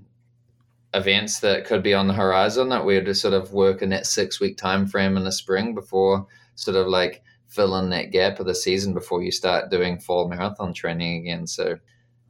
events 0.98 1.40
that 1.40 1.66
could 1.66 1.84
be 1.84 1.94
on 1.94 2.08
the 2.08 2.14
horizon 2.14 2.70
that 2.70 2.86
we're 2.86 3.04
to 3.04 3.16
sort 3.16 3.34
of 3.34 3.54
work 3.54 3.82
in 3.82 3.90
that 3.90 4.06
six 4.06 4.40
week 4.40 4.58
time 4.58 4.88
frame 4.88 5.16
in 5.16 5.24
the 5.24 5.32
spring 5.32 5.74
before 5.74 6.26
sort 6.56 6.76
of 6.76 6.88
like 6.88 7.24
fill 7.48 7.78
in 7.78 7.90
that 7.90 8.12
gap 8.12 8.40
of 8.40 8.46
the 8.46 8.56
season 8.56 8.94
before 8.94 9.24
you 9.24 9.32
start 9.32 9.72
doing 9.72 10.00
fall 10.00 10.28
marathon 10.28 10.74
training 10.74 11.22
again. 11.22 11.48
So 11.48 11.78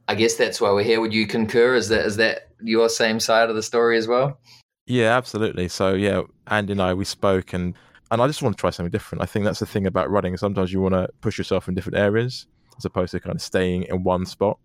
I 0.06 0.14
guess 0.14 0.34
that's 0.34 0.60
why 0.60 0.70
we're 0.70 0.84
here. 0.84 1.00
Would 1.00 1.12
you 1.12 1.26
concur? 1.26 1.74
Is 1.74 1.88
that 1.88 2.04
is 2.06 2.16
that 2.16 2.50
your 2.62 2.88
same 2.88 3.20
side 3.20 3.50
of 3.50 3.56
the 3.56 3.62
story 3.62 3.98
as 3.98 4.06
well? 4.06 4.38
Yeah, 4.86 5.16
absolutely. 5.16 5.68
So 5.68 5.94
yeah, 5.94 6.22
Andy 6.46 6.72
and 6.72 6.82
I 6.82 6.94
we 6.94 7.04
spoke 7.04 7.52
and 7.52 7.74
and 8.10 8.22
I 8.22 8.26
just 8.26 8.42
want 8.42 8.56
to 8.56 8.60
try 8.60 8.70
something 8.70 8.90
different. 8.90 9.22
I 9.22 9.26
think 9.26 9.44
that's 9.44 9.60
the 9.60 9.66
thing 9.66 9.86
about 9.86 10.10
running. 10.10 10.36
Sometimes 10.36 10.72
you 10.72 10.80
want 10.80 10.94
to 10.94 11.08
push 11.20 11.36
yourself 11.36 11.68
in 11.68 11.74
different 11.74 11.98
areas 11.98 12.46
as 12.78 12.84
opposed 12.84 13.10
to 13.12 13.20
kind 13.20 13.34
of 13.34 13.42
staying 13.42 13.82
in 13.84 14.02
one 14.02 14.24
spot. 14.24 14.58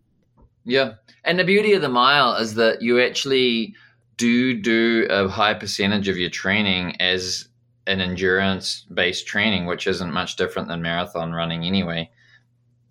Yeah. 0.65 0.93
And 1.25 1.37
the 1.37 1.43
beauty 1.43 1.73
of 1.73 1.81
the 1.81 1.89
mile 1.89 2.35
is 2.35 2.55
that 2.55 2.81
you 2.81 3.01
actually 3.01 3.75
do 4.17 4.53
do 4.59 5.07
a 5.09 5.27
high 5.27 5.53
percentage 5.53 6.07
of 6.07 6.17
your 6.17 6.29
training 6.29 6.95
as 7.01 7.47
an 7.87 7.99
endurance 7.99 8.85
based 8.93 9.27
training, 9.27 9.65
which 9.65 9.87
isn't 9.87 10.13
much 10.13 10.35
different 10.35 10.67
than 10.67 10.81
marathon 10.81 11.33
running 11.33 11.65
anyway. 11.65 12.09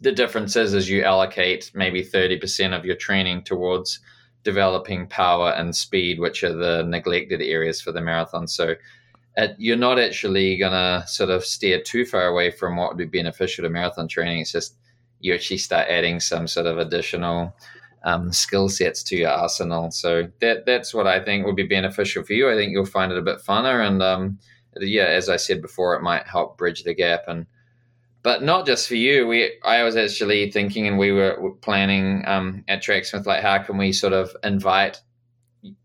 The 0.01 0.13
difference 0.13 0.57
is, 0.57 0.75
is 0.75 0.91
you 0.91 1.05
allocate 1.05 1.71
maybe 1.75 2.05
30% 2.05 2.77
of 2.77 2.85
your 2.85 2.97
training 2.97 3.45
towards 3.45 4.01
developing 4.43 5.07
power 5.07 5.51
and 5.51 5.75
speed, 5.75 6.19
which 6.19 6.43
are 6.43 6.53
the 6.53 6.83
neglected 6.83 7.41
areas 7.41 7.81
for 7.81 7.93
the 7.93 8.01
marathon. 8.01 8.49
So 8.49 8.75
you're 9.57 9.77
not 9.77 9.99
actually 9.99 10.59
going 10.59 10.73
to 10.73 11.05
sort 11.07 11.31
of 11.31 11.45
steer 11.45 11.81
too 11.81 12.05
far 12.05 12.27
away 12.27 12.51
from 12.51 12.77
what 12.77 12.91
would 12.91 12.99
be 12.99 13.19
beneficial 13.19 13.63
to 13.63 13.71
marathon 13.71 14.09
training. 14.09 14.41
It's 14.41 14.53
just 14.53 14.77
you 15.21 15.33
actually 15.33 15.59
start 15.59 15.89
adding 15.89 16.21
some 16.21 16.47
sort 16.47 16.67
of 16.67 16.79
additional 16.79 17.55
um, 18.05 18.33
skill 18.33 18.69
sets 18.69 19.03
to 19.05 19.17
your 19.17 19.31
arsenal. 19.31 19.91
So 19.91 20.29
that 20.41 20.67
that's 20.67 20.93
what 20.93 21.07
I 21.07 21.23
think 21.23 21.47
would 21.47 21.57
be 21.57 21.67
beneficial 21.67 22.25
for 22.25 22.33
you. 22.33 22.51
I 22.51 22.57
think 22.57 22.73
you'll 22.73 22.85
find 22.85 23.13
it 23.13 23.19
a 23.19 23.23
bit 23.23 23.39
funner, 23.39 23.87
and 23.87 24.03
um, 24.03 24.39
yeah, 24.81 25.05
as 25.05 25.29
I 25.29 25.37
said 25.37 25.63
before, 25.63 25.95
it 25.95 26.03
might 26.03 26.27
help 26.27 26.59
bridge 26.59 26.85
the 26.85 26.95
gap. 26.95 27.25
And 27.29 27.47
but 28.23 28.43
not 28.43 28.67
just 28.67 28.89
for 28.89 28.95
you. 28.95 29.27
We 29.27 29.59
I 29.65 29.83
was 29.83 29.97
actually 29.97 30.51
thinking, 30.51 30.87
and 30.87 30.99
we 30.99 31.13
were 31.13 31.53
planning 31.61 32.25
um, 32.27 32.65
at 32.69 32.83
Tracksmith, 32.83 33.27
like 33.27 33.43
how 33.43 33.59
can 33.59 33.79
we 33.79 33.93
sort 33.93 34.13
of 34.13 34.37
invite 34.43 35.01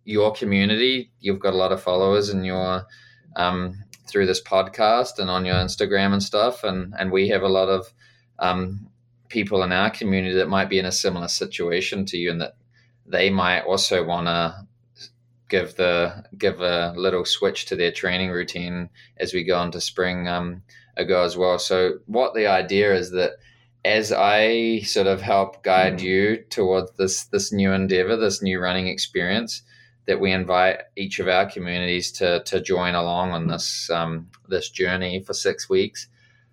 your 0.06 0.34
community? 0.34 1.12
You've 1.20 1.40
got 1.40 1.54
a 1.54 1.58
lot 1.58 1.72
of 1.72 1.82
followers, 1.82 2.30
and 2.30 2.46
your 2.46 2.86
um, 3.36 3.84
through 4.08 4.26
this 4.26 4.42
podcast 4.42 5.20
and 5.20 5.30
on 5.30 5.46
your 5.46 5.56
Instagram 5.56 6.14
and 6.14 6.24
stuff, 6.24 6.64
and 6.64 6.94
and 6.98 7.12
we 7.12 7.28
have 7.30 7.44
a 7.44 7.50
lot 7.50 7.70
of 7.70 7.92
um, 8.40 8.90
people 9.30 9.64
in 9.64 9.72
our 9.72 9.90
community 9.90 10.36
that 10.36 10.50
might 10.50 10.70
be 10.70 10.80
in 10.80 10.86
a 10.86 10.92
similar 10.92 11.28
situation 11.28 12.06
to 12.06 12.18
you, 12.18 12.32
and 12.32 12.42
that 12.42 12.56
they 13.06 13.30
might 13.30 13.62
also 13.62 14.06
want 14.06 14.28
to 14.28 14.68
give 15.50 15.76
the 15.76 16.26
give 16.38 16.62
a 16.62 16.94
little 16.98 17.26
switch 17.26 17.66
to 17.66 17.76
their 17.76 17.92
training 17.92 18.32
routine 18.32 18.90
as 19.18 19.34
we 19.34 19.44
go 19.44 19.62
into 19.62 19.80
spring 19.80 20.28
um, 20.28 20.62
ago 20.98 21.24
as 21.24 21.38
well. 21.38 21.58
So 21.58 22.00
what 22.06 22.34
the 22.34 22.48
idea 22.48 22.94
is 22.94 23.12
that 23.12 23.34
as 23.86 24.12
I 24.12 24.80
sort 24.82 25.08
of 25.08 25.22
help 25.22 25.64
guide 25.64 26.02
you 26.02 26.44
towards 26.50 26.92
this 26.98 27.26
this 27.26 27.54
new 27.54 27.72
endeavor, 27.72 28.18
this 28.18 28.42
new 28.42 28.60
running 28.60 28.88
experience, 28.88 29.62
that 30.08 30.20
we 30.20 30.32
invite 30.32 30.82
each 30.96 31.20
of 31.20 31.28
our 31.28 31.46
communities 31.46 32.12
to 32.14 32.44
to 32.44 32.60
join 32.60 32.96
along 32.96 33.32
on 33.32 33.48
this 33.48 33.90
um, 33.90 34.30
this 34.50 34.70
journey 34.70 35.24
for 35.24 35.34
six 35.34 35.70
weeks, 35.70 36.08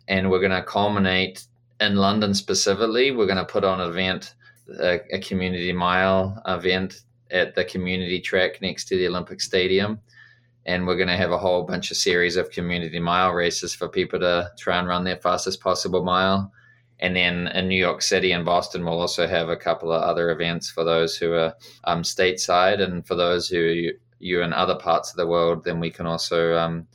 and 0.07 0.31
we're 0.31 0.41
going 0.41 0.53
to 0.53 0.62
culminate 0.62 1.47
in 1.81 1.97
London 1.97 2.35
specifically. 2.35 3.11
We're 3.11 3.27
going 3.27 3.39
to 3.39 3.45
put 3.45 3.64
on 3.64 3.81
an 3.81 3.91
event, 3.91 4.35
a, 4.81 5.01
a 5.12 5.18
community 5.18 5.72
mile 5.72 6.41
event 6.47 7.03
at 7.31 7.55
the 7.55 7.64
community 7.64 8.20
track 8.20 8.61
next 8.62 8.87
to 8.87 8.97
the 8.97 9.09
Olympic 9.09 9.41
Stadium, 9.41 10.01
and 10.66 10.87
we're 10.87 10.97
going 10.97 11.09
to 11.09 11.16
have 11.16 11.33
a 11.33 11.39
whole 11.39 11.64
bunch 11.64 11.91
of 11.91 11.97
series 11.97 12.37
of 12.37 12.51
community 12.51 13.01
mile 13.01 13.33
races 13.33 13.75
for 13.75 13.89
people 13.89 14.20
to 14.20 14.51
try 14.59 14.79
and 14.79 14.89
run 14.89 15.05
their 15.05 15.16
fastest 15.16 15.61
possible 15.61 16.05
mile 16.05 16.53
and 17.01 17.14
then 17.16 17.49
in 17.49 17.68
New 17.68 17.79
York 17.79 18.03
City 18.03 18.33
and 18.33 18.45
Boston, 18.45 18.85
we'll 18.85 19.01
also 19.01 19.27
have 19.27 19.49
a 19.49 19.57
couple 19.57 19.93
of 19.93 20.03
other 20.03 20.31
events 20.31 20.70
for 20.70 20.85
those 20.85 21.16
who 21.16 21.33
are 21.33 21.55
um, 21.85 22.03
stateside, 22.03 22.81
and 22.81 23.07
for 23.07 23.14
those 23.14 23.49
who 23.49 23.91
you, 24.20 24.43
in 24.43 24.53
other 24.53 24.77
parts 24.77 25.11
of 25.11 25.16
the 25.16 25.27
world, 25.27 25.64
then 25.64 25.81
we 25.81 25.91
can 25.91 26.07
also, 26.07 26.57
um, 26.57 26.87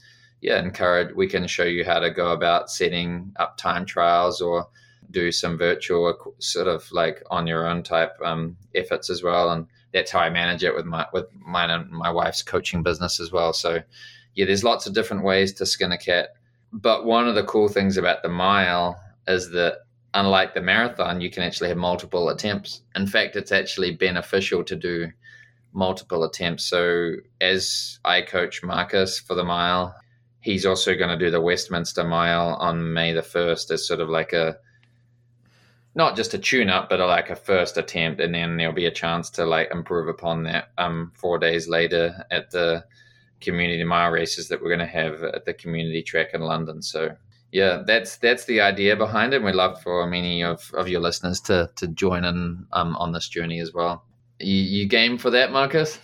yeah, 0.41 0.59
encourage. 0.59 1.15
We 1.15 1.27
can 1.27 1.47
show 1.47 1.63
you 1.63 1.83
how 1.83 1.99
to 1.99 2.09
go 2.09 2.31
about 2.31 2.69
setting 2.69 3.33
up 3.37 3.57
time 3.57 3.85
trials 3.85 4.41
or 4.41 4.67
do 5.11 5.31
some 5.31 5.57
virtual 5.57 6.35
sort 6.39 6.67
of 6.67 6.89
like 6.91 7.23
on 7.29 7.47
your 7.47 7.67
own 7.67 7.83
type 7.83 8.13
um, 8.23 8.55
efforts 8.75 9.09
as 9.09 9.23
well, 9.23 9.51
and 9.51 9.67
that's 9.93 10.11
how 10.11 10.19
I 10.19 10.29
manage 10.29 10.63
it 10.63 10.75
with 10.75 10.85
my 10.85 11.07
with 11.13 11.25
mine 11.33 11.69
and 11.69 11.89
my 11.89 12.11
wife's 12.11 12.43
coaching 12.43 12.83
business 12.83 13.19
as 13.19 13.31
well. 13.31 13.53
So, 13.53 13.81
yeah, 14.35 14.45
there's 14.45 14.63
lots 14.63 14.87
of 14.87 14.93
different 14.93 15.23
ways 15.23 15.53
to 15.53 15.65
skin 15.65 15.91
a 15.91 15.97
cat. 15.97 16.29
But 16.71 17.05
one 17.05 17.27
of 17.27 17.35
the 17.35 17.43
cool 17.43 17.67
things 17.67 17.97
about 17.97 18.21
the 18.21 18.29
mile 18.29 19.01
is 19.27 19.49
that 19.51 19.79
unlike 20.13 20.53
the 20.53 20.61
marathon, 20.61 21.21
you 21.21 21.29
can 21.29 21.43
actually 21.43 21.69
have 21.69 21.77
multiple 21.77 22.29
attempts. 22.29 22.81
In 22.95 23.07
fact, 23.07 23.35
it's 23.35 23.51
actually 23.51 23.91
beneficial 23.95 24.63
to 24.63 24.75
do 24.75 25.07
multiple 25.73 26.23
attempts. 26.23 26.65
So, 26.65 27.13
as 27.41 27.99
I 28.05 28.21
coach 28.21 28.63
Marcus 28.63 29.19
for 29.19 29.33
the 29.33 29.43
mile, 29.43 29.95
he's 30.41 30.65
also 30.65 30.95
going 30.95 31.09
to 31.09 31.17
do 31.17 31.31
the 31.31 31.41
Westminster 31.41 32.03
Mile 32.03 32.55
on 32.55 32.93
May 32.93 33.13
the 33.13 33.21
1st 33.21 33.71
as 33.71 33.87
sort 33.87 33.99
of 33.99 34.09
like 34.09 34.33
a 34.33 34.57
not 35.95 36.15
just 36.15 36.33
a 36.33 36.37
tune 36.37 36.69
up, 36.69 36.87
but 36.89 36.99
a, 36.99 37.05
like 37.05 37.29
a 37.29 37.35
first 37.35 37.77
attempt, 37.77 38.21
and 38.21 38.33
then 38.33 38.57
there'll 38.57 38.73
be 38.73 38.85
a 38.85 38.91
chance 38.91 39.29
to 39.31 39.45
like 39.45 39.71
improve 39.71 40.07
upon 40.07 40.43
that 40.43 40.69
um, 40.77 41.11
four 41.15 41.39
days 41.39 41.67
later 41.67 42.25
at 42.31 42.51
the 42.51 42.85
community 43.41 43.83
mile 43.83 44.11
races 44.11 44.47
that 44.49 44.61
we're 44.61 44.69
going 44.69 44.79
to 44.79 44.85
have 44.85 45.23
at 45.23 45.45
the 45.45 45.53
community 45.53 46.03
track 46.03 46.29
in 46.33 46.41
London. 46.41 46.81
So 46.81 47.15
yeah, 47.51 47.83
that's 47.85 48.17
that's 48.17 48.45
the 48.45 48.61
idea 48.61 48.95
behind 48.95 49.33
it. 49.33 49.43
We'd 49.43 49.55
love 49.55 49.81
for 49.81 50.05
many 50.05 50.43
of, 50.43 50.71
of 50.75 50.87
your 50.87 51.01
listeners 51.01 51.41
to 51.41 51.69
to 51.77 51.87
join 51.87 52.23
in 52.23 52.65
um, 52.71 52.95
on 52.97 53.11
this 53.11 53.27
journey 53.27 53.59
as 53.59 53.73
well. 53.73 54.03
You, 54.39 54.55
you 54.55 54.85
game 54.87 55.17
for 55.17 55.31
that, 55.31 55.51
Marcus? 55.51 55.99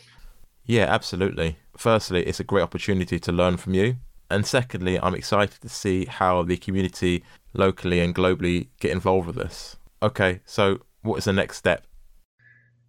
Yeah, 0.65 0.85
absolutely. 0.85 1.57
Firstly, 1.77 2.25
it's 2.25 2.39
a 2.39 2.43
great 2.43 2.63
opportunity 2.63 3.19
to 3.19 3.31
learn 3.31 3.57
from 3.57 3.75
you. 3.75 3.97
And 4.35 4.45
secondly, 4.45 4.99
I'm 4.99 5.15
excited 5.15 5.61
to 5.61 5.69
see 5.69 6.03
how 6.03 6.43
the 6.43 6.57
community 6.57 7.23
locally 7.53 8.01
and 8.01 8.13
globally 8.13 8.67
get 8.81 8.91
involved 8.91 9.27
with 9.27 9.37
this. 9.37 9.77
Okay, 10.03 10.41
so 10.45 10.81
what 11.03 11.19
is 11.19 11.23
the 11.23 11.31
next 11.31 11.55
step? 11.55 11.87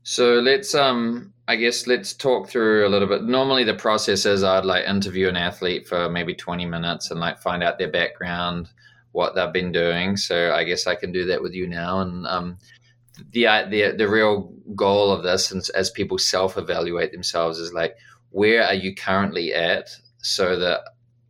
So 0.02 0.40
let's 0.40 0.74
um 0.74 1.32
I 1.46 1.54
guess 1.54 1.86
let's 1.86 2.14
talk 2.14 2.48
through 2.48 2.84
a 2.84 2.90
little 2.90 3.06
bit. 3.06 3.22
Normally 3.22 3.62
the 3.62 3.74
process 3.74 4.26
is 4.26 4.42
I'd 4.42 4.64
like 4.64 4.88
interview 4.88 5.28
an 5.28 5.36
athlete 5.36 5.86
for 5.86 6.08
maybe 6.08 6.34
20 6.34 6.66
minutes 6.66 7.12
and 7.12 7.20
like 7.20 7.38
find 7.38 7.62
out 7.62 7.78
their 7.78 7.92
background, 7.92 8.68
what 9.12 9.36
they've 9.36 9.52
been 9.52 9.70
doing. 9.70 10.16
So 10.16 10.52
I 10.52 10.64
guess 10.64 10.88
I 10.88 10.96
can 10.96 11.12
do 11.12 11.26
that 11.26 11.40
with 11.40 11.54
you 11.54 11.68
now 11.68 12.00
and 12.00 12.26
um 12.26 12.58
the 13.30 13.44
the 13.70 13.94
the 13.96 14.08
real 14.08 14.52
goal 14.74 15.12
of 15.12 15.22
this 15.22 15.52
and 15.52 15.62
as 15.76 15.90
people 15.90 16.18
self-evaluate 16.18 17.12
themselves 17.12 17.60
is 17.60 17.72
like 17.72 17.96
where 18.30 18.64
are 18.64 18.74
you 18.74 18.96
currently 18.96 19.54
at 19.54 19.90
so 20.18 20.58
that 20.58 20.80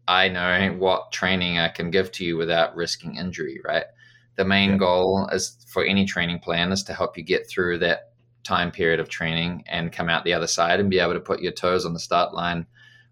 I 0.09 0.29
know 0.29 0.75
what 0.79 1.13
training 1.13 1.59
I 1.59 1.69
can 1.69 1.91
give 1.91 2.13
to 2.13 2.25
you 2.25 2.37
without 2.37 2.77
risking 2.77 3.17
injury, 3.17 3.61
right? 3.65 3.85
The 4.37 4.45
main 4.45 4.73
yeah. 4.73 4.77
goal 4.77 5.29
is 5.33 5.57
for 5.67 5.85
any 5.85 6.05
training 6.05 6.41
plan 6.41 6.71
is 6.73 6.85
to 6.85 6.95
help 6.95 7.17
you 7.17 7.25
get 7.25 7.49
through 7.49 7.79
that 7.79 8.13
time 8.45 8.71
period 8.71 9.01
of 9.01 9.09
training 9.09 9.65
and 9.67 9.93
come 9.93 10.09
out 10.09 10.25
the 10.25 10.33
other 10.33 10.47
side 10.47 10.79
and 10.79 10.91
be 10.91 11.01
able 11.01 11.15
to 11.15 11.21
put 11.21 11.41
your 11.41 11.53
toes 11.53 11.85
on 11.85 11.93
the 11.93 11.99
start 11.99 12.33
line 12.33 12.67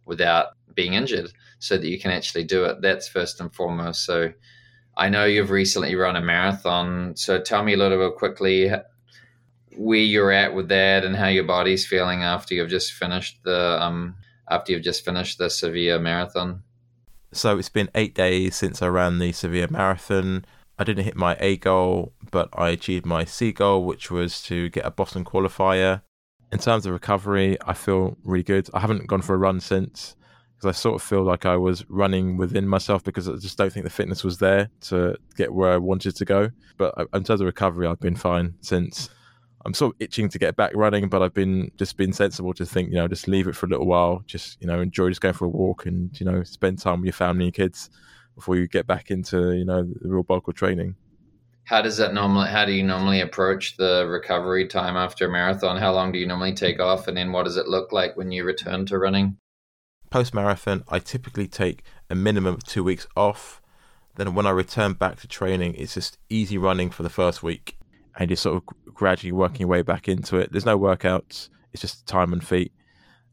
without 0.06 0.48
being 0.74 0.94
injured 0.94 1.32
so 1.58 1.76
that 1.76 1.88
you 1.88 1.98
can 1.98 2.10
actually 2.10 2.44
do 2.44 2.64
it. 2.64 2.80
That's 2.80 3.08
first 3.08 3.40
and 3.40 3.52
foremost. 3.52 4.04
So 4.04 4.32
I 4.96 5.08
know 5.08 5.24
you've 5.24 5.50
recently 5.50 5.96
run 5.96 6.16
a 6.16 6.20
marathon. 6.20 7.16
So 7.16 7.40
tell 7.40 7.64
me 7.64 7.74
a 7.74 7.76
little 7.76 7.98
bit 7.98 8.16
quickly 8.16 8.70
where 9.76 9.98
you're 9.98 10.30
at 10.30 10.54
with 10.54 10.68
that 10.68 11.04
and 11.04 11.16
how 11.16 11.26
your 11.26 11.44
body's 11.44 11.84
feeling 11.84 12.22
after 12.22 12.54
you've 12.54 12.70
just 12.70 12.92
finished 12.92 13.40
the 13.42 13.82
um 13.82 14.14
after 14.48 14.72
you've 14.72 14.82
just 14.82 15.04
finished 15.04 15.38
the 15.38 15.50
Sevilla 15.50 15.98
marathon. 15.98 16.62
So 17.34 17.58
it's 17.58 17.68
been 17.68 17.90
eight 17.96 18.14
days 18.14 18.54
since 18.54 18.80
I 18.80 18.86
ran 18.86 19.18
the 19.18 19.32
Sevilla 19.32 19.66
marathon. 19.68 20.44
I 20.78 20.84
didn't 20.84 21.04
hit 21.04 21.16
my 21.16 21.36
A 21.40 21.56
goal, 21.56 22.12
but 22.30 22.48
I 22.52 22.68
achieved 22.70 23.04
my 23.04 23.24
C 23.24 23.50
goal, 23.50 23.84
which 23.84 24.08
was 24.08 24.40
to 24.44 24.68
get 24.70 24.86
a 24.86 24.90
Boston 24.90 25.24
qualifier. 25.24 26.02
In 26.52 26.60
terms 26.60 26.86
of 26.86 26.92
recovery, 26.92 27.58
I 27.66 27.74
feel 27.74 28.16
really 28.22 28.44
good. 28.44 28.68
I 28.72 28.78
haven't 28.78 29.08
gone 29.08 29.20
for 29.20 29.34
a 29.34 29.38
run 29.38 29.58
since 29.58 30.14
because 30.54 30.68
I 30.68 30.78
sort 30.78 30.94
of 30.94 31.02
feel 31.02 31.24
like 31.24 31.44
I 31.44 31.56
was 31.56 31.84
running 31.90 32.36
within 32.36 32.68
myself 32.68 33.02
because 33.02 33.28
I 33.28 33.34
just 33.34 33.58
don't 33.58 33.72
think 33.72 33.82
the 33.82 33.90
fitness 33.90 34.22
was 34.22 34.38
there 34.38 34.70
to 34.82 35.16
get 35.36 35.52
where 35.52 35.72
I 35.72 35.78
wanted 35.78 36.14
to 36.14 36.24
go. 36.24 36.50
But 36.76 36.96
uh, 36.96 37.06
in 37.14 37.24
terms 37.24 37.40
of 37.40 37.46
recovery, 37.46 37.88
I've 37.88 37.98
been 37.98 38.14
fine 38.14 38.54
since. 38.60 39.10
I'm 39.66 39.74
sort 39.74 39.94
of 39.94 40.02
itching 40.02 40.28
to 40.28 40.38
get 40.38 40.56
back 40.56 40.72
running, 40.74 41.08
but 41.08 41.22
I've 41.22 41.34
been 41.34 41.70
just 41.76 41.96
been 41.96 42.12
sensible 42.12 42.52
to 42.54 42.66
think, 42.66 42.90
you 42.90 42.96
know, 42.96 43.08
just 43.08 43.28
leave 43.28 43.48
it 43.48 43.56
for 43.56 43.66
a 43.66 43.68
little 43.68 43.86
while, 43.86 44.22
just 44.26 44.60
you 44.60 44.66
know, 44.66 44.80
enjoy 44.80 45.08
just 45.08 45.20
going 45.20 45.34
for 45.34 45.46
a 45.46 45.48
walk 45.48 45.86
and 45.86 46.18
you 46.20 46.26
know, 46.26 46.42
spend 46.42 46.78
time 46.78 47.00
with 47.00 47.06
your 47.06 47.12
family 47.12 47.46
and 47.46 47.54
kids 47.54 47.90
before 48.34 48.56
you 48.56 48.66
get 48.66 48.86
back 48.86 49.10
into 49.10 49.52
you 49.52 49.64
know 49.64 49.82
the 49.82 50.08
real 50.08 50.22
bulk 50.22 50.48
of 50.48 50.54
training. 50.54 50.96
How 51.64 51.80
does 51.80 51.96
that 51.96 52.12
normally? 52.12 52.48
How 52.48 52.66
do 52.66 52.72
you 52.72 52.82
normally 52.82 53.20
approach 53.20 53.76
the 53.76 54.06
recovery 54.06 54.68
time 54.68 54.96
after 54.96 55.26
a 55.26 55.30
marathon? 55.30 55.78
How 55.78 55.92
long 55.92 56.12
do 56.12 56.18
you 56.18 56.26
normally 56.26 56.54
take 56.54 56.78
off, 56.78 57.08
and 57.08 57.16
then 57.16 57.32
what 57.32 57.44
does 57.44 57.56
it 57.56 57.68
look 57.68 57.92
like 57.92 58.16
when 58.16 58.30
you 58.30 58.44
return 58.44 58.84
to 58.86 58.98
running? 58.98 59.38
Post 60.10 60.34
marathon, 60.34 60.84
I 60.88 60.98
typically 60.98 61.48
take 61.48 61.82
a 62.10 62.14
minimum 62.14 62.54
of 62.54 62.64
two 62.64 62.84
weeks 62.84 63.06
off. 63.16 63.62
Then 64.16 64.34
when 64.34 64.46
I 64.46 64.50
return 64.50 64.92
back 64.92 65.18
to 65.20 65.26
training, 65.26 65.74
it's 65.74 65.94
just 65.94 66.18
easy 66.28 66.58
running 66.58 66.90
for 66.90 67.02
the 67.02 67.08
first 67.08 67.42
week, 67.42 67.78
and 68.18 68.30
you're 68.30 68.36
sort 68.36 68.56
of 68.56 68.94
gradually 68.94 69.32
working 69.32 69.60
your 69.60 69.68
way 69.68 69.82
back 69.82 70.08
into 70.08 70.36
it. 70.36 70.52
There's 70.52 70.66
no 70.66 70.78
workouts; 70.78 71.48
it's 71.72 71.80
just 71.82 72.06
time 72.06 72.32
and 72.32 72.44
feet, 72.44 72.72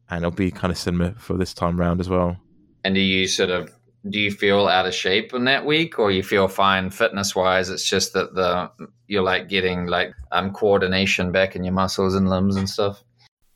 and 0.09 0.23
it'll 0.23 0.35
be 0.35 0.51
kind 0.51 0.71
of 0.71 0.77
similar 0.77 1.13
for 1.17 1.35
this 1.37 1.53
time 1.53 1.79
round 1.79 1.99
as 1.99 2.09
well. 2.09 2.37
And 2.83 2.95
do 2.95 3.01
you 3.01 3.27
sort 3.27 3.49
of 3.49 3.71
do 4.09 4.19
you 4.19 4.31
feel 4.31 4.67
out 4.67 4.87
of 4.87 4.93
shape 4.93 5.33
in 5.33 5.45
that 5.45 5.65
week 5.65 5.99
or 5.99 6.11
you 6.11 6.23
feel 6.23 6.47
fine 6.47 6.89
fitness 6.89 7.35
wise 7.35 7.69
it's 7.69 7.87
just 7.87 8.13
that 8.13 8.33
the 8.33 8.69
you're 9.07 9.21
like 9.21 9.47
getting 9.47 9.85
like 9.85 10.13
um 10.31 10.51
coordination 10.51 11.31
back 11.31 11.55
in 11.55 11.63
your 11.63 11.73
muscles 11.73 12.15
and 12.15 12.29
limbs 12.29 12.55
and 12.55 12.69
stuff 12.69 13.03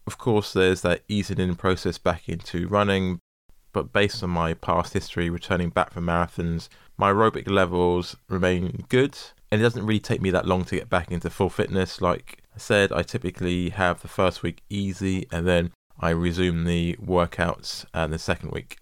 of 0.05 0.17
course 0.17 0.53
there's 0.53 0.81
that 0.81 1.01
easing 1.07 1.39
in 1.39 1.55
process 1.55 1.97
back 1.97 2.29
into 2.29 2.67
running 2.67 3.19
but 3.73 3.91
based 3.91 4.23
on 4.23 4.29
my 4.29 4.53
past 4.53 4.93
history 4.93 5.29
returning 5.29 5.69
back 5.69 5.91
from 5.91 6.05
marathons 6.05 6.69
my 6.97 7.11
aerobic 7.11 7.49
levels 7.49 8.15
remain 8.29 8.85
good 8.89 9.17
and 9.51 9.61
it 9.61 9.63
doesn't 9.63 9.85
really 9.85 9.99
take 9.99 10.21
me 10.21 10.31
that 10.31 10.45
long 10.45 10.63
to 10.65 10.75
get 10.75 10.89
back 10.89 11.11
into 11.11 11.29
full 11.29 11.49
fitness 11.49 12.01
like 12.01 12.43
i 12.55 12.57
said 12.57 12.91
i 12.91 13.01
typically 13.01 13.69
have 13.69 14.01
the 14.01 14.07
first 14.07 14.43
week 14.43 14.61
easy 14.69 15.27
and 15.31 15.47
then 15.47 15.71
i 15.99 16.09
resume 16.09 16.65
the 16.65 16.95
workouts 17.01 17.85
and 17.93 18.11
the 18.11 18.19
second 18.19 18.51
week 18.51 18.77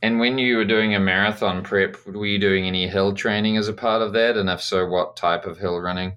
And 0.00 0.20
when 0.20 0.38
you 0.38 0.56
were 0.56 0.64
doing 0.64 0.94
a 0.94 1.00
marathon 1.00 1.62
prep, 1.64 1.96
were 2.06 2.24
you 2.24 2.38
doing 2.38 2.66
any 2.66 2.86
hill 2.88 3.12
training 3.14 3.56
as 3.56 3.66
a 3.68 3.72
part 3.72 4.00
of 4.00 4.12
that? 4.12 4.36
And 4.36 4.48
if 4.48 4.60
so, 4.62 4.86
what 4.86 5.16
type 5.16 5.44
of 5.44 5.58
hill 5.58 5.80
running? 5.80 6.16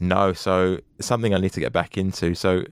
No, 0.00 0.32
so 0.32 0.78
something 0.98 1.34
I 1.34 1.38
need 1.38 1.52
to 1.52 1.60
get 1.60 1.72
back 1.72 1.98
into. 1.98 2.34
So 2.34 2.64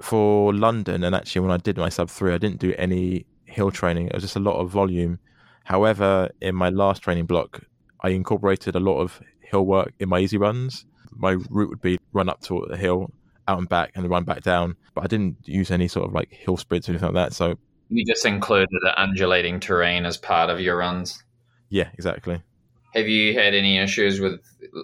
for 0.00 0.54
London, 0.54 1.04
and 1.04 1.14
actually 1.14 1.42
when 1.42 1.50
I 1.50 1.58
did 1.58 1.76
my 1.76 1.90
sub 1.90 2.08
three, 2.08 2.32
I 2.32 2.38
didn't 2.38 2.58
do 2.58 2.72
any 2.78 3.26
hill 3.44 3.70
training. 3.70 4.06
It 4.06 4.14
was 4.14 4.24
just 4.24 4.36
a 4.36 4.40
lot 4.40 4.58
of 4.58 4.70
volume. 4.70 5.18
However, 5.64 6.30
in 6.40 6.54
my 6.54 6.70
last 6.70 7.02
training 7.02 7.26
block, 7.26 7.60
I 8.00 8.08
incorporated 8.10 8.74
a 8.74 8.80
lot 8.80 8.98
of 9.00 9.20
hill 9.54 9.66
work 9.66 9.94
in 10.00 10.08
my 10.08 10.18
easy 10.18 10.36
runs. 10.36 10.84
My 11.12 11.32
route 11.48 11.70
would 11.70 11.80
be 11.80 11.98
run 12.12 12.28
up 12.28 12.40
to 12.42 12.66
the 12.68 12.76
hill, 12.76 13.12
out 13.46 13.58
and 13.58 13.68
back, 13.68 13.92
and 13.94 14.10
run 14.10 14.24
back 14.24 14.42
down. 14.42 14.76
But 14.94 15.04
I 15.04 15.06
didn't 15.06 15.36
use 15.44 15.70
any 15.70 15.86
sort 15.86 16.06
of 16.08 16.12
like 16.12 16.32
hill 16.32 16.56
sprints 16.56 16.88
or 16.88 16.92
anything 16.92 17.14
like 17.14 17.30
that. 17.30 17.32
So 17.34 17.56
you 17.88 18.04
just 18.04 18.26
included 18.26 18.68
the 18.82 19.00
undulating 19.00 19.60
terrain 19.60 20.06
as 20.06 20.16
part 20.16 20.50
of 20.50 20.58
your 20.58 20.76
runs. 20.78 21.22
Yeah, 21.68 21.88
exactly. 21.94 22.42
Have 22.94 23.06
you 23.06 23.34
had 23.34 23.54
any 23.54 23.78
issues 23.78 24.20
with 24.20 24.40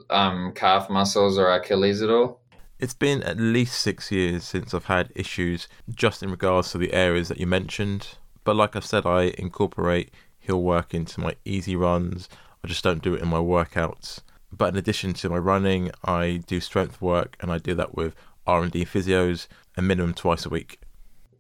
um, 0.09 0.53
calf 0.55 0.89
muscles 0.89 1.37
or 1.37 1.51
Achilles 1.51 2.01
at 2.03 2.11
all? 2.11 2.41
It's 2.79 2.95
been 2.95 3.23
at 3.25 3.39
least 3.39 3.81
six 3.81 4.13
years 4.13 4.45
since 4.45 4.73
I've 4.73 4.87
had 4.87 5.13
issues 5.17 5.69
just 5.93 6.23
in 6.23 6.31
regards 6.31 6.71
to 6.73 6.79
the 6.79 6.93
areas 6.93 7.29
that 7.29 7.39
you 7.39 7.47
mentioned. 7.47 8.17
But 8.45 8.57
like 8.57 8.77
I 8.77 8.81
said, 8.81 9.05
I 9.05 9.35
incorporate 9.37 10.13
hill 10.39 10.63
work 10.63 10.95
into 10.95 11.21
my 11.21 11.35
easy 11.45 11.77
runs. 11.77 12.29
I 12.65 12.69
just 12.69 12.85
don't 12.85 13.03
do 13.03 13.15
it 13.15 13.23
in 13.23 13.29
my 13.29 13.39
workouts. 13.39 14.21
But 14.53 14.75
in 14.75 14.77
addition 14.79 15.13
to 15.15 15.29
my 15.29 15.39
running, 15.39 15.91
I 16.05 16.43
do 16.47 16.61
strength 16.61 17.01
work 17.01 17.37
and 17.41 17.51
I 17.51 17.59
do 17.59 17.75
that 17.75 17.95
with 17.95 18.15
R&D 18.47 18.85
physios 18.87 19.47
a 19.77 19.83
minimum 19.83 20.15
twice 20.15 20.45
a 20.45 20.49
week. 20.49 20.81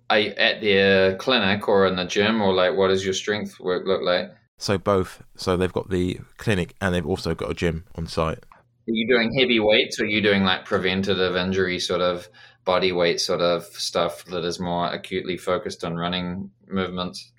Are 0.08 0.18
you 0.18 0.30
at 0.30 0.60
the 0.60 1.14
uh, 1.14 1.16
clinic 1.16 1.68
or 1.68 1.86
in 1.86 1.96
the 1.96 2.04
gym 2.04 2.40
or 2.40 2.52
like 2.52 2.76
what 2.76 2.88
does 2.88 3.04
your 3.04 3.14
strength 3.14 3.60
work 3.60 3.86
look 3.86 4.02
like? 4.02 4.30
So 4.58 4.76
both. 4.78 5.22
So 5.36 5.56
they've 5.56 5.72
got 5.72 5.90
the 5.90 6.20
clinic 6.36 6.74
and 6.80 6.94
they've 6.94 7.06
also 7.06 7.34
got 7.34 7.50
a 7.50 7.54
gym 7.54 7.84
on 7.96 8.06
site. 8.06 8.44
Are 8.88 8.92
you 8.92 9.06
doing 9.06 9.32
heavy 9.38 9.60
weights 9.60 10.00
or 10.00 10.04
are 10.04 10.06
you 10.06 10.20
doing 10.20 10.44
like 10.44 10.64
preventative 10.64 11.36
injury 11.36 11.78
sort 11.78 12.00
of 12.00 12.28
body 12.64 12.92
weight 12.92 13.20
sort 13.20 13.40
of 13.40 13.64
stuff 13.64 14.24
that 14.26 14.44
is 14.44 14.60
more 14.60 14.92
acutely 14.92 15.36
focused 15.36 15.84
on 15.84 15.96
running 15.96 16.50
movements? 16.68 17.32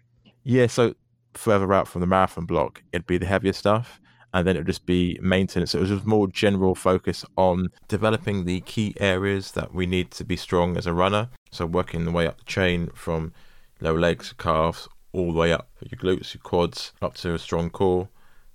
Yeah, 0.44 0.68
so 0.68 0.96
further 1.34 1.72
out 1.74 1.88
from 1.88 2.02
the 2.02 2.08
marathon 2.08 2.46
block, 2.46 2.84
it'd 2.92 3.08
be 3.08 3.18
the 3.18 3.26
heavier 3.26 3.54
stuff 3.54 4.01
and 4.34 4.48
then 4.48 4.56
it 4.56 4.60
would 4.60 4.68
just 4.68 4.86
be 4.86 5.20
maintenance. 5.22 5.76
It 5.76 5.80
was 5.80 5.90
just 5.90 6.06
more 6.06 6.28
general 6.28 6.76
focus 6.76 7.26
on 7.38 7.70
developing 7.88 8.46
the 8.46 8.62
key 8.62 8.94
areas 9.00 9.52
that 9.52 9.74
we 9.74 9.86
need 9.86 10.12
to 10.12 10.24
be 10.24 10.36
strong 10.36 10.78
as 10.78 10.86
a 10.86 10.94
runner. 10.94 11.30
So 11.52 11.66
working 11.66 12.06
the 12.06 12.12
way 12.12 12.28
up 12.28 12.38
the 12.38 12.46
chain 12.46 12.90
from 12.94 13.34
lower 13.82 14.00
legs, 14.00 14.34
calves, 14.38 14.88
all 15.14 15.34
the 15.34 15.40
way 15.40 15.52
up 15.52 15.70
your 15.82 16.00
glutes, 16.00 16.34
your 16.34 16.42
quads, 16.42 16.94
up 17.02 17.16
to 17.16 17.34
a 17.34 17.40
strong 17.40 17.70
core. 17.70 18.08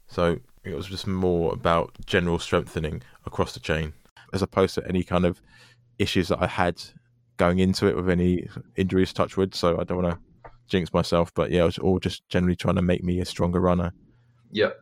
So 0.07 0.39
it 0.64 0.74
was 0.74 0.87
just 0.87 1.07
more 1.07 1.53
about 1.53 1.95
general 2.07 2.39
strengthening 2.39 3.03
across 3.27 3.53
the 3.53 3.61
chain, 3.61 3.93
as 4.33 4.43
opposed 4.43 4.74
to 4.77 4.89
any 4.89 5.03
kind 5.03 5.27
of 5.27 5.41
issues 5.99 6.29
that 6.29 6.43
I 6.43 6.47
had 6.47 6.83
going 7.37 7.59
into 7.59 7.87
it 7.87 7.97
with 7.97 8.09
any 8.09 8.49
injuries, 8.77 9.12
touch 9.12 9.37
wood. 9.37 9.55
So 9.55 9.79
I 9.79 9.85
don't 9.85 10.03
want 10.03 10.14
to 10.14 10.51
jinx 10.68 10.93
myself, 10.93 11.33
but 11.35 11.51
yeah, 11.51 11.62
it 11.62 11.66
was 11.66 11.79
all 11.79 11.99
just 11.99 12.27
generally 12.29 12.57
trying 12.57 12.77
to 12.77 12.83
make 12.83 13.05
me 13.05 13.20
a 13.20 13.24
stronger 13.24 13.61
runner. 13.61 13.93
Yep. 14.53 14.79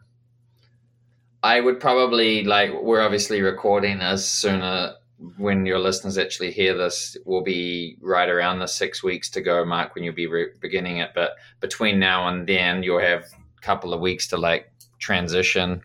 I 1.44 1.60
would 1.60 1.78
probably 1.78 2.42
like 2.42 2.72
we're 2.72 3.02
obviously 3.02 3.42
recording 3.42 4.00
as 4.00 4.26
soon 4.26 4.62
as 4.62 4.94
when 5.36 5.66
your 5.66 5.78
listeners 5.78 6.16
actually 6.16 6.50
hear 6.52 6.74
this 6.74 7.18
will 7.26 7.42
be 7.42 7.98
right 8.00 8.30
around 8.30 8.60
the 8.60 8.66
six 8.66 9.02
weeks 9.02 9.28
to 9.32 9.42
go 9.42 9.62
mark 9.62 9.94
when 9.94 10.04
you'll 10.04 10.14
be 10.14 10.26
re- 10.26 10.52
beginning 10.58 10.98
it. 10.98 11.10
But 11.14 11.32
between 11.60 11.98
now 11.98 12.28
and 12.28 12.46
then 12.46 12.82
you'll 12.82 13.00
have 13.00 13.24
a 13.24 13.60
couple 13.60 13.92
of 13.92 14.00
weeks 14.00 14.26
to 14.28 14.38
like 14.38 14.72
transition. 14.98 15.82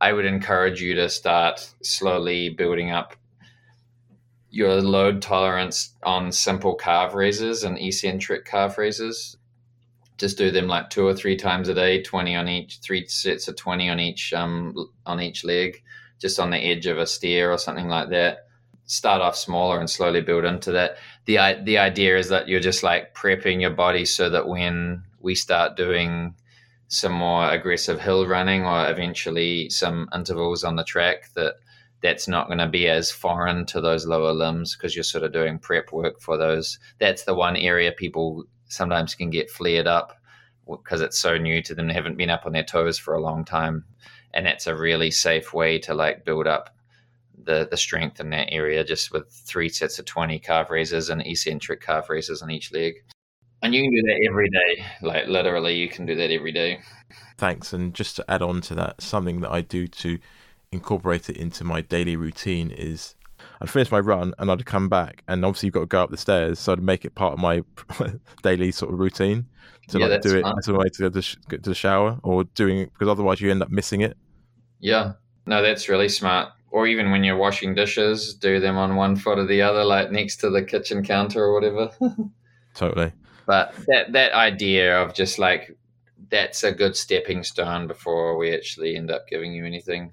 I 0.00 0.12
would 0.12 0.24
encourage 0.24 0.82
you 0.82 0.96
to 0.96 1.08
start 1.08 1.72
slowly 1.80 2.48
building 2.48 2.90
up 2.90 3.14
your 4.50 4.82
load 4.82 5.22
tolerance 5.22 5.94
on 6.02 6.32
simple 6.32 6.74
calf 6.74 7.14
raises 7.14 7.62
and 7.62 7.78
eccentric 7.78 8.44
calf 8.46 8.76
raises 8.76 9.37
just 10.18 10.36
do 10.36 10.50
them 10.50 10.66
like 10.66 10.90
two 10.90 11.06
or 11.06 11.14
three 11.14 11.36
times 11.36 11.68
a 11.68 11.74
day, 11.74 12.02
twenty 12.02 12.34
on 12.34 12.48
each, 12.48 12.80
three 12.82 13.06
sets 13.06 13.48
of 13.48 13.56
twenty 13.56 13.88
on 13.88 14.00
each 14.00 14.32
um, 14.32 14.74
on 15.06 15.20
each 15.20 15.44
leg, 15.44 15.82
just 16.20 16.38
on 16.40 16.50
the 16.50 16.58
edge 16.58 16.86
of 16.86 16.98
a 16.98 17.06
stair 17.06 17.50
or 17.52 17.58
something 17.58 17.88
like 17.88 18.10
that. 18.10 18.46
Start 18.84 19.22
off 19.22 19.36
smaller 19.36 19.78
and 19.78 19.88
slowly 19.88 20.20
build 20.20 20.44
into 20.44 20.72
that. 20.72 20.96
the 21.26 21.36
The 21.64 21.78
idea 21.78 22.18
is 22.18 22.28
that 22.28 22.48
you're 22.48 22.60
just 22.60 22.82
like 22.82 23.14
prepping 23.14 23.60
your 23.60 23.70
body 23.70 24.04
so 24.04 24.28
that 24.30 24.48
when 24.48 25.04
we 25.20 25.34
start 25.34 25.76
doing 25.76 26.34
some 26.88 27.12
more 27.12 27.50
aggressive 27.50 28.00
hill 28.00 28.26
running 28.26 28.64
or 28.64 28.90
eventually 28.90 29.68
some 29.68 30.08
intervals 30.14 30.64
on 30.64 30.76
the 30.76 30.84
track, 30.84 31.30
that 31.34 31.54
that's 32.02 32.28
not 32.28 32.46
going 32.46 32.58
to 32.58 32.68
be 32.68 32.88
as 32.88 33.10
foreign 33.10 33.66
to 33.66 33.80
those 33.80 34.06
lower 34.06 34.32
limbs 34.32 34.74
because 34.74 34.94
you're 34.96 35.02
sort 35.02 35.24
of 35.24 35.32
doing 35.32 35.58
prep 35.58 35.92
work 35.92 36.20
for 36.20 36.38
those. 36.38 36.78
That's 36.98 37.24
the 37.24 37.34
one 37.34 37.56
area 37.56 37.92
people 37.92 38.44
sometimes 38.68 39.14
can 39.14 39.30
get 39.30 39.50
flared 39.50 39.86
up 39.86 40.20
because 40.66 41.00
it's 41.00 41.18
so 41.18 41.36
new 41.36 41.62
to 41.62 41.74
them. 41.74 41.88
They 41.88 41.94
haven't 41.94 42.16
been 42.16 42.30
up 42.30 42.46
on 42.46 42.52
their 42.52 42.64
toes 42.64 42.98
for 42.98 43.14
a 43.14 43.20
long 43.20 43.44
time. 43.44 43.84
And 44.34 44.46
that's 44.46 44.66
a 44.66 44.76
really 44.76 45.10
safe 45.10 45.54
way 45.54 45.78
to 45.80 45.94
like 45.94 46.24
build 46.24 46.46
up 46.46 46.74
the, 47.42 47.66
the 47.70 47.76
strength 47.76 48.20
in 48.20 48.30
that 48.30 48.52
area 48.52 48.84
just 48.84 49.12
with 49.12 49.30
three 49.30 49.68
sets 49.68 49.98
of 49.98 50.04
20 50.04 50.38
calf 50.40 50.70
raises 50.70 51.08
and 51.08 51.22
eccentric 51.22 51.80
calf 51.80 52.10
raises 52.10 52.42
on 52.42 52.50
each 52.50 52.72
leg. 52.72 52.94
And 53.62 53.74
you 53.74 53.82
can 53.82 53.90
do 53.90 54.02
that 54.02 54.26
every 54.28 54.48
day. 54.50 54.84
Like 55.02 55.26
literally, 55.26 55.74
you 55.74 55.88
can 55.88 56.06
do 56.06 56.14
that 56.14 56.30
every 56.30 56.52
day. 56.52 56.80
Thanks. 57.38 57.72
And 57.72 57.94
just 57.94 58.16
to 58.16 58.24
add 58.28 58.42
on 58.42 58.60
to 58.62 58.74
that, 58.76 59.00
something 59.00 59.40
that 59.40 59.50
I 59.50 59.62
do 59.62 59.86
to 59.88 60.18
incorporate 60.70 61.30
it 61.30 61.36
into 61.36 61.64
my 61.64 61.80
daily 61.80 62.16
routine 62.16 62.70
is 62.70 63.14
I'd 63.60 63.70
finish 63.70 63.90
my 63.90 64.00
run 64.00 64.34
and 64.38 64.50
I'd 64.50 64.64
come 64.66 64.88
back, 64.88 65.22
and 65.28 65.44
obviously 65.44 65.66
you've 65.66 65.74
got 65.74 65.80
to 65.80 65.86
go 65.86 66.02
up 66.02 66.10
the 66.10 66.16
stairs, 66.16 66.58
so 66.58 66.72
I'd 66.72 66.82
make 66.82 67.04
it 67.04 67.14
part 67.14 67.32
of 67.32 67.38
my 67.38 67.62
daily 68.42 68.70
sort 68.70 68.92
of 68.92 68.98
routine 68.98 69.46
to 69.88 69.98
yeah, 69.98 70.06
like 70.06 70.20
do 70.20 70.38
it 70.38 70.44
as 70.58 70.68
a 70.68 70.74
way 70.74 70.88
to 70.88 71.10
go 71.10 71.20
to, 71.20 71.36
get 71.48 71.64
to 71.64 71.70
the 71.70 71.74
shower 71.74 72.18
or 72.22 72.44
doing 72.44 72.78
it 72.78 72.92
because 72.92 73.08
otherwise 73.08 73.40
you 73.40 73.50
end 73.50 73.62
up 73.62 73.70
missing 73.70 74.02
it. 74.02 74.16
Yeah, 74.80 75.14
no, 75.46 75.62
that's 75.62 75.88
really 75.88 76.08
smart. 76.08 76.50
Or 76.70 76.86
even 76.86 77.10
when 77.10 77.24
you're 77.24 77.36
washing 77.36 77.74
dishes, 77.74 78.34
do 78.34 78.60
them 78.60 78.76
on 78.76 78.96
one 78.96 79.16
foot 79.16 79.38
or 79.38 79.46
the 79.46 79.62
other, 79.62 79.84
like 79.84 80.12
next 80.12 80.36
to 80.36 80.50
the 80.50 80.62
kitchen 80.62 81.02
counter 81.02 81.42
or 81.42 81.54
whatever. 81.54 81.90
totally. 82.74 83.12
But 83.46 83.74
that 83.86 84.12
that 84.12 84.32
idea 84.32 85.02
of 85.02 85.14
just 85.14 85.38
like 85.38 85.74
that's 86.30 86.62
a 86.62 86.72
good 86.72 86.94
stepping 86.94 87.42
stone 87.42 87.86
before 87.86 88.36
we 88.36 88.54
actually 88.54 88.96
end 88.96 89.10
up 89.10 89.26
giving 89.26 89.52
you 89.52 89.64
anything 89.64 90.12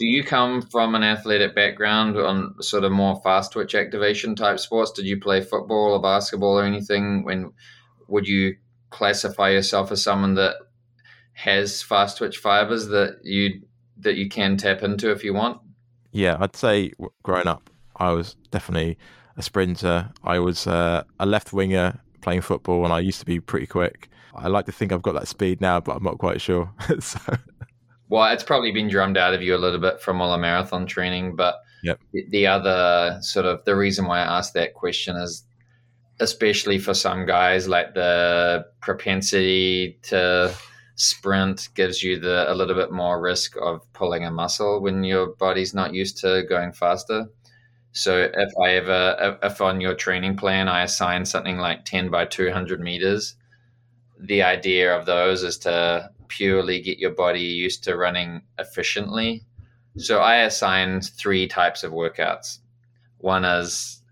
do 0.00 0.06
you 0.06 0.24
come 0.24 0.62
from 0.62 0.94
an 0.94 1.02
athletic 1.02 1.54
background 1.54 2.16
on 2.16 2.54
sort 2.62 2.84
of 2.84 2.90
more 2.90 3.20
fast 3.22 3.52
twitch 3.52 3.74
activation 3.74 4.34
type 4.34 4.58
sports? 4.58 4.92
Did 4.92 5.04
you 5.04 5.20
play 5.20 5.42
football 5.42 5.92
or 5.92 6.00
basketball 6.00 6.58
or 6.58 6.64
anything? 6.64 7.22
When 7.22 7.52
would 8.08 8.26
you 8.26 8.56
classify 8.88 9.50
yourself 9.50 9.92
as 9.92 10.02
someone 10.02 10.36
that 10.36 10.56
has 11.34 11.82
fast 11.82 12.16
twitch 12.16 12.38
fibers 12.38 12.88
that 12.88 13.18
you 13.24 13.60
that 13.98 14.16
you 14.16 14.30
can 14.30 14.56
tap 14.56 14.82
into 14.82 15.10
if 15.10 15.22
you 15.22 15.34
want? 15.34 15.60
Yeah, 16.12 16.38
I'd 16.40 16.56
say 16.56 16.92
growing 17.22 17.46
up, 17.46 17.68
I 17.96 18.12
was 18.12 18.36
definitely 18.50 18.96
a 19.36 19.42
sprinter. 19.42 20.08
I 20.24 20.38
was 20.38 20.66
uh, 20.66 21.04
a 21.18 21.26
left 21.26 21.52
winger 21.52 22.00
playing 22.22 22.40
football, 22.40 22.84
and 22.84 22.92
I 22.94 23.00
used 23.00 23.20
to 23.20 23.26
be 23.26 23.38
pretty 23.38 23.66
quick. 23.66 24.08
I 24.34 24.48
like 24.48 24.64
to 24.64 24.72
think 24.72 24.92
I've 24.92 25.02
got 25.02 25.12
that 25.12 25.28
speed 25.28 25.60
now, 25.60 25.78
but 25.78 25.94
I'm 25.94 26.02
not 26.02 26.16
quite 26.16 26.40
sure. 26.40 26.72
so 27.00 27.20
well, 28.10 28.30
it's 28.32 28.42
probably 28.42 28.72
been 28.72 28.88
drummed 28.88 29.16
out 29.16 29.34
of 29.34 29.40
you 29.40 29.54
a 29.54 29.58
little 29.58 29.78
bit 29.78 30.02
from 30.02 30.20
all 30.20 30.32
the 30.32 30.38
marathon 30.38 30.84
training, 30.84 31.36
but 31.36 31.56
yep. 31.84 31.98
the 32.12 32.46
other 32.46 33.18
sort 33.22 33.46
of 33.46 33.64
the 33.64 33.76
reason 33.76 34.06
why 34.06 34.18
I 34.18 34.38
asked 34.38 34.54
that 34.54 34.74
question 34.74 35.16
is 35.16 35.44
especially 36.18 36.78
for 36.78 36.92
some 36.92 37.24
guys 37.24 37.66
like 37.66 37.94
the 37.94 38.66
propensity 38.80 39.98
to 40.02 40.54
sprint 40.96 41.70
gives 41.74 42.02
you 42.02 42.18
the 42.18 42.52
a 42.52 42.54
little 42.54 42.74
bit 42.74 42.92
more 42.92 43.22
risk 43.22 43.56
of 43.56 43.80
pulling 43.94 44.24
a 44.24 44.30
muscle 44.30 44.82
when 44.82 45.02
your 45.02 45.28
body's 45.36 45.72
not 45.72 45.94
used 45.94 46.18
to 46.18 46.42
going 46.48 46.72
faster. 46.72 47.26
So 47.92 48.30
if 48.34 48.52
I 48.62 48.70
ever 48.72 49.38
if 49.42 49.60
on 49.60 49.80
your 49.80 49.94
training 49.94 50.36
plan 50.36 50.68
I 50.68 50.82
assign 50.82 51.24
something 51.24 51.58
like 51.58 51.84
10 51.84 52.10
by 52.10 52.26
200 52.26 52.80
meters, 52.80 53.36
the 54.18 54.42
idea 54.42 54.94
of 54.94 55.06
those 55.06 55.42
is 55.44 55.58
to 55.58 56.10
purely 56.30 56.80
get 56.80 56.98
your 56.98 57.10
body 57.10 57.42
used 57.42 57.84
to 57.84 57.96
running 57.96 58.42
efficiently. 58.58 59.44
So 59.96 60.20
I 60.20 60.36
assign 60.36 61.02
three 61.02 61.46
types 61.46 61.84
of 61.84 61.92
workouts. 61.92 62.58
One 63.18 63.44
is 63.44 64.02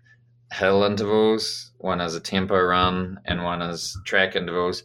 hill 0.51 0.83
intervals, 0.83 1.71
one 1.77 2.01
is 2.01 2.15
a 2.15 2.19
tempo 2.19 2.61
run, 2.61 3.19
and 3.25 3.43
one 3.43 3.61
is 3.61 3.97
track 4.05 4.35
intervals. 4.35 4.83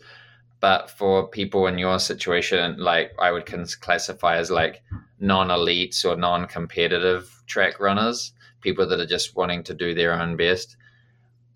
But 0.60 0.88
for 0.88 1.28
people 1.28 1.66
in 1.66 1.76
your 1.76 1.98
situation, 1.98 2.76
like 2.78 3.12
I 3.20 3.32
would 3.32 3.44
classify 3.80 4.36
as 4.36 4.50
like 4.50 4.82
non-elites 5.18 6.04
or 6.04 6.16
non-competitive 6.16 7.42
track 7.46 7.80
runners, 7.80 8.32
people 8.60 8.86
that 8.88 9.00
are 9.00 9.06
just 9.06 9.36
wanting 9.36 9.62
to 9.64 9.74
do 9.74 9.94
their 9.94 10.14
own 10.14 10.36
best. 10.36 10.76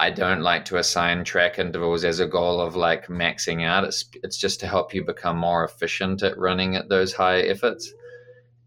I 0.00 0.10
don't 0.10 0.42
like 0.42 0.64
to 0.66 0.76
assign 0.76 1.24
track 1.24 1.58
intervals 1.58 2.04
as 2.04 2.20
a 2.20 2.26
goal 2.26 2.60
of 2.60 2.76
like 2.76 3.08
maxing 3.08 3.64
out. 3.64 3.84
It's 3.84 4.04
it's 4.22 4.36
just 4.36 4.60
to 4.60 4.68
help 4.68 4.94
you 4.94 5.04
become 5.04 5.36
more 5.36 5.64
efficient 5.64 6.22
at 6.22 6.38
running 6.38 6.76
at 6.76 6.88
those 6.88 7.12
high 7.12 7.40
efforts. 7.40 7.92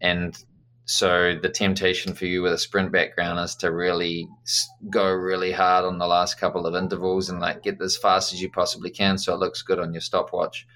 And 0.00 0.36
so 0.84 1.38
the 1.40 1.48
temptation 1.48 2.12
for 2.12 2.26
you 2.26 2.42
with 2.42 2.52
a 2.52 2.58
sprint 2.58 2.92
background 2.92 3.40
is 3.40 3.54
to 3.56 3.72
really 3.72 4.28
go 4.90 5.10
really 5.10 5.52
hard 5.52 5.84
on 5.86 5.98
the 5.98 6.06
last 6.06 6.38
couple 6.38 6.66
of 6.66 6.74
intervals 6.74 7.30
and 7.30 7.40
like 7.40 7.62
get 7.62 7.80
as 7.80 7.96
fast 7.96 8.32
as 8.34 8.42
you 8.42 8.50
possibly 8.50 8.90
can 8.90 9.16
so 9.16 9.32
it 9.32 9.38
looks 9.38 9.62
good 9.62 9.78
on 9.78 9.94
your 9.94 10.00
stopwatch. 10.02 10.66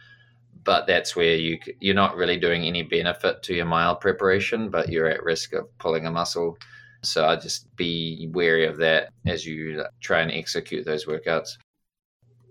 But 0.64 0.86
that's 0.86 1.14
where 1.14 1.36
you 1.36 1.58
you're 1.80 1.94
not 1.94 2.16
really 2.16 2.38
doing 2.38 2.64
any 2.64 2.82
benefit 2.82 3.42
to 3.42 3.54
your 3.54 3.66
mile 3.66 3.96
preparation, 3.96 4.70
but 4.70 4.88
you're 4.88 5.08
at 5.08 5.22
risk 5.22 5.52
of 5.52 5.76
pulling 5.78 6.06
a 6.06 6.10
muscle 6.10 6.56
so 7.06 7.26
I 7.26 7.36
just 7.36 7.74
be 7.76 8.28
wary 8.32 8.66
of 8.66 8.76
that 8.78 9.10
as 9.26 9.46
you 9.46 9.84
try 10.00 10.20
and 10.20 10.30
execute 10.30 10.84
those 10.84 11.06
workouts. 11.06 11.56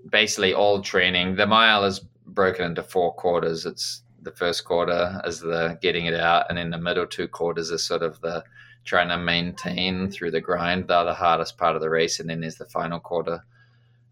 Basically, 0.09 0.53
all 0.53 0.81
training, 0.81 1.35
the 1.35 1.47
mile 1.47 1.83
is 1.83 1.99
broken 2.27 2.65
into 2.65 2.83
four 2.83 3.13
quarters. 3.13 3.65
It's 3.65 4.03
the 4.21 4.31
first 4.31 4.65
quarter 4.65 5.21
is 5.25 5.39
the 5.39 5.77
getting 5.81 6.05
it 6.05 6.15
out, 6.15 6.47
and 6.49 6.57
then 6.57 6.69
the 6.69 6.77
middle 6.77 7.07
two 7.07 7.27
quarters 7.27 7.69
is 7.69 7.83
sort 7.83 8.03
of 8.03 8.19
the 8.21 8.43
trying 8.83 9.09
to 9.09 9.17
maintain 9.17 10.11
through 10.11 10.31
the 10.31 10.41
grind. 10.41 10.87
They're 10.87 11.05
the 11.05 11.13
hardest 11.13 11.57
part 11.57 11.75
of 11.75 11.81
the 11.81 11.89
race, 11.89 12.19
and 12.19 12.29
then 12.29 12.41
there's 12.41 12.55
the 12.57 12.65
final 12.65 12.99
quarter 12.99 13.43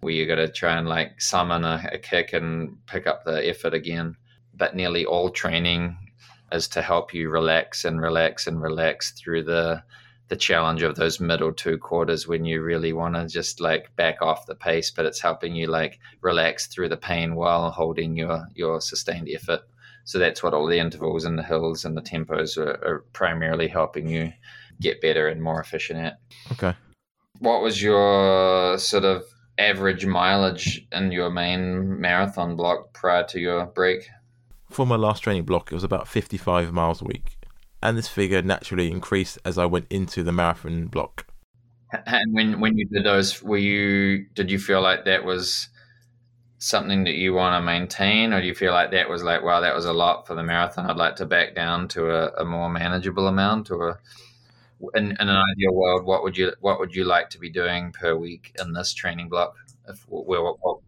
where 0.02 0.14
you 0.14 0.28
got 0.28 0.36
to 0.36 0.48
try 0.48 0.78
and 0.78 0.88
like 0.88 1.22
summon 1.22 1.64
a, 1.64 1.90
a 1.94 1.98
kick 1.98 2.34
and 2.34 2.78
pick 2.88 3.08
up 3.08 3.24
the 3.24 3.48
effort 3.48 3.74
again. 3.74 4.16
But 4.56 4.76
nearly 4.76 5.06
all 5.06 5.30
training 5.30 5.98
is 6.52 6.68
to 6.70 6.82
help 6.82 7.14
you 7.14 7.30
relax 7.30 7.86
and 7.86 8.02
relax 8.02 8.48
and 8.48 8.62
relax 8.62 9.12
through 9.12 9.44
the 9.44 9.84
the 10.30 10.36
challenge 10.36 10.84
of 10.84 10.96
those 10.96 11.20
middle 11.20 11.54
two 11.54 11.78
quarters 11.78 12.28
when 12.28 12.46
you 12.46 12.62
really 12.62 12.94
want 12.94 13.16
to 13.16 13.28
just 13.28 13.60
like 13.60 13.94
back 13.96 14.22
off 14.22 14.46
the 14.46 14.56
pace, 14.56 14.90
but 14.90 15.06
it's 15.06 15.20
helping 15.20 15.56
you 15.56 15.68
like 15.68 16.00
relax 16.22 16.68
through 16.68 16.90
the 16.90 16.98
pain 16.98 17.36
while 17.36 17.70
holding 17.72 18.16
your 18.16 18.48
your 18.56 18.82
sustained 18.82 19.30
effort. 19.30 19.62
So 20.06 20.20
that's 20.20 20.44
what 20.44 20.54
all 20.54 20.68
the 20.68 20.80
intervals 20.80 21.24
and 21.24 21.38
the 21.38 21.44
hills 21.44 21.86
and 21.86 21.96
the 21.96 22.02
tempos 22.02 22.58
are, 22.58 22.72
are 22.86 23.06
primarily 23.14 23.68
helping 23.68 24.08
you 24.08 24.34
get 24.82 25.02
better 25.02 25.28
and 25.28 25.42
more 25.42 25.62
efficient 25.62 26.00
at. 26.00 26.20
Okay. 26.52 26.74
What 27.40 27.62
was 27.62 27.82
your 27.82 28.78
sort 28.78 29.06
of 29.06 29.24
average 29.58 30.06
mileage 30.06 30.86
in 30.92 31.12
your 31.12 31.30
main 31.30 32.00
marathon 32.02 32.56
block 32.56 32.94
prior 32.94 33.24
to 33.26 33.40
your 33.40 33.66
break? 33.68 34.08
For 34.70 34.86
my 34.86 34.96
last 34.96 35.22
training 35.22 35.44
block, 35.44 35.72
it 35.72 35.76
was 35.76 35.84
about 35.84 36.08
55 36.08 36.74
miles 36.74 37.02
a 37.02 37.06
week 37.06 37.38
and 37.84 37.98
this 37.98 38.08
figure 38.08 38.42
naturally 38.42 38.90
increased 38.90 39.38
as 39.46 39.58
I 39.58 39.66
went 39.66 39.88
into 39.90 40.24
the 40.24 40.32
marathon 40.32 40.88
block. 40.88 41.28
And 42.08 42.34
when 42.34 42.60
when 42.60 42.78
you 42.78 42.86
did 42.86 43.06
those, 43.06 43.44
were 43.44 43.58
you 43.58 44.26
did 44.34 44.50
you 44.50 44.58
feel 44.58 44.82
like 44.82 45.06
that 45.06 45.26
was 45.26 45.70
something 46.58 47.04
that 47.04 47.14
you 47.14 47.34
want 47.34 47.60
to 47.60 47.66
maintain, 47.66 48.34
or 48.34 48.42
do 48.42 48.48
you 48.48 48.56
feel 48.56 48.72
like 48.72 48.92
that 48.92 49.10
was 49.10 49.22
like, 49.22 49.44
wow, 49.44 49.60
that 49.60 49.76
was 49.76 49.86
a 49.86 49.94
lot 49.94 50.26
for 50.26 50.34
the 50.34 50.42
marathon? 50.42 50.90
I'd 50.90 50.98
like 50.98 51.18
to 51.18 51.26
back 51.26 51.54
down 51.54 51.90
to 51.90 52.10
a, 52.10 52.42
a 52.42 52.46
more 52.46 52.70
manageable 52.70 53.28
amount, 53.28 53.70
or 53.70 54.02
in, 54.96 55.12
in, 55.12 55.30
an 55.30 55.44
ideal 55.52 55.74
world, 55.74 56.06
what 56.06 56.24
would 56.24 56.38
you 56.38 56.54
what 56.62 56.80
would 56.80 56.96
you 56.96 57.04
like 57.04 57.30
to 57.32 57.38
be 57.38 57.50
doing 57.50 57.92
per 57.92 58.16
week 58.16 58.56
in 58.60 58.74
this 58.74 58.94
training 58.94 59.30
block? 59.30 59.56
If 59.88 60.04
where, 60.08 60.42
what, 60.42 60.58
what? 60.62 60.80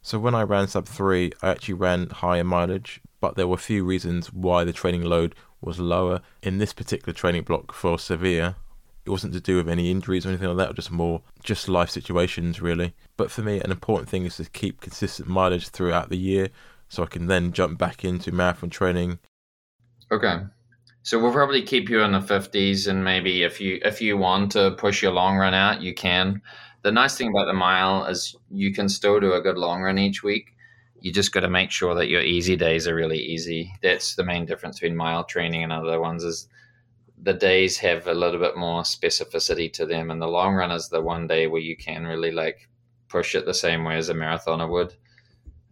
So 0.00 0.18
when 0.18 0.34
I 0.34 0.42
ran 0.42 0.66
sub 0.66 0.86
three, 0.86 1.32
I 1.42 1.50
actually 1.50 1.74
ran 1.74 2.08
higher 2.08 2.42
mileage, 2.42 3.00
but 3.20 3.36
there 3.36 3.46
were 3.46 3.54
a 3.54 3.58
few 3.58 3.84
reasons 3.84 4.32
why 4.32 4.64
the 4.64 4.72
training 4.72 5.02
load 5.02 5.36
was 5.62 5.78
lower 5.78 6.20
in 6.42 6.58
this 6.58 6.72
particular 6.72 7.12
training 7.12 7.42
block 7.42 7.72
for 7.72 7.98
Sevilla. 7.98 8.56
It 9.04 9.10
wasn't 9.10 9.32
to 9.34 9.40
do 9.40 9.56
with 9.56 9.68
any 9.68 9.90
injuries 9.90 10.24
or 10.24 10.28
anything 10.28 10.48
like 10.48 10.56
that, 10.58 10.70
or 10.70 10.74
just 10.74 10.90
more 10.90 11.22
just 11.42 11.68
life 11.68 11.90
situations 11.90 12.60
really. 12.60 12.94
But 13.16 13.30
for 13.30 13.42
me, 13.42 13.60
an 13.60 13.70
important 13.70 14.08
thing 14.08 14.24
is 14.24 14.36
to 14.36 14.44
keep 14.44 14.80
consistent 14.80 15.28
mileage 15.28 15.68
throughout 15.68 16.08
the 16.08 16.18
year, 16.18 16.50
so 16.88 17.02
I 17.02 17.06
can 17.06 17.26
then 17.26 17.52
jump 17.52 17.78
back 17.78 18.04
into 18.04 18.30
marathon 18.32 18.70
training. 18.70 19.18
Okay, 20.10 20.40
so 21.02 21.18
we'll 21.18 21.32
probably 21.32 21.62
keep 21.62 21.88
you 21.88 22.02
in 22.02 22.12
the 22.12 22.20
fifties, 22.20 22.86
and 22.86 23.02
maybe 23.02 23.42
if 23.42 23.60
you 23.60 23.80
if 23.84 24.00
you 24.00 24.16
want 24.16 24.52
to 24.52 24.72
push 24.72 25.02
your 25.02 25.12
long 25.12 25.36
run 25.36 25.54
out, 25.54 25.80
you 25.80 25.94
can. 25.94 26.42
The 26.82 26.92
nice 26.92 27.16
thing 27.16 27.28
about 27.28 27.46
the 27.46 27.52
mile 27.52 28.04
is 28.06 28.36
you 28.50 28.72
can 28.72 28.88
still 28.88 29.20
do 29.20 29.32
a 29.32 29.40
good 29.40 29.56
long 29.56 29.82
run 29.82 29.98
each 29.98 30.22
week 30.22 30.52
you 31.02 31.12
just 31.12 31.32
got 31.32 31.40
to 31.40 31.50
make 31.50 31.72
sure 31.72 31.96
that 31.96 32.08
your 32.08 32.22
easy 32.22 32.54
days 32.54 32.86
are 32.86 32.94
really 32.94 33.18
easy. 33.18 33.74
That's 33.82 34.14
the 34.14 34.24
main 34.24 34.46
difference 34.46 34.78
between 34.78 34.96
mile 34.96 35.24
training 35.24 35.64
and 35.64 35.72
other 35.72 36.00
ones 36.00 36.22
is 36.22 36.48
the 37.20 37.32
days 37.32 37.76
have 37.78 38.06
a 38.06 38.14
little 38.14 38.38
bit 38.38 38.56
more 38.56 38.82
specificity 38.82 39.72
to 39.72 39.84
them, 39.84 40.12
and 40.12 40.22
the 40.22 40.28
long 40.28 40.54
run 40.54 40.70
is 40.70 40.88
the 40.88 41.02
one 41.02 41.26
day 41.26 41.48
where 41.48 41.60
you 41.60 41.76
can 41.76 42.06
really 42.06 42.30
like 42.30 42.68
push 43.08 43.34
it 43.34 43.44
the 43.44 43.54
same 43.54 43.84
way 43.84 43.96
as 43.96 44.08
a 44.08 44.14
marathoner 44.14 44.68
would. 44.68 44.94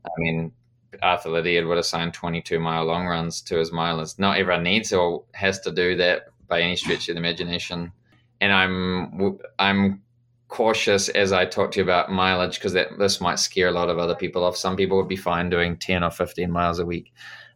I 0.05 0.11
mean, 0.18 0.53
Arthur 1.01 1.31
Lydiard 1.31 1.66
would 1.66 1.78
assign 1.78 2.11
22 2.11 2.59
mile 2.59 2.85
long 2.85 3.07
runs 3.07 3.41
to 3.43 3.57
his 3.57 3.70
milers. 3.70 4.18
Not 4.18 4.37
everyone 4.37 4.64
needs 4.64 4.93
or 4.93 5.24
has 5.35 5.61
to 5.61 5.70
do 5.70 5.97
that 5.97 6.26
by 6.49 6.61
any 6.61 6.74
stretch 6.74 7.09
of 7.09 7.14
the 7.14 7.20
imagination. 7.20 7.93
And 8.41 8.53
I'm 8.53 9.39
I'm 9.61 10.03
cautious 10.51 11.09
as 11.11 11.32
I 11.32 11.46
talk 11.46 11.70
to 11.72 11.78
you 11.78 11.84
about 11.84 12.11
mileage 12.11 12.57
because 12.57 12.72
that 12.74 12.98
this 12.98 13.20
might 13.20 13.38
scare 13.38 13.68
a 13.68 13.72
lot 13.72 13.88
of 13.88 13.98
other 13.98 14.16
people 14.16 14.44
off. 14.44 14.57
Some 14.57 14.76
people 14.76 14.96
would 14.98 15.09
be 15.09 15.16
fine 15.16 15.48
doing 15.48 15.76
10 15.76 16.05
or 16.05 16.11
15 16.11 16.51
miles 16.51 16.78
a 16.78 16.84
week. 16.84 17.12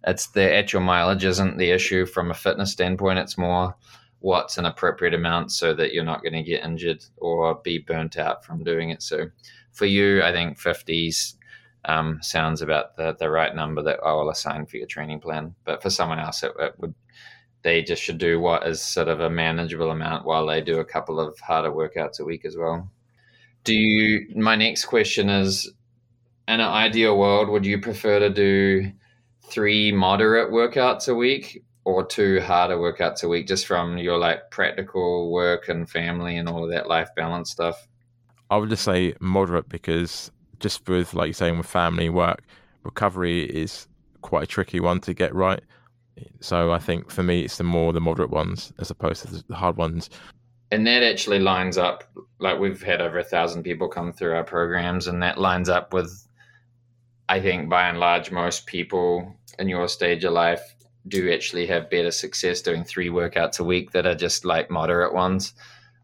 It's 0.06 0.28
the 0.28 0.54
actual 0.54 0.80
mileage 0.80 1.24
isn't 1.24 1.58
the 1.58 1.70
issue 1.70 2.06
from 2.06 2.30
a 2.30 2.34
fitness 2.34 2.72
standpoint. 2.72 3.18
It's 3.18 3.36
more 3.36 3.74
what's 4.20 4.56
an 4.56 4.64
appropriate 4.64 5.12
amount 5.12 5.52
so 5.52 5.74
that 5.74 5.92
you're 5.92 6.04
not 6.04 6.22
going 6.22 6.32
to 6.32 6.42
get 6.42 6.64
injured 6.64 7.04
or 7.16 7.56
be 7.56 7.78
burnt 7.78 8.16
out 8.16 8.44
from 8.44 8.64
doing 8.64 8.90
it. 8.90 9.02
So 9.02 9.26
for 9.72 9.86
you, 9.86 10.22
I 10.22 10.32
think 10.32 10.58
50s 10.58 11.34
um, 11.84 12.20
sounds 12.22 12.62
about 12.62 12.96
the, 12.96 13.14
the 13.18 13.28
right 13.28 13.54
number 13.54 13.82
that 13.82 14.00
I 14.04 14.12
will 14.14 14.30
assign 14.30 14.66
for 14.66 14.76
your 14.76 14.86
training 14.86 15.20
plan. 15.20 15.54
But 15.64 15.82
for 15.82 15.90
someone 15.90 16.20
else, 16.20 16.42
it, 16.42 16.52
it 16.58 16.74
would 16.78 16.94
they 17.64 17.82
just 17.82 18.02
should 18.02 18.18
do 18.18 18.38
what 18.38 18.66
is 18.66 18.80
sort 18.80 19.08
of 19.08 19.20
a 19.20 19.30
manageable 19.30 19.90
amount 19.90 20.26
while 20.26 20.46
they 20.46 20.60
do 20.60 20.78
a 20.78 20.84
couple 20.84 21.18
of 21.18 21.36
harder 21.40 21.72
workouts 21.72 22.20
a 22.20 22.24
week 22.24 22.44
as 22.44 22.56
well. 22.56 22.88
Do 23.64 23.74
you? 23.74 24.26
My 24.36 24.54
next 24.54 24.84
question 24.84 25.30
is: 25.30 25.72
In 26.46 26.60
an 26.60 26.60
ideal 26.60 27.18
world, 27.18 27.48
would 27.48 27.64
you 27.64 27.80
prefer 27.80 28.20
to 28.20 28.30
do 28.30 28.92
three 29.48 29.90
moderate 29.90 30.52
workouts 30.52 31.08
a 31.08 31.14
week 31.14 31.64
or 31.84 32.04
two 32.04 32.40
harder 32.40 32.76
workouts 32.76 33.24
a 33.24 33.28
week, 33.28 33.46
just 33.46 33.66
from 33.66 33.96
your 33.96 34.18
like 34.18 34.50
practical 34.50 35.32
work 35.32 35.68
and 35.68 35.88
family 35.88 36.36
and 36.36 36.48
all 36.48 36.64
of 36.64 36.70
that 36.70 36.86
life 36.86 37.08
balance 37.16 37.50
stuff? 37.50 37.88
I 38.50 38.58
would 38.58 38.68
just 38.68 38.84
say 38.84 39.14
moderate 39.20 39.70
because 39.70 40.30
just 40.60 40.86
with 40.86 41.14
like 41.14 41.28
you're 41.28 41.34
saying 41.34 41.56
with 41.56 41.66
family 41.66 42.10
work, 42.10 42.42
recovery 42.82 43.44
is 43.44 43.88
quite 44.20 44.42
a 44.42 44.46
tricky 44.46 44.80
one 44.80 45.00
to 45.00 45.14
get 45.14 45.34
right. 45.34 45.62
So 46.40 46.72
I 46.72 46.78
think 46.78 47.10
for 47.10 47.22
me, 47.22 47.42
it's 47.42 47.56
the 47.56 47.64
more 47.64 47.92
the 47.92 48.00
moderate 48.00 48.30
ones 48.30 48.72
as 48.78 48.90
opposed 48.90 49.26
to 49.26 49.44
the 49.48 49.54
hard 49.54 49.76
ones. 49.76 50.10
And 50.70 50.86
that 50.86 51.02
actually 51.02 51.38
lines 51.38 51.78
up. 51.78 52.04
Like 52.38 52.58
we've 52.58 52.82
had 52.82 53.00
over 53.00 53.18
a 53.18 53.24
thousand 53.24 53.62
people 53.62 53.88
come 53.88 54.12
through 54.12 54.34
our 54.34 54.44
programs, 54.44 55.06
and 55.06 55.22
that 55.22 55.38
lines 55.38 55.68
up 55.68 55.92
with, 55.92 56.26
I 57.28 57.40
think, 57.40 57.68
by 57.68 57.88
and 57.88 57.98
large, 57.98 58.30
most 58.30 58.66
people 58.66 59.34
in 59.58 59.68
your 59.68 59.88
stage 59.88 60.24
of 60.24 60.32
life 60.32 60.74
do 61.06 61.32
actually 61.32 61.66
have 61.66 61.90
better 61.90 62.10
success 62.10 62.62
doing 62.62 62.84
three 62.84 63.08
workouts 63.08 63.60
a 63.60 63.64
week 63.64 63.92
that 63.92 64.06
are 64.06 64.14
just 64.14 64.44
like 64.44 64.70
moderate 64.70 65.14
ones. 65.14 65.52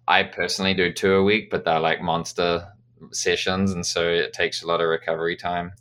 I 0.07 0.25
personally 0.25 0.75
do 0.75 0.93
two 0.93 1.15
a 1.15 1.23
week, 1.23 1.51
but 1.51 1.65
they're 1.65 1.81
like 1.81 2.03
monster 2.03 2.69
sessions, 3.13 3.73
and 3.73 3.85
so 3.85 4.09
it 4.09 4.33
takes 4.33 4.63
a 4.63 4.67
lot 4.67 4.81
of 4.81 4.89
recovery 4.89 5.37
time. 5.37 5.73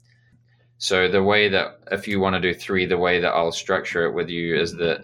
So 0.80 1.10
the 1.10 1.22
way 1.22 1.50
that 1.50 1.82
if 1.92 2.08
you 2.08 2.22
want 2.22 2.36
to 2.36 2.42
do 2.42 2.54
three, 2.58 2.86
the 2.86 2.98
way 2.98 3.20
that 3.20 3.34
I'll 3.34 3.52
structure 3.52 4.06
it 4.06 4.14
with 4.14 4.30
you 4.30 4.58
is 4.58 4.74
that 4.78 5.04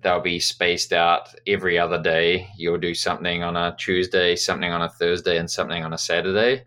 they'll 0.00 0.20
be 0.20 0.40
spaced 0.40 0.92
out 0.92 1.32
every 1.46 1.78
other 1.78 2.02
day. 2.02 2.48
You'll 2.56 2.78
do 2.78 2.92
something 2.92 3.44
on 3.44 3.56
a 3.56 3.76
Tuesday, 3.78 4.34
something 4.34 4.72
on 4.72 4.82
a 4.82 4.88
Thursday, 4.88 5.38
and 5.38 5.48
something 5.48 5.84
on 5.84 5.92
a 5.92 5.98
Saturday. 5.98 6.64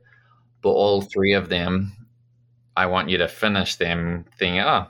But 0.62 0.70
all 0.70 1.02
three 1.02 1.34
of 1.34 1.50
them, 1.50 1.92
I 2.78 2.86
want 2.86 3.10
you 3.10 3.18
to 3.18 3.28
finish 3.28 3.76
them 3.76 4.24
thinking, 4.40 4.62
oh, 4.62 4.88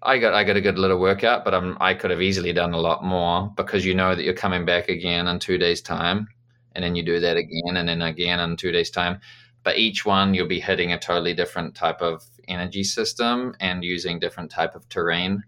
I 0.00 0.18
got 0.18 0.32
I 0.32 0.44
got 0.44 0.56
a 0.56 0.60
good 0.60 0.78
little 0.78 1.00
workout, 1.00 1.44
but 1.44 1.54
I'm 1.54 1.76
I 1.80 1.94
could 1.94 2.12
have 2.12 2.22
easily 2.22 2.52
done 2.52 2.72
a 2.72 2.78
lot 2.78 3.02
more 3.02 3.52
because 3.56 3.84
you 3.84 3.96
know 3.96 4.14
that 4.14 4.22
you're 4.22 4.32
coming 4.32 4.64
back 4.64 4.88
again 4.88 5.26
in 5.26 5.40
two 5.40 5.58
days' 5.58 5.82
time, 5.82 6.28
and 6.72 6.84
then 6.84 6.94
you 6.94 7.02
do 7.02 7.18
that 7.18 7.36
again 7.36 7.76
and 7.76 7.88
then 7.88 8.00
again 8.00 8.38
in 8.38 8.56
two 8.56 8.70
days' 8.70 8.90
time 8.90 9.20
but 9.62 9.78
each 9.78 10.04
one 10.06 10.34
you'll 10.34 10.48
be 10.48 10.60
hitting 10.60 10.92
a 10.92 10.98
totally 10.98 11.34
different 11.34 11.74
type 11.74 12.00
of 12.00 12.24
energy 12.48 12.82
system 12.82 13.54
and 13.60 13.84
using 13.84 14.18
different 14.18 14.50
type 14.50 14.74
of 14.74 14.88
terrain 14.88 15.42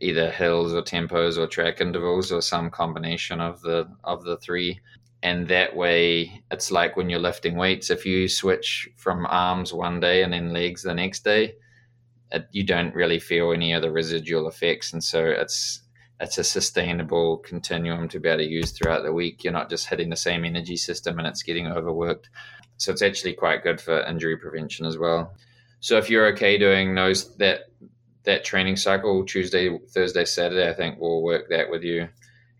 either 0.00 0.30
hills 0.30 0.72
or 0.72 0.82
tempos 0.82 1.36
or 1.36 1.46
track 1.46 1.80
intervals 1.80 2.30
or 2.30 2.40
some 2.40 2.70
combination 2.70 3.40
of 3.40 3.60
the 3.62 3.88
of 4.04 4.22
the 4.24 4.36
three. 4.36 4.80
And 5.22 5.48
that 5.48 5.74
way 5.74 6.42
it's 6.50 6.70
like 6.70 6.96
when 6.96 7.10
you're 7.10 7.18
lifting 7.18 7.56
weights 7.56 7.90
if 7.90 8.06
you 8.06 8.28
switch 8.28 8.88
from 8.96 9.26
arms 9.26 9.72
one 9.72 9.98
day 9.98 10.22
and 10.22 10.32
then 10.32 10.52
legs 10.52 10.82
the 10.82 10.94
next 10.94 11.24
day 11.24 11.54
it, 12.30 12.46
you 12.52 12.62
don't 12.62 12.94
really 12.94 13.18
feel 13.18 13.52
any 13.52 13.72
of 13.72 13.82
the 13.82 13.90
residual 13.90 14.48
effects. 14.48 14.92
And 14.92 15.02
so 15.02 15.24
it's 15.24 15.82
it's 16.20 16.38
a 16.38 16.44
sustainable 16.44 17.38
continuum 17.38 18.08
to 18.08 18.18
be 18.18 18.28
able 18.28 18.38
to 18.38 18.48
use 18.48 18.72
throughout 18.72 19.04
the 19.04 19.12
week. 19.12 19.44
You're 19.44 19.52
not 19.52 19.70
just 19.70 19.88
hitting 19.88 20.10
the 20.10 20.16
same 20.16 20.44
energy 20.44 20.76
system 20.76 21.18
and 21.18 21.28
it's 21.28 21.42
getting 21.42 21.68
overworked. 21.68 22.28
So 22.76 22.92
it's 22.92 23.02
actually 23.02 23.34
quite 23.34 23.62
good 23.62 23.80
for 23.80 24.00
injury 24.02 24.36
prevention 24.36 24.86
as 24.86 24.98
well. 24.98 25.34
So 25.80 25.96
if 25.96 26.10
you're 26.10 26.26
okay 26.32 26.58
doing 26.58 26.94
those 26.94 27.36
that 27.36 27.70
that 28.24 28.44
training 28.44 28.76
cycle 28.76 29.24
Tuesday, 29.24 29.78
Thursday, 29.90 30.24
Saturday, 30.24 30.68
I 30.68 30.74
think 30.74 30.98
we'll 30.98 31.22
work 31.22 31.48
that 31.50 31.70
with 31.70 31.82
you. 31.82 32.08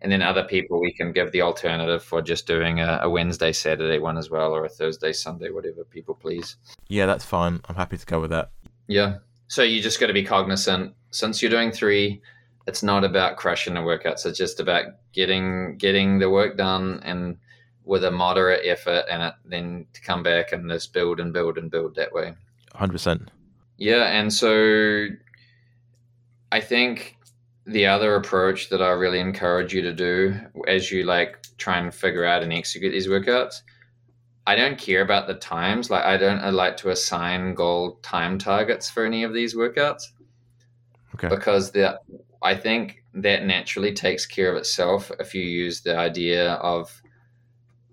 And 0.01 0.11
then 0.11 0.23
other 0.23 0.45
people 0.45 0.81
we 0.81 0.93
can 0.93 1.13
give 1.13 1.33
the 1.33 1.43
alternative 1.43 2.03
for 2.05 2.23
just 2.23 2.47
doing 2.47 2.79
a, 2.79 3.01
a 3.03 3.11
Wednesday, 3.11 3.53
Saturday 3.53 3.99
one 3.99 4.17
as 4.17 4.31
well, 4.31 4.53
or 4.53 4.65
a 4.65 4.69
Thursday, 4.69 5.13
Sunday, 5.13 5.51
whatever 5.51 5.85
people 5.85 6.15
please. 6.15 6.57
Yeah, 6.87 7.07
that's 7.07 7.25
fine. 7.25 7.61
I'm 7.69 7.75
happy 7.75 7.99
to 7.99 8.07
go 8.07 8.21
with 8.21 8.31
that. 8.31 8.51
Yeah. 8.87 9.17
So 9.49 9.63
you 9.63 9.83
just 9.83 9.99
got 9.99 10.07
to 10.07 10.13
be 10.13 10.23
cognizant 10.23 10.95
since 11.11 11.43
you're 11.43 11.51
doing 11.51 11.73
three 11.73 12.23
it's 12.69 12.83
not 12.83 13.03
about 13.03 13.39
crushing 13.39 13.73
the 13.73 13.81
workouts. 13.81 14.27
It's 14.27 14.37
just 14.37 14.61
about 14.61 14.85
getting 15.13 15.79
getting 15.79 16.19
the 16.19 16.29
work 16.29 16.59
done 16.59 17.01
and 17.03 17.39
with 17.85 18.05
a 18.05 18.11
moderate 18.11 18.67
effort, 18.67 19.05
and 19.11 19.23
it, 19.23 19.35
then 19.47 19.87
to 19.95 20.03
come 20.03 20.23
back 20.23 20.53
and 20.53 20.71
just 20.71 20.93
build 20.93 21.19
and 21.19 21.33
build 21.33 21.57
and 21.57 21.71
build 21.71 21.95
that 21.95 22.13
way. 22.13 22.35
Hundred 22.75 22.93
percent. 22.93 23.31
Yeah, 23.79 24.05
and 24.05 24.31
so 24.31 25.07
I 26.53 26.61
think 26.61 27.17
the 27.65 27.87
other 27.87 28.17
approach 28.17 28.69
that 28.69 28.83
I 28.83 28.91
really 28.91 29.21
encourage 29.21 29.73
you 29.73 29.81
to 29.83 29.95
do 29.95 30.39
as 30.67 30.93
you 30.93 31.05
like 31.05 31.39
try 31.57 31.79
and 31.79 31.93
figure 31.93 32.27
out 32.27 32.43
and 32.43 32.53
execute 32.53 32.93
these 32.93 33.09
workouts. 33.09 33.63
I 34.47 34.57
don't 34.57 34.79
care 34.79 35.01
about 35.01 35.27
the 35.27 35.35
times. 35.35 35.91
Like 35.91 36.05
I 36.05 36.19
don't 36.19 36.41
I 36.41 36.51
like 36.51 36.77
to 36.79 36.91
assign 36.91 37.55
goal 37.55 37.99
time 38.03 38.37
targets 38.37 38.91
for 38.91 39.07
any 39.07 39.25
of 39.25 39.33
these 39.33 39.55
workouts. 39.55 40.03
Okay. 41.15 41.29
Because 41.29 41.71
the 41.71 41.99
I 42.43 42.55
think 42.55 43.03
that 43.15 43.45
naturally 43.45 43.93
takes 43.93 44.27
care 44.27 44.51
of 44.51 44.57
itself 44.57 45.11
if 45.19 45.35
you 45.35 45.43
use 45.43 45.81
the 45.81 45.97
idea 45.97 46.53
of 46.55 47.03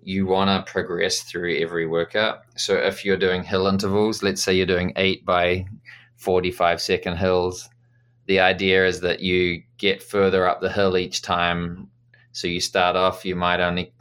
you 0.02 0.26
want 0.26 0.48
to 0.48 0.70
progress 0.70 1.22
through 1.22 1.56
every 1.58 1.86
workout. 1.86 2.42
So 2.56 2.74
if 2.74 3.04
you're 3.04 3.16
doing 3.16 3.42
hill 3.42 3.66
intervals, 3.66 4.22
let's 4.22 4.42
say 4.42 4.54
you're 4.54 4.64
doing 4.64 4.92
eight 4.94 5.24
by 5.24 5.66
45 6.16 6.80
second 6.80 7.16
hills, 7.16 7.68
the 8.26 8.38
idea 8.38 8.86
is 8.86 9.00
that 9.00 9.20
you 9.20 9.62
get 9.78 10.02
further 10.02 10.46
up 10.46 10.60
the 10.60 10.70
hill 10.70 10.96
each 10.96 11.22
time. 11.22 11.90
So 12.30 12.46
you 12.46 12.60
start 12.60 12.94
off, 12.94 13.24
you 13.24 13.34
might 13.34 13.60
only 13.60 13.92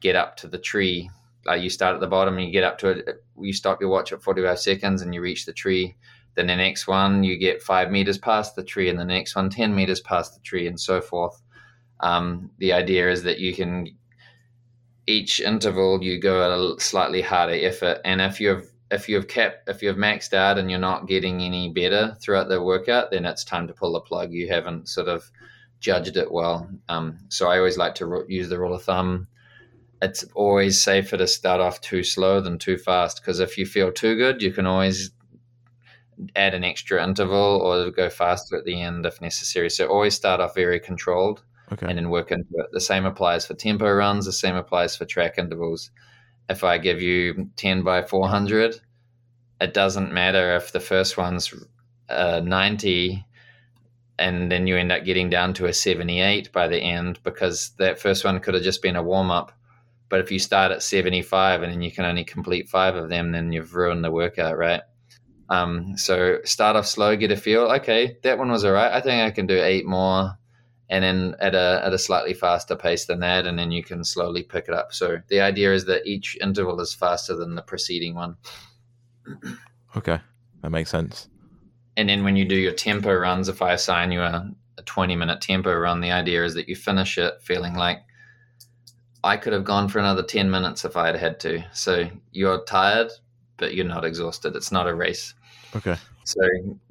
get 0.00 0.16
up 0.16 0.36
to 0.38 0.48
the 0.48 0.58
tree. 0.58 1.10
Like 1.44 1.62
you 1.62 1.70
start 1.70 1.94
at 1.94 2.00
the 2.00 2.08
bottom 2.08 2.38
and 2.38 2.46
you 2.46 2.52
get 2.52 2.64
up 2.64 2.78
to 2.78 2.88
it. 2.88 3.24
You 3.40 3.52
stop 3.52 3.80
your 3.80 3.90
watch 3.90 4.12
at 4.12 4.22
45 4.22 4.58
seconds 4.58 5.02
and 5.02 5.14
you 5.14 5.20
reach 5.20 5.46
the 5.46 5.52
tree 5.52 5.94
then 6.34 6.46
the 6.46 6.56
next 6.56 6.86
one, 6.86 7.24
you 7.24 7.36
get 7.36 7.62
five 7.62 7.90
meters 7.90 8.18
past 8.18 8.56
the 8.56 8.64
tree, 8.64 8.88
and 8.88 8.98
the 8.98 9.04
next 9.04 9.36
one, 9.36 9.50
10 9.50 9.74
meters 9.74 10.00
past 10.00 10.34
the 10.34 10.40
tree, 10.40 10.66
and 10.66 10.80
so 10.80 11.00
forth. 11.00 11.42
Um, 12.00 12.50
the 12.58 12.72
idea 12.72 13.10
is 13.10 13.22
that 13.24 13.38
you 13.38 13.54
can, 13.54 13.88
each 15.06 15.40
interval, 15.40 16.02
you 16.02 16.18
go 16.18 16.42
at 16.42 16.50
a 16.50 16.80
slightly 16.80 17.20
harder 17.20 17.54
effort. 17.54 18.00
And 18.04 18.20
if 18.20 18.40
you've 18.40 18.68
if 18.90 19.08
you've 19.08 19.26
kept 19.26 19.68
if 19.70 19.82
you've 19.82 19.96
maxed 19.96 20.34
out 20.34 20.58
and 20.58 20.70
you're 20.70 20.78
not 20.78 21.08
getting 21.08 21.40
any 21.40 21.70
better 21.70 22.14
throughout 22.20 22.48
the 22.48 22.62
workout, 22.62 23.10
then 23.10 23.24
it's 23.24 23.42
time 23.42 23.66
to 23.66 23.72
pull 23.72 23.92
the 23.92 24.00
plug. 24.00 24.32
You 24.32 24.48
haven't 24.48 24.88
sort 24.88 25.08
of 25.08 25.30
judged 25.80 26.16
it 26.16 26.30
well. 26.30 26.68
Um, 26.88 27.18
so 27.28 27.48
I 27.48 27.58
always 27.58 27.78
like 27.78 27.94
to 27.96 28.24
use 28.28 28.48
the 28.48 28.58
rule 28.58 28.74
of 28.74 28.82
thumb. 28.84 29.28
It's 30.02 30.24
always 30.34 30.82
safer 30.82 31.16
to 31.16 31.26
start 31.26 31.60
off 31.60 31.80
too 31.80 32.02
slow 32.02 32.40
than 32.40 32.58
too 32.58 32.76
fast 32.76 33.20
because 33.20 33.40
if 33.40 33.56
you 33.56 33.64
feel 33.64 33.92
too 33.92 34.16
good, 34.16 34.42
you 34.42 34.52
can 34.52 34.66
always 34.66 35.10
add 36.36 36.54
an 36.54 36.64
extra 36.64 37.02
interval 37.02 37.60
or 37.62 37.90
go 37.90 38.08
faster 38.10 38.56
at 38.56 38.64
the 38.64 38.80
end 38.80 39.06
if 39.06 39.20
necessary. 39.20 39.70
So 39.70 39.86
always 39.86 40.14
start 40.14 40.40
off 40.40 40.54
very 40.54 40.80
controlled 40.80 41.42
okay. 41.72 41.86
and 41.86 41.98
then 41.98 42.10
work 42.10 42.30
into 42.30 42.54
it. 42.58 42.66
The 42.72 42.80
same 42.80 43.04
applies 43.04 43.46
for 43.46 43.54
tempo 43.54 43.90
runs, 43.90 44.26
the 44.26 44.32
same 44.32 44.56
applies 44.56 44.96
for 44.96 45.04
track 45.04 45.38
intervals. 45.38 45.90
If 46.48 46.64
I 46.64 46.78
give 46.78 47.00
you 47.00 47.50
10 47.56 47.82
by 47.82 48.02
400, 48.02 48.80
it 49.60 49.74
doesn't 49.74 50.12
matter 50.12 50.56
if 50.56 50.72
the 50.72 50.80
first 50.80 51.16
one's 51.16 51.54
uh, 52.08 52.40
90 52.44 53.24
and 54.18 54.52
then 54.52 54.66
you 54.66 54.76
end 54.76 54.92
up 54.92 55.04
getting 55.04 55.30
down 55.30 55.54
to 55.54 55.66
a 55.66 55.72
78 55.72 56.52
by 56.52 56.68
the 56.68 56.78
end 56.78 57.18
because 57.22 57.70
that 57.78 57.98
first 57.98 58.24
one 58.24 58.38
could 58.40 58.54
have 58.54 58.62
just 58.62 58.82
been 58.82 58.96
a 58.96 59.02
warm 59.02 59.30
up. 59.30 59.52
But 60.08 60.20
if 60.20 60.30
you 60.30 60.38
start 60.38 60.72
at 60.72 60.82
75 60.82 61.62
and 61.62 61.72
then 61.72 61.80
you 61.80 61.90
can 61.90 62.04
only 62.04 62.22
complete 62.22 62.68
five 62.68 62.94
of 62.94 63.08
them, 63.08 63.32
then 63.32 63.50
you've 63.50 63.74
ruined 63.74 64.04
the 64.04 64.10
workout, 64.10 64.58
right? 64.58 64.82
Um, 65.52 65.98
so 65.98 66.38
start 66.44 66.76
off 66.76 66.86
slow, 66.86 67.14
get 67.14 67.30
a 67.30 67.36
feel. 67.36 67.64
Okay, 67.64 68.16
that 68.22 68.38
one 68.38 68.50
was 68.50 68.64
all 68.64 68.72
right. 68.72 68.90
I 68.90 69.02
think 69.02 69.22
I 69.22 69.30
can 69.30 69.46
do 69.46 69.62
eight 69.62 69.84
more, 69.84 70.38
and 70.88 71.04
then 71.04 71.36
at 71.40 71.54
a 71.54 71.82
at 71.84 71.92
a 71.92 71.98
slightly 71.98 72.32
faster 72.32 72.74
pace 72.74 73.04
than 73.04 73.20
that, 73.20 73.46
and 73.46 73.58
then 73.58 73.70
you 73.70 73.84
can 73.84 74.02
slowly 74.02 74.44
pick 74.44 74.64
it 74.68 74.74
up. 74.74 74.94
So 74.94 75.18
the 75.28 75.42
idea 75.42 75.74
is 75.74 75.84
that 75.84 76.06
each 76.06 76.38
interval 76.40 76.80
is 76.80 76.94
faster 76.94 77.36
than 77.36 77.54
the 77.54 77.60
preceding 77.60 78.14
one. 78.14 78.36
okay, 79.96 80.20
that 80.62 80.70
makes 80.70 80.88
sense. 80.88 81.28
And 81.98 82.08
then 82.08 82.24
when 82.24 82.36
you 82.36 82.46
do 82.46 82.56
your 82.56 82.72
tempo 82.72 83.12
runs, 83.12 83.50
if 83.50 83.60
I 83.60 83.74
assign 83.74 84.10
you 84.10 84.22
a, 84.22 84.50
a 84.78 84.82
20 84.82 85.16
minute 85.16 85.42
tempo 85.42 85.74
run, 85.74 86.00
the 86.00 86.12
idea 86.12 86.46
is 86.46 86.54
that 86.54 86.66
you 86.66 86.76
finish 86.76 87.18
it 87.18 87.42
feeling 87.42 87.74
like 87.74 87.98
I 89.22 89.36
could 89.36 89.52
have 89.52 89.64
gone 89.64 89.88
for 89.88 89.98
another 89.98 90.22
10 90.22 90.50
minutes 90.50 90.86
if 90.86 90.96
I 90.96 91.08
had 91.08 91.16
had 91.16 91.38
to. 91.40 91.62
So 91.74 92.08
you're 92.30 92.64
tired, 92.64 93.10
but 93.58 93.74
you're 93.74 93.84
not 93.84 94.06
exhausted. 94.06 94.56
It's 94.56 94.72
not 94.72 94.88
a 94.88 94.94
race. 94.94 95.34
Okay. 95.74 95.96
So 96.24 96.40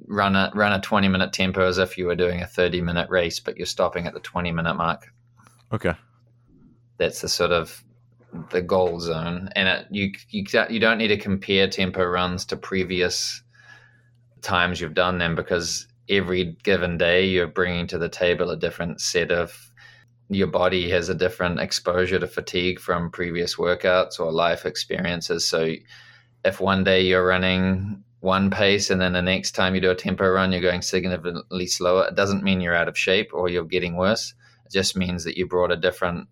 run 0.06 0.36
a 0.36 0.50
run 0.54 0.72
a 0.72 0.80
twenty 0.80 1.08
minute 1.08 1.32
tempo 1.32 1.66
as 1.66 1.78
if 1.78 1.96
you 1.96 2.06
were 2.06 2.16
doing 2.16 2.42
a 2.42 2.46
thirty 2.46 2.80
minute 2.80 3.08
race, 3.08 3.40
but 3.40 3.56
you're 3.56 3.66
stopping 3.66 4.06
at 4.06 4.14
the 4.14 4.20
twenty 4.20 4.52
minute 4.52 4.74
mark. 4.74 5.12
Okay. 5.72 5.94
That's 6.98 7.20
the 7.20 7.28
sort 7.28 7.52
of 7.52 7.82
the 8.50 8.62
goal 8.62 9.00
zone, 9.00 9.50
and 9.54 9.68
it, 9.68 9.86
you 9.90 10.12
you 10.30 10.44
you 10.68 10.80
don't 10.80 10.98
need 10.98 11.08
to 11.08 11.16
compare 11.16 11.68
tempo 11.68 12.04
runs 12.04 12.44
to 12.46 12.56
previous 12.56 13.42
times 14.42 14.80
you've 14.80 14.94
done 14.94 15.18
them 15.18 15.34
because 15.34 15.86
every 16.08 16.56
given 16.64 16.98
day 16.98 17.24
you're 17.26 17.46
bringing 17.46 17.86
to 17.86 17.98
the 17.98 18.08
table 18.08 18.50
a 18.50 18.56
different 18.56 19.00
set 19.00 19.30
of 19.30 19.70
your 20.28 20.48
body 20.48 20.90
has 20.90 21.08
a 21.08 21.14
different 21.14 21.60
exposure 21.60 22.18
to 22.18 22.26
fatigue 22.26 22.80
from 22.80 23.10
previous 23.10 23.56
workouts 23.56 24.18
or 24.18 24.32
life 24.32 24.64
experiences. 24.64 25.46
So 25.46 25.74
if 26.44 26.60
one 26.60 26.84
day 26.84 27.02
you're 27.02 27.26
running 27.26 28.02
one 28.22 28.50
pace 28.50 28.88
and 28.88 29.00
then 29.00 29.14
the 29.14 29.20
next 29.20 29.50
time 29.50 29.74
you 29.74 29.80
do 29.80 29.90
a 29.90 29.96
tempo 29.96 30.28
run 30.28 30.52
you're 30.52 30.60
going 30.60 30.80
significantly 30.80 31.66
slower. 31.66 32.06
It 32.06 32.14
doesn't 32.14 32.44
mean 32.44 32.60
you're 32.60 32.74
out 32.74 32.86
of 32.86 32.96
shape 32.96 33.34
or 33.34 33.48
you're 33.48 33.64
getting 33.64 33.96
worse. 33.96 34.32
It 34.64 34.70
just 34.70 34.96
means 34.96 35.24
that 35.24 35.36
you 35.36 35.44
brought 35.44 35.72
a 35.72 35.76
different 35.76 36.28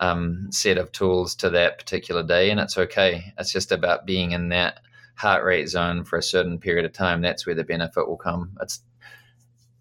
um, 0.00 0.48
set 0.50 0.76
of 0.76 0.90
tools 0.90 1.36
to 1.36 1.50
that 1.50 1.78
particular 1.78 2.24
day 2.24 2.50
and 2.50 2.58
it's 2.58 2.76
okay. 2.76 3.32
It's 3.38 3.52
just 3.52 3.70
about 3.70 4.06
being 4.06 4.32
in 4.32 4.48
that 4.48 4.80
heart 5.14 5.44
rate 5.44 5.68
zone 5.68 6.02
for 6.02 6.18
a 6.18 6.22
certain 6.22 6.58
period 6.58 6.84
of 6.84 6.92
time. 6.92 7.22
That's 7.22 7.46
where 7.46 7.54
the 7.54 7.62
benefit 7.62 8.08
will 8.08 8.16
come. 8.16 8.58
It's 8.60 8.80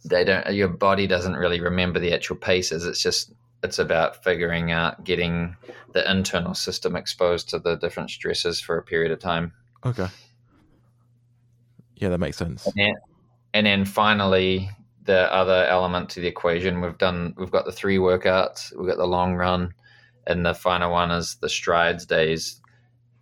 they 0.05 0.23
don't 0.23 0.53
your 0.53 0.67
body 0.67 1.07
doesn't 1.07 1.35
really 1.35 1.61
remember 1.61 1.99
the 1.99 2.13
actual 2.13 2.35
paces. 2.35 2.85
It's 2.85 3.01
just 3.01 3.33
it's 3.63 3.79
about 3.79 4.23
figuring 4.23 4.71
out 4.71 5.03
getting 5.03 5.55
the 5.93 6.09
internal 6.09 6.53
system 6.53 6.95
exposed 6.95 7.49
to 7.49 7.59
the 7.59 7.75
different 7.75 8.11
stresses 8.11 8.61
for 8.61 8.77
a 8.77 8.83
period 8.83 9.11
of 9.11 9.19
time. 9.19 9.51
Okay 9.83 10.09
yeah, 11.99 12.09
that 12.09 12.17
makes 12.17 12.37
sense. 12.37 12.65
And 12.65 12.75
then, 12.75 12.93
and 13.53 13.65
then 13.65 13.85
finally, 13.85 14.69
the 15.03 15.31
other 15.33 15.65
element 15.65 16.09
to 16.09 16.19
the 16.19 16.27
equation 16.27 16.81
we've 16.81 16.97
done 16.97 17.33
we've 17.37 17.51
got 17.51 17.65
the 17.65 17.71
three 17.71 17.97
workouts, 17.97 18.75
we've 18.77 18.87
got 18.87 18.97
the 18.97 19.05
long 19.05 19.35
run, 19.35 19.73
and 20.27 20.45
the 20.45 20.53
final 20.53 20.91
one 20.91 21.11
is 21.11 21.35
the 21.41 21.49
strides 21.49 22.05
days. 22.05 22.61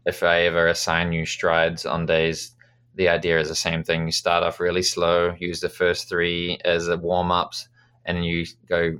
If 0.05 0.23
I 0.23 0.41
ever 0.41 0.67
assign 0.67 1.11
you 1.11 1.25
strides 1.25 1.85
on 1.85 2.05
days, 2.05 2.51
the 2.95 3.09
idea 3.09 3.39
is 3.39 3.49
the 3.49 3.55
same 3.55 3.83
thing. 3.83 4.05
You 4.05 4.11
start 4.11 4.43
off 4.43 4.59
really 4.59 4.83
slow, 4.83 5.35
use 5.39 5.59
the 5.59 5.69
first 5.69 6.07
three 6.07 6.59
as 6.63 6.87
a 6.87 6.97
warm 6.97 7.31
ups, 7.31 7.67
and 8.05 8.25
you 8.25 8.45
go 8.69 8.99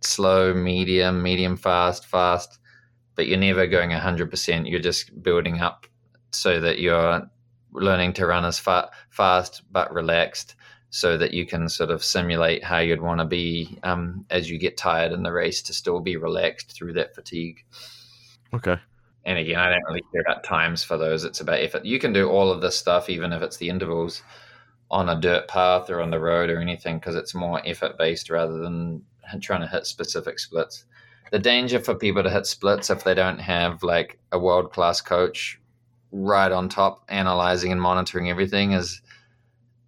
slow, 0.00 0.54
medium, 0.54 1.22
medium 1.22 1.56
fast, 1.56 2.06
fast, 2.06 2.58
but 3.14 3.26
you're 3.26 3.38
never 3.38 3.66
going 3.66 3.90
100%. 3.90 4.70
You're 4.70 4.80
just 4.80 5.22
building 5.22 5.60
up 5.60 5.86
so 6.30 6.60
that 6.60 6.78
you're 6.78 7.28
learning 7.72 8.12
to 8.14 8.26
run 8.26 8.44
as 8.44 8.58
fa- 8.58 8.90
fast 9.10 9.62
but 9.70 9.92
relaxed 9.92 10.54
so 10.90 11.18
that 11.18 11.34
you 11.34 11.46
can 11.46 11.68
sort 11.68 11.90
of 11.90 12.02
simulate 12.02 12.64
how 12.64 12.78
you'd 12.78 13.02
want 13.02 13.20
to 13.20 13.26
be 13.26 13.78
um, 13.82 14.24
as 14.30 14.50
you 14.50 14.58
get 14.58 14.76
tired 14.76 15.12
in 15.12 15.22
the 15.22 15.32
race 15.32 15.60
to 15.62 15.74
still 15.74 16.00
be 16.00 16.16
relaxed 16.16 16.72
through 16.72 16.94
that 16.94 17.14
fatigue. 17.14 17.64
Okay. 18.54 18.76
And 19.24 19.38
again, 19.38 19.58
I 19.58 19.68
don't 19.68 19.84
really 19.86 20.02
care 20.12 20.22
about 20.22 20.44
times 20.44 20.82
for 20.82 20.96
those. 20.96 21.24
It's 21.24 21.40
about 21.40 21.60
effort. 21.60 21.84
You 21.84 21.98
can 21.98 22.14
do 22.14 22.30
all 22.30 22.50
of 22.50 22.62
this 22.62 22.78
stuff, 22.78 23.10
even 23.10 23.32
if 23.32 23.42
it's 23.42 23.58
the 23.58 23.68
intervals 23.68 24.22
on 24.90 25.10
a 25.10 25.20
dirt 25.20 25.48
path 25.48 25.90
or 25.90 26.00
on 26.00 26.10
the 26.10 26.20
road 26.20 26.48
or 26.48 26.60
anything, 26.60 26.98
because 26.98 27.14
it's 27.14 27.34
more 27.34 27.60
effort 27.66 27.98
based 27.98 28.30
rather 28.30 28.56
than 28.56 29.02
trying 29.42 29.60
to 29.60 29.66
hit 29.66 29.84
specific 29.84 30.38
splits. 30.38 30.86
The 31.30 31.38
danger 31.38 31.78
for 31.78 31.94
people 31.94 32.22
to 32.22 32.30
hit 32.30 32.46
splits 32.46 32.88
if 32.88 33.04
they 33.04 33.12
don't 33.12 33.38
have 33.38 33.82
like 33.82 34.18
a 34.32 34.38
world 34.38 34.72
class 34.72 35.02
coach 35.02 35.60
right 36.10 36.50
on 36.50 36.68
top, 36.68 37.04
analyzing 37.08 37.72
and 37.72 37.80
monitoring 37.80 38.30
everything 38.30 38.72
is 38.72 39.00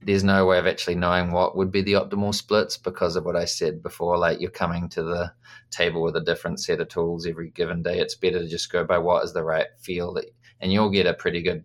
there's 0.03 0.25
no 0.25 0.47
way 0.47 0.59
of 0.59 0.67
actually 0.67 0.95
knowing 0.95 1.31
what 1.31 1.57
would 1.57 1.71
be 1.71 1.83
the 1.83 1.93
optimal 1.93 2.35
splits 2.35 2.79
because 2.79 3.17
of 3.17 3.25
what 3.25 3.37
I 3.37 3.45
said 3.45 3.83
before. 3.83 4.17
Like 4.17 4.41
you're 4.41 4.51
coming 4.51 4.89
to 4.91 5.03
the 5.03 5.33
table 5.71 6.03
with 6.03 6.17
a 6.17 6.23
different 6.23 6.61
set 6.61 6.81
of 6.81 6.89
tools 6.89 7.27
every 7.27 7.51
given 7.51 7.83
day. 7.83 7.99
It's 7.99 8.15
better 8.15 8.39
to 8.39 8.49
just 8.49 8.73
go 8.73 8.85
by 8.85 8.99
what 8.99 9.25
is 9.25 9.33
the 9.33 9.45
right 9.45 9.67
feel 9.79 10.15
that, 10.15 10.27
and 10.61 10.73
you'll 10.73 10.91
get 10.91 11.07
a 11.07 11.15
pretty 11.15 11.43
good 11.43 11.65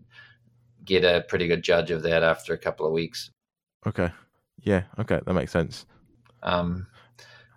get 0.83 1.03
a 1.03 1.21
pretty 1.27 1.47
good 1.47 1.63
judge 1.63 1.91
of 1.91 2.03
that 2.03 2.23
after 2.23 2.53
a 2.53 2.57
couple 2.57 2.85
of 2.85 2.93
weeks. 2.93 3.31
Okay. 3.87 4.11
Yeah. 4.61 4.83
Okay. 4.99 5.19
That 5.25 5.33
makes 5.33 5.51
sense. 5.51 5.85
Um, 6.43 6.87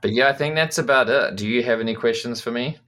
but 0.00 0.12
yeah, 0.12 0.28
I 0.28 0.32
think 0.32 0.54
that's 0.54 0.78
about 0.78 1.08
it. 1.08 1.36
Do 1.36 1.46
you 1.46 1.62
have 1.64 1.80
any 1.80 1.94
questions 1.94 2.40
for 2.40 2.50
me? 2.50 2.78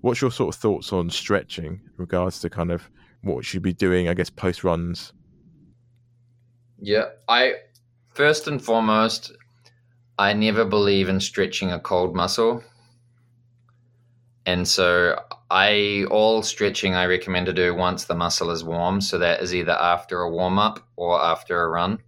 What's 0.00 0.20
your 0.20 0.30
sort 0.30 0.54
of 0.54 0.60
thoughts 0.60 0.92
on 0.92 1.10
stretching 1.10 1.66
in 1.66 1.92
regards 1.96 2.40
to 2.40 2.50
kind 2.50 2.70
of 2.70 2.88
what 3.22 3.44
should 3.44 3.62
be 3.62 3.72
doing, 3.72 4.08
I 4.08 4.14
guess, 4.14 4.30
post 4.30 4.64
runs? 4.64 5.12
Yeah, 6.78 7.06
I 7.28 7.54
first 8.14 8.48
and 8.48 8.62
foremost, 8.62 9.32
I 10.18 10.32
never 10.32 10.64
believe 10.64 11.08
in 11.08 11.20
stretching 11.20 11.72
a 11.72 11.80
cold 11.80 12.14
muscle. 12.14 12.62
And 14.46 14.66
so 14.66 15.20
I 15.50 16.06
all 16.10 16.42
stretching 16.42 16.94
I 16.94 17.06
recommend 17.06 17.46
to 17.46 17.52
do 17.52 17.74
once 17.74 18.04
the 18.04 18.14
muscle 18.14 18.50
is 18.50 18.62
warm. 18.62 19.00
So 19.00 19.18
that 19.18 19.42
is 19.42 19.54
either 19.54 19.72
after 19.72 20.20
a 20.20 20.30
warm 20.30 20.58
up 20.58 20.86
or 20.96 21.20
after 21.20 21.60
a 21.60 21.68
run. 21.68 21.98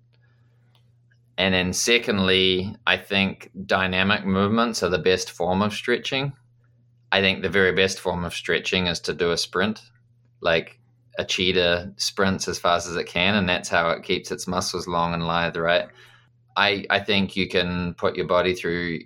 And 1.37 1.55
then 1.55 1.73
secondly, 1.73 2.75
I 2.87 2.97
think 2.97 3.51
dynamic 3.67 4.25
movements 4.25 4.83
are 4.83 4.89
the 4.89 4.99
best 4.99 5.31
form 5.31 5.63
of 5.63 5.73
stretching. 5.73 6.33
I 7.11 7.21
think 7.21 7.43
the 7.43 7.49
very 7.49 7.73
best 7.73 8.01
form 8.01 8.25
of 8.25 8.35
stretching 8.35 8.87
is 8.87 9.01
to 9.01 9.15
do 9.15 9.31
a 9.31 9.37
sprint. 9.37 9.81
Like 10.41 10.78
a 11.19 11.25
cheetah 11.25 11.93
sprints 11.97 12.47
as 12.47 12.59
fast 12.59 12.89
as 12.89 12.97
it 12.97 13.09
can, 13.09 13.35
and 13.35 13.49
that's 13.49 13.69
how 13.69 13.91
it 13.91 14.05
keeps 14.05 14.31
its 14.31 14.47
muscles 14.47 14.87
long 14.87 15.13
and 15.13 15.27
lithe, 15.27 15.57
right? 15.57 15.89
I, 16.57 16.87
I 16.89 17.01
think 17.01 17.37
you 17.37 17.49
can 17.49 17.95
put 17.95 18.17
your 18.17 18.27
body 18.27 18.55
through 18.55 19.01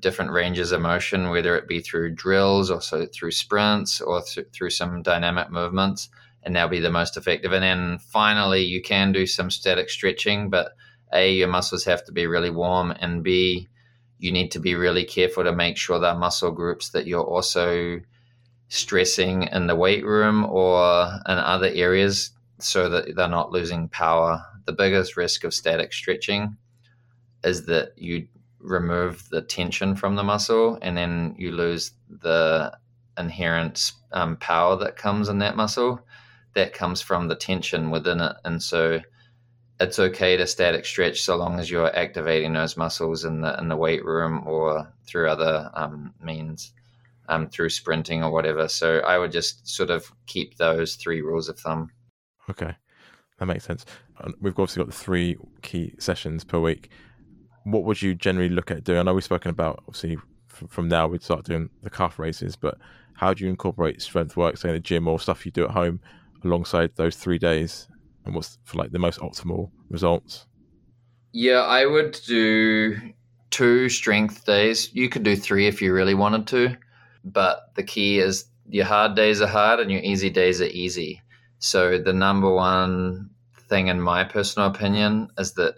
different 0.00 0.30
ranges 0.30 0.72
of 0.72 0.80
motion, 0.80 1.30
whether 1.30 1.56
it 1.56 1.68
be 1.68 1.80
through 1.80 2.14
drills 2.14 2.70
or 2.70 2.80
so 2.80 3.06
through 3.06 3.32
sprints 3.32 4.00
or 4.00 4.22
th- 4.22 4.46
through 4.52 4.70
some 4.70 5.02
dynamic 5.02 5.50
movements, 5.50 6.08
and 6.44 6.54
they'll 6.54 6.68
be 6.68 6.80
the 6.80 6.90
most 6.90 7.16
effective. 7.16 7.52
And 7.52 7.62
then 7.62 7.98
finally, 7.98 8.62
you 8.62 8.80
can 8.80 9.12
do 9.12 9.26
some 9.26 9.50
static 9.50 9.90
stretching, 9.90 10.50
but 10.50 10.72
A, 11.12 11.32
your 11.32 11.48
muscles 11.48 11.84
have 11.84 12.04
to 12.04 12.12
be 12.12 12.26
really 12.26 12.50
warm, 12.50 12.92
and 12.92 13.24
B, 13.24 13.68
you 14.18 14.30
need 14.30 14.52
to 14.52 14.60
be 14.60 14.74
really 14.76 15.04
careful 15.04 15.44
to 15.44 15.52
make 15.52 15.76
sure 15.76 15.98
that 15.98 16.18
muscle 16.18 16.52
groups 16.52 16.90
that 16.90 17.06
you're 17.06 17.24
also 17.24 18.00
stressing 18.74 19.44
in 19.44 19.68
the 19.68 19.76
weight 19.76 20.04
room 20.04 20.44
or 20.44 21.04
in 21.28 21.38
other 21.38 21.70
areas 21.72 22.32
so 22.58 22.88
that 22.88 23.14
they're 23.14 23.28
not 23.28 23.52
losing 23.52 23.88
power. 23.88 24.44
The 24.64 24.72
biggest 24.72 25.16
risk 25.16 25.44
of 25.44 25.54
static 25.54 25.92
stretching 25.92 26.56
is 27.44 27.66
that 27.66 27.92
you 27.96 28.26
remove 28.58 29.28
the 29.28 29.42
tension 29.42 29.94
from 29.94 30.16
the 30.16 30.24
muscle 30.24 30.76
and 30.82 30.96
then 30.96 31.36
you 31.38 31.52
lose 31.52 31.92
the 32.08 32.76
inherent 33.16 33.92
um, 34.10 34.36
power 34.38 34.76
that 34.78 34.96
comes 34.96 35.28
in 35.28 35.38
that 35.38 35.56
muscle. 35.56 36.00
That 36.54 36.72
comes 36.72 37.00
from 37.00 37.28
the 37.28 37.36
tension 37.36 37.92
within 37.92 38.20
it. 38.20 38.34
And 38.44 38.60
so 38.60 39.00
it's 39.78 40.00
okay 40.00 40.36
to 40.36 40.48
static 40.48 40.84
stretch 40.84 41.22
so 41.22 41.36
long 41.36 41.60
as 41.60 41.70
you're 41.70 41.94
activating 41.96 42.54
those 42.54 42.76
muscles 42.76 43.24
in 43.24 43.40
the 43.40 43.56
in 43.58 43.68
the 43.68 43.76
weight 43.76 44.04
room 44.04 44.42
or 44.46 44.92
through 45.06 45.28
other 45.28 45.70
um, 45.74 46.12
means 46.20 46.72
um, 47.28 47.48
through 47.48 47.70
sprinting 47.70 48.22
or 48.22 48.30
whatever. 48.30 48.68
So 48.68 48.98
i 48.98 49.18
would 49.18 49.32
just 49.32 49.66
sort 49.66 49.90
of 49.90 50.10
keep 50.26 50.56
those 50.56 50.96
three 50.96 51.20
rules 51.20 51.48
of 51.48 51.58
thumb. 51.58 51.90
Okay. 52.50 52.74
That 53.38 53.46
makes 53.46 53.64
sense. 53.64 53.84
We've 54.40 54.52
obviously 54.52 54.80
got 54.80 54.86
the 54.86 54.96
three 54.96 55.36
key 55.62 55.94
sessions 55.98 56.44
per 56.44 56.60
week. 56.60 56.90
What 57.64 57.84
would 57.84 58.00
you 58.00 58.14
generally 58.14 58.48
look 58.48 58.70
at 58.70 58.84
doing? 58.84 59.00
I 59.00 59.02
know 59.02 59.14
we've 59.14 59.24
spoken 59.24 59.50
about 59.50 59.82
obviously 59.88 60.18
from 60.68 60.88
now 60.88 61.08
we'd 61.08 61.22
start 61.22 61.44
doing 61.44 61.68
the 61.82 61.90
calf 61.90 62.18
raises, 62.18 62.54
but 62.56 62.78
how 63.14 63.34
do 63.34 63.44
you 63.44 63.50
incorporate 63.50 64.02
strength 64.02 64.36
work, 64.36 64.56
say 64.56 64.68
in 64.68 64.74
the 64.74 64.80
gym 64.80 65.08
or 65.08 65.18
stuff 65.18 65.44
you 65.44 65.52
do 65.52 65.64
at 65.64 65.70
home, 65.70 66.00
alongside 66.44 66.94
those 66.96 67.16
three 67.16 67.38
days, 67.38 67.88
and 68.24 68.34
what's 68.34 68.58
for 68.64 68.78
like 68.78 68.92
the 68.92 68.98
most 68.98 69.18
optimal 69.20 69.70
results? 69.88 70.46
Yeah, 71.32 71.62
I 71.62 71.86
would 71.86 72.18
do 72.26 72.96
two 73.50 73.88
strength 73.88 74.44
days. 74.44 74.94
You 74.94 75.08
could 75.08 75.22
do 75.22 75.36
three 75.36 75.66
if 75.66 75.82
you 75.82 75.92
really 75.92 76.14
wanted 76.14 76.46
to, 76.48 76.76
but 77.24 77.74
the 77.74 77.82
key 77.82 78.18
is 78.18 78.46
your 78.68 78.84
hard 78.84 79.14
days 79.16 79.40
are 79.40 79.46
hard 79.46 79.80
and 79.80 79.90
your 79.90 80.00
easy 80.00 80.30
days 80.30 80.60
are 80.60 80.66
easy. 80.66 81.22
So 81.58 81.98
the 81.98 82.12
number 82.12 82.52
one 82.52 83.30
thing, 83.68 83.88
in 83.88 84.00
my 84.00 84.24
personal 84.24 84.68
opinion, 84.68 85.28
is 85.38 85.52
that 85.54 85.76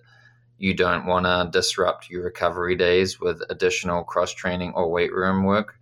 you 0.59 0.75
don't 0.75 1.07
want 1.07 1.27
to 1.27 1.49
disrupt 1.53 2.11
your 2.11 2.25
recovery 2.25 2.77
days 2.77 3.21
with 3.21 3.43
additional 3.51 4.05
cross 4.05 4.33
training 4.33 4.73
or 4.75 4.91
weight 4.91 5.13
room 5.13 5.45
work. 5.45 5.79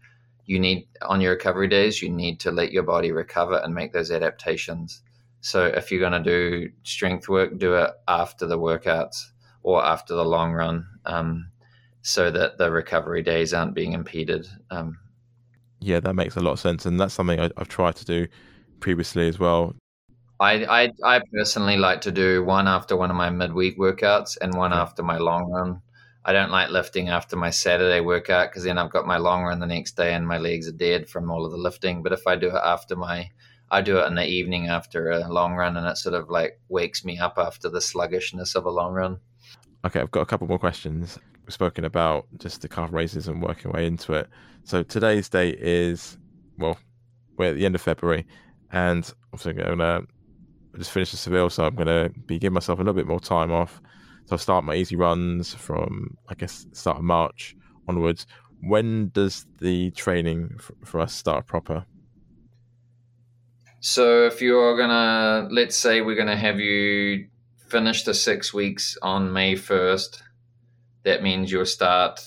You 0.47 0.59
need, 0.59 0.89
on 1.03 1.21
your 1.21 1.33
recovery 1.33 1.69
days, 1.69 2.03
you 2.03 2.11
need 2.11 2.41
to 2.41 2.51
let 2.51 2.73
your 2.73 2.83
body 2.83 3.13
recover 3.13 3.59
and 3.59 3.75
make 3.75 3.93
those 3.93 4.11
adaptations. 4.11 5.03
So 5.41 5.67
if 5.67 5.91
you're 5.91 6.01
going 6.01 6.23
to 6.25 6.31
do 6.31 6.71
strength 6.83 7.29
work, 7.29 7.59
do 7.59 7.75
it 7.75 7.91
after 8.09 8.47
the 8.47 8.59
workouts 8.59 9.31
or 9.63 9.85
after 9.85 10.15
the 10.15 10.25
long 10.25 10.53
run 10.53 10.87
um, 11.07 11.51
so 12.03 12.31
that 12.31 12.59
the 12.59 12.71
recovery 12.71 13.23
days 13.23 13.55
aren't 13.55 13.75
being 13.75 13.93
impeded. 13.93 14.47
Um, 14.71 14.99
yeah, 15.85 16.01
that 16.01 16.15
makes 16.15 16.37
a 16.37 16.41
lot 16.41 16.53
of 16.53 16.61
sense. 16.61 16.87
And 16.87 16.99
that's 16.99 17.15
something 17.15 17.39
I, 17.41 17.51
I've 17.57 17.69
tried 17.69 17.97
to 17.97 18.05
do 18.05 18.27
previously 18.81 19.29
as 19.29 19.39
well 19.39 19.75
I, 20.41 20.65
I, 20.65 20.93
I 21.03 21.21
personally 21.33 21.77
like 21.77 22.01
to 22.03 22.13
do 22.13 22.45
one 22.45 22.67
after 22.67 22.97
one 22.97 23.11
of 23.11 23.17
my 23.17 23.31
midweek 23.31 23.79
workouts 23.79 24.37
and 24.41 24.55
one 24.55 24.73
after 24.73 25.03
my 25.03 25.19
long 25.19 25.51
run. 25.51 25.81
I 26.25 26.33
don't 26.33 26.51
like 26.51 26.71
lifting 26.71 27.09
after 27.09 27.37
my 27.37 27.51
Saturday 27.51 28.01
workout 28.01 28.51
because 28.51 28.65
then 28.65 28.79
I've 28.79 28.91
got 28.91 29.07
my 29.07 29.19
long 29.19 29.45
run 29.45 29.61
the 29.61 29.67
next 29.67 29.97
day 29.97 30.15
and 30.15 30.27
my 30.27 30.39
legs 30.39 30.67
are 30.67 30.73
dead 30.73 31.09
from 31.09 31.31
all 31.31 31.45
of 31.45 31.53
the 31.53 31.59
lifting. 31.59 32.03
But 32.03 32.13
if 32.13 32.27
I 32.27 32.35
do 32.35 32.49
it 32.49 32.63
after 32.63 32.97
my, 32.97 33.31
I 33.71 33.81
do 33.81 33.99
it 33.99 34.07
in 34.07 34.17
the 34.17 34.27
evening 34.27 34.69
after 34.69 35.11
a 35.11 35.29
long 35.29 35.55
run 35.55 35.77
and 35.77 35.87
it 35.87 35.99
sort 35.99 36.15
of 36.15 36.31
like 36.31 36.61
wakes 36.69 37.05
me 37.05 37.19
up 37.19 37.35
after 37.39 37.69
the 37.69 37.81
sluggishness 37.81 38.55
of 38.55 38.65
a 38.65 38.71
long 38.71 38.93
run. 38.93 39.21
Okay, 39.85 40.01
I've 40.01 40.11
got 40.11 40.23
a 40.23 40.27
couple 40.27 40.49
more 40.49 40.59
questions. 40.59 41.19
Spoken 41.49 41.85
about 41.85 42.27
just 42.39 42.63
the 42.63 42.69
calf 42.69 42.91
raises 42.93 43.29
and 43.29 43.43
working 43.43 43.71
way 43.73 43.87
into 43.87 44.15
it. 44.15 44.29
So 44.65 44.83
today's 44.83 45.29
date 45.29 45.59
is, 45.61 46.17
well, 46.59 46.79
we're 47.37 47.51
at 47.51 47.57
the 47.57 47.67
end 47.67 47.75
of 47.75 47.83
February 47.83 48.27
and 48.73 49.13
obviously 49.33 49.63
I'm 49.63 49.81
I 50.75 50.79
just 50.79 50.91
finished 50.91 51.13
the 51.13 51.19
Seville, 51.19 51.51
so 51.51 51.65
I'm 51.65 51.77
to 51.87 52.11
be 52.27 52.39
giving 52.39 52.55
myself 52.55 52.79
a 52.81 52.83
little 52.83 52.95
bit 52.95 53.07
more 53.07 53.21
time 53.21 53.53
off. 53.53 53.81
So 54.27 54.35
I'll 54.35 54.39
start 54.39 54.65
my 54.65 54.75
easy 54.75 54.97
runs 54.97 55.55
from, 55.55 56.17
I 56.29 56.35
guess, 56.35 56.67
start 56.73 56.97
of 56.97 57.05
March 57.05 57.55
onwards. 57.87 58.27
When 58.61 59.11
does 59.11 59.47
the 59.61 59.93
training 59.93 60.59
for, 60.85 61.01
us 61.01 61.15
start 61.15 61.47
proper? 61.47 61.85
So 63.81 64.27
if 64.27 64.41
you're 64.41 64.77
to, 64.89 65.55
let's 65.55 65.77
say 65.77 66.01
we're 66.01 66.17
to 66.27 66.37
have 66.37 66.59
you 66.59 67.29
finish 67.69 68.03
the 68.03 68.15
six 68.15 68.53
weeks 68.53 68.97
on 69.03 69.33
May 69.33 69.55
1st, 69.55 70.23
that 71.05 71.23
means 71.23 71.51
you'll 71.51 71.67
start 71.67 72.21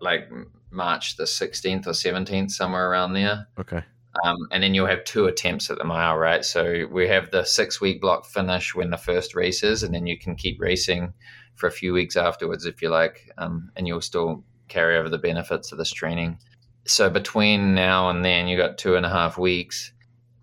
like 0.00 0.30
March 0.70 1.16
the 1.16 1.24
16th 1.24 1.86
or 1.86 1.90
17th, 1.90 2.50
somewhere 2.50 2.90
around 2.90 3.12
there. 3.12 3.48
Okay. 3.58 3.82
Um, 4.24 4.36
and 4.50 4.62
then 4.62 4.74
you'll 4.74 4.86
have 4.86 5.04
two 5.04 5.26
attempts 5.26 5.70
at 5.70 5.78
the 5.78 5.84
mile, 5.84 6.16
right? 6.16 6.44
So 6.44 6.86
we 6.90 7.08
have 7.08 7.30
the 7.30 7.44
six 7.44 7.80
week 7.80 8.00
block 8.00 8.26
finish 8.26 8.74
when 8.74 8.90
the 8.90 8.98
first 8.98 9.34
race 9.34 9.62
is, 9.62 9.82
and 9.82 9.94
then 9.94 10.06
you 10.06 10.18
can 10.18 10.36
keep 10.36 10.60
racing 10.60 11.14
for 11.54 11.66
a 11.66 11.72
few 11.72 11.92
weeks 11.92 12.16
afterwards 12.16 12.66
if 12.66 12.82
you 12.82 12.90
like, 12.90 13.30
um, 13.38 13.70
and 13.76 13.86
you'll 13.86 14.02
still 14.02 14.44
carry 14.68 14.96
over 14.96 15.08
the 15.08 15.18
benefits 15.18 15.72
of 15.72 15.78
this 15.78 15.92
training. 15.92 16.38
So 16.84 17.08
between 17.08 17.74
now 17.74 18.10
and 18.10 18.24
then, 18.24 18.48
you 18.48 18.56
got 18.56 18.78
two 18.78 18.96
and 18.96 19.06
a 19.06 19.10
half 19.10 19.38
weeks. 19.38 19.92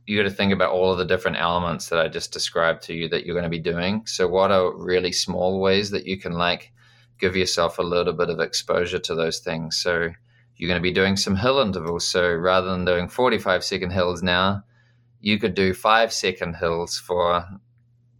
You 0.07 0.17
got 0.17 0.27
to 0.27 0.35
think 0.35 0.51
about 0.51 0.71
all 0.71 0.91
of 0.91 0.97
the 0.97 1.05
different 1.05 1.37
elements 1.37 1.89
that 1.89 1.99
I 1.99 2.07
just 2.07 2.33
described 2.33 2.81
to 2.83 2.95
you 2.95 3.07
that 3.09 3.25
you're 3.25 3.35
going 3.35 3.43
to 3.43 3.49
be 3.49 3.59
doing. 3.59 4.07
So, 4.07 4.27
what 4.27 4.49
are 4.49 4.75
really 4.75 5.11
small 5.11 5.59
ways 5.59 5.91
that 5.91 6.07
you 6.07 6.17
can 6.17 6.31
like 6.31 6.71
give 7.19 7.35
yourself 7.35 7.79
a 7.79 7.83
little 7.83 8.13
bit 8.13 8.29
of 8.29 8.39
exposure 8.39 8.99
to 8.99 9.15
those 9.15 9.39
things? 9.39 9.77
So, 9.77 10.09
you're 10.59 10.67
going 10.67 10.79
to 10.79 10.83
be 10.83 10.91
doing 10.91 11.15
some 11.15 11.37
hill 11.37 11.59
intervals. 11.59 12.05
So 12.05 12.29
rather 12.33 12.69
than 12.69 12.83
doing 12.83 13.07
45 13.07 13.63
second 13.63 13.91
hills 13.91 14.21
now, 14.21 14.65
you 15.21 15.39
could 15.39 15.53
do 15.53 15.73
five 15.73 16.11
second 16.11 16.55
hills 16.55 16.99
for 16.99 17.45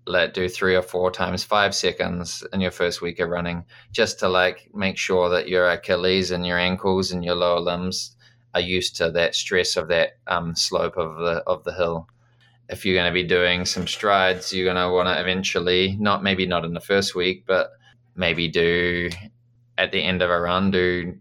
let 0.07 0.33
do 0.33 0.47
three 0.47 0.75
or 0.75 0.81
four 0.81 1.11
times 1.11 1.43
five 1.43 1.75
seconds 1.75 2.43
in 2.53 2.61
your 2.61 2.71
first 2.71 3.01
week 3.01 3.19
of 3.19 3.29
running, 3.29 3.65
just 3.91 4.19
to 4.19 4.29
like 4.29 4.69
make 4.73 4.97
sure 4.97 5.29
that 5.29 5.49
your 5.49 5.69
Achilles 5.69 6.31
and 6.31 6.47
your 6.47 6.57
ankles 6.57 7.11
and 7.11 7.23
your 7.23 7.35
lower 7.35 7.59
limbs 7.59 8.15
are 8.55 8.61
used 8.61 8.95
to 8.95 9.11
that 9.11 9.35
stress 9.35 9.75
of 9.75 9.89
that 9.89 10.17
um, 10.27 10.55
slope 10.55 10.97
of 10.97 11.17
the 11.17 11.43
of 11.45 11.65
the 11.65 11.73
hill. 11.73 12.07
If 12.69 12.85
you're 12.85 12.95
going 12.95 13.11
to 13.11 13.13
be 13.13 13.27
doing 13.27 13.65
some 13.65 13.85
strides, 13.85 14.53
you're 14.53 14.65
going 14.65 14.83
to 14.83 14.93
want 14.93 15.07
to 15.09 15.21
eventually 15.21 15.97
not 15.99 16.23
maybe 16.23 16.45
not 16.45 16.65
in 16.65 16.73
the 16.73 16.79
first 16.79 17.15
week, 17.15 17.43
but 17.45 17.71
maybe 18.15 18.47
do 18.47 19.09
at 19.77 19.91
the 19.91 20.01
end 20.01 20.21
of 20.21 20.29
a 20.29 20.39
run 20.39 20.71
do 20.71 21.17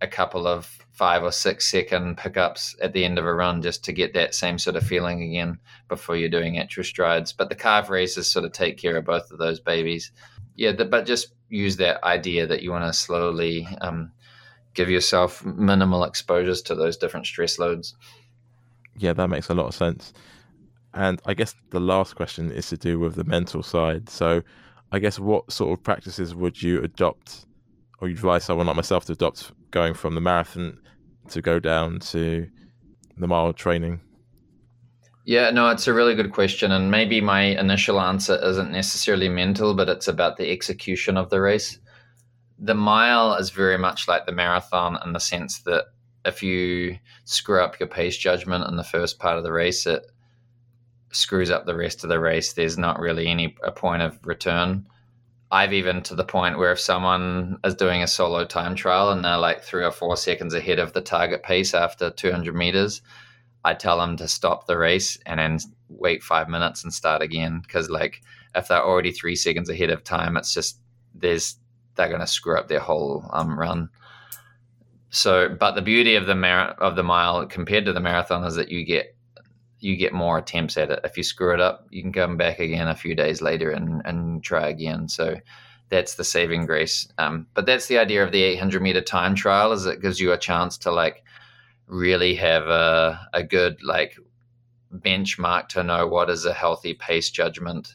a 0.00 0.06
couple 0.06 0.46
of 0.46 0.78
five 0.92 1.22
or 1.22 1.32
six 1.32 1.70
second 1.70 2.16
pickups 2.16 2.74
at 2.80 2.94
the 2.94 3.04
end 3.04 3.18
of 3.18 3.26
a 3.26 3.34
run 3.34 3.60
just 3.60 3.84
to 3.84 3.92
get 3.92 4.14
that 4.14 4.34
same 4.34 4.58
sort 4.58 4.76
of 4.76 4.82
feeling 4.82 5.22
again 5.22 5.58
before 5.88 6.16
you're 6.16 6.28
doing 6.28 6.58
actual 6.58 6.84
strides. 6.84 7.32
But 7.32 7.50
the 7.50 7.54
calf 7.54 7.90
raises 7.90 8.26
sort 8.26 8.46
of 8.46 8.52
take 8.52 8.78
care 8.78 8.96
of 8.96 9.04
both 9.04 9.30
of 9.30 9.38
those 9.38 9.60
babies. 9.60 10.10
Yeah, 10.54 10.72
the, 10.72 10.86
but 10.86 11.04
just 11.04 11.34
use 11.50 11.76
that 11.76 12.02
idea 12.02 12.46
that 12.46 12.62
you 12.62 12.70
want 12.70 12.84
to 12.86 12.98
slowly 12.98 13.68
um, 13.82 14.10
give 14.72 14.88
yourself 14.88 15.44
minimal 15.44 16.02
exposures 16.04 16.62
to 16.62 16.74
those 16.74 16.96
different 16.96 17.26
stress 17.26 17.58
loads. 17.58 17.94
Yeah, 18.96 19.12
that 19.12 19.28
makes 19.28 19.50
a 19.50 19.54
lot 19.54 19.66
of 19.66 19.74
sense. 19.74 20.14
And 20.94 21.20
I 21.26 21.34
guess 21.34 21.54
the 21.70 21.80
last 21.80 22.16
question 22.16 22.50
is 22.50 22.68
to 22.70 22.78
do 22.78 22.98
with 22.98 23.16
the 23.16 23.24
mental 23.24 23.62
side. 23.62 24.08
So, 24.08 24.42
I 24.92 24.98
guess 24.98 25.18
what 25.18 25.50
sort 25.50 25.78
of 25.78 25.84
practices 25.84 26.34
would 26.34 26.62
you 26.62 26.82
adopt 26.82 27.46
or 28.00 28.08
you 28.08 28.14
advise 28.14 28.44
someone 28.44 28.66
like 28.66 28.76
myself 28.76 29.04
to 29.06 29.12
adopt 29.12 29.52
going 29.70 29.94
from 29.94 30.14
the 30.14 30.20
marathon 30.20 30.78
to 31.28 31.42
go 31.42 31.58
down 31.58 31.98
to 32.00 32.48
the 33.16 33.26
mile 33.26 33.52
training? 33.52 34.00
Yeah, 35.24 35.50
no, 35.50 35.70
it's 35.70 35.88
a 35.88 35.92
really 35.92 36.14
good 36.14 36.32
question. 36.32 36.70
And 36.70 36.90
maybe 36.90 37.20
my 37.20 37.42
initial 37.42 38.00
answer 38.00 38.38
isn't 38.42 38.70
necessarily 38.70 39.28
mental, 39.28 39.74
but 39.74 39.88
it's 39.88 40.06
about 40.06 40.36
the 40.36 40.50
execution 40.50 41.16
of 41.16 41.30
the 41.30 41.40
race. 41.40 41.80
The 42.58 42.74
mile 42.74 43.34
is 43.34 43.50
very 43.50 43.76
much 43.76 44.06
like 44.06 44.24
the 44.24 44.32
marathon 44.32 44.98
in 45.04 45.12
the 45.12 45.18
sense 45.18 45.62
that 45.62 45.86
if 46.24 46.42
you 46.42 46.98
screw 47.24 47.60
up 47.60 47.80
your 47.80 47.88
pace 47.88 48.16
judgment 48.16 48.68
in 48.68 48.76
the 48.76 48.84
first 48.84 49.18
part 49.18 49.36
of 49.36 49.42
the 49.42 49.52
race, 49.52 49.84
it 49.86 50.06
screws 51.16 51.50
up 51.50 51.66
the 51.66 51.76
rest 51.76 52.04
of 52.04 52.10
the 52.10 52.20
race. 52.20 52.52
There's 52.52 52.78
not 52.78 53.00
really 53.00 53.28
any 53.28 53.56
a 53.62 53.72
point 53.72 54.02
of 54.02 54.18
return. 54.24 54.86
I've 55.50 55.72
even 55.72 56.02
to 56.02 56.14
the 56.14 56.24
point 56.24 56.58
where 56.58 56.72
if 56.72 56.80
someone 56.80 57.58
is 57.64 57.74
doing 57.74 58.02
a 58.02 58.06
solo 58.06 58.44
time 58.44 58.74
trial 58.74 59.10
and 59.10 59.24
they're 59.24 59.38
like 59.38 59.62
three 59.62 59.84
or 59.84 59.92
four 59.92 60.16
seconds 60.16 60.54
ahead 60.54 60.78
of 60.78 60.92
the 60.92 61.00
target 61.00 61.42
pace 61.42 61.72
after 61.72 62.10
200 62.10 62.54
meters, 62.54 63.00
I 63.64 63.74
tell 63.74 63.98
them 63.98 64.16
to 64.18 64.28
stop 64.28 64.66
the 64.66 64.76
race 64.76 65.18
and 65.24 65.40
then 65.40 65.58
wait 65.88 66.22
five 66.22 66.48
minutes 66.48 66.84
and 66.84 66.92
start 66.92 67.22
again. 67.22 67.60
Because 67.60 67.88
like 67.88 68.22
if 68.54 68.68
they're 68.68 68.84
already 68.84 69.12
three 69.12 69.36
seconds 69.36 69.70
ahead 69.70 69.90
of 69.90 70.04
time, 70.04 70.36
it's 70.36 70.52
just 70.52 70.78
there's 71.14 71.56
they're 71.94 72.08
going 72.08 72.20
to 72.20 72.26
screw 72.26 72.58
up 72.58 72.68
their 72.68 72.80
whole 72.80 73.28
um, 73.32 73.58
run. 73.58 73.88
So, 75.10 75.48
but 75.48 75.72
the 75.72 75.82
beauty 75.82 76.16
of 76.16 76.26
the 76.26 76.34
mar- 76.34 76.72
of 76.72 76.94
the 76.94 77.02
mile 77.02 77.46
compared 77.46 77.86
to 77.86 77.92
the 77.92 78.00
marathon 78.00 78.44
is 78.44 78.56
that 78.56 78.70
you 78.70 78.84
get 78.84 79.15
you 79.86 79.96
get 79.96 80.12
more 80.12 80.36
attempts 80.36 80.76
at 80.76 80.90
it. 80.90 80.98
If 81.04 81.16
you 81.16 81.22
screw 81.22 81.54
it 81.54 81.60
up, 81.60 81.86
you 81.90 82.02
can 82.02 82.12
come 82.12 82.36
back 82.36 82.58
again 82.58 82.88
a 82.88 82.94
few 82.96 83.14
days 83.14 83.40
later 83.40 83.70
and, 83.70 84.02
and 84.04 84.42
try 84.42 84.66
again. 84.68 85.08
So 85.08 85.36
that's 85.90 86.16
the 86.16 86.24
saving 86.24 86.66
grace. 86.66 87.06
Um, 87.18 87.46
but 87.54 87.66
that's 87.66 87.86
the 87.86 87.98
idea 87.98 88.24
of 88.24 88.32
the 88.32 88.42
800 88.42 88.82
meter 88.82 89.00
time 89.00 89.36
trial 89.36 89.70
is 89.70 89.86
it 89.86 90.02
gives 90.02 90.18
you 90.18 90.32
a 90.32 90.38
chance 90.38 90.76
to 90.78 90.90
like 90.90 91.22
really 91.86 92.34
have 92.34 92.66
a, 92.66 93.28
a 93.32 93.44
good 93.44 93.80
like 93.84 94.18
benchmark 94.92 95.68
to 95.68 95.84
know 95.84 96.08
what 96.08 96.30
is 96.30 96.44
a 96.46 96.52
healthy 96.52 96.94
pace 96.94 97.30
judgment 97.30 97.94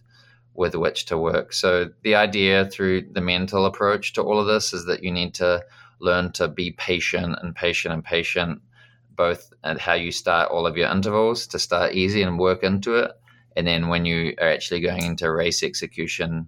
with 0.53 0.75
which 0.75 1.05
to 1.07 1.17
work. 1.17 1.51
So 1.51 1.89
the 2.03 2.15
idea 2.15 2.69
through 2.69 3.09
the 3.11 3.19
mental 3.19 3.65
approach 3.65 4.13
to 4.13 4.21
all 4.21 4.39
of 4.39 4.47
this 4.47 4.71
is 4.71 4.85
that 4.85 5.03
you 5.03 5.11
need 5.11 5.33
to 5.35 5.61
learn 5.99 6.31
to 6.33 6.47
be 6.47 6.71
patient 6.71 7.35
and 7.41 7.53
patient 7.53 7.93
and 7.93 8.03
patient 8.03 8.61
both 9.21 9.53
at 9.63 9.79
how 9.79 9.93
you 9.93 10.11
start 10.11 10.49
all 10.49 10.65
of 10.65 10.75
your 10.75 10.89
intervals 10.89 11.45
to 11.45 11.59
start 11.59 11.93
easy 11.93 12.23
and 12.23 12.39
work 12.39 12.63
into 12.63 12.95
it. 12.95 13.11
And 13.55 13.67
then 13.67 13.87
when 13.87 14.03
you 14.03 14.33
are 14.41 14.49
actually 14.49 14.79
going 14.79 15.03
into 15.03 15.31
race 15.31 15.61
execution, 15.61 16.47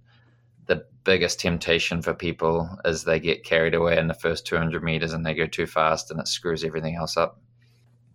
the 0.66 0.84
biggest 1.04 1.40
temptation 1.40 2.02
for 2.02 2.16
people 2.16 2.68
is 2.84 3.04
they 3.04 3.20
get 3.20 3.44
carried 3.44 3.76
away 3.76 4.00
in 4.00 4.08
the 4.08 4.16
first 4.16 4.48
200 4.48 4.84
meters 4.84 5.14
and 5.14 5.24
they 5.24 5.36
go 5.36 5.46
too 5.46 5.68
fast 5.68 6.10
and 6.10 6.20
it 6.20 6.28
screws 6.28 6.64
everything 6.64 6.96
else 6.96 7.16
up. 7.16 7.40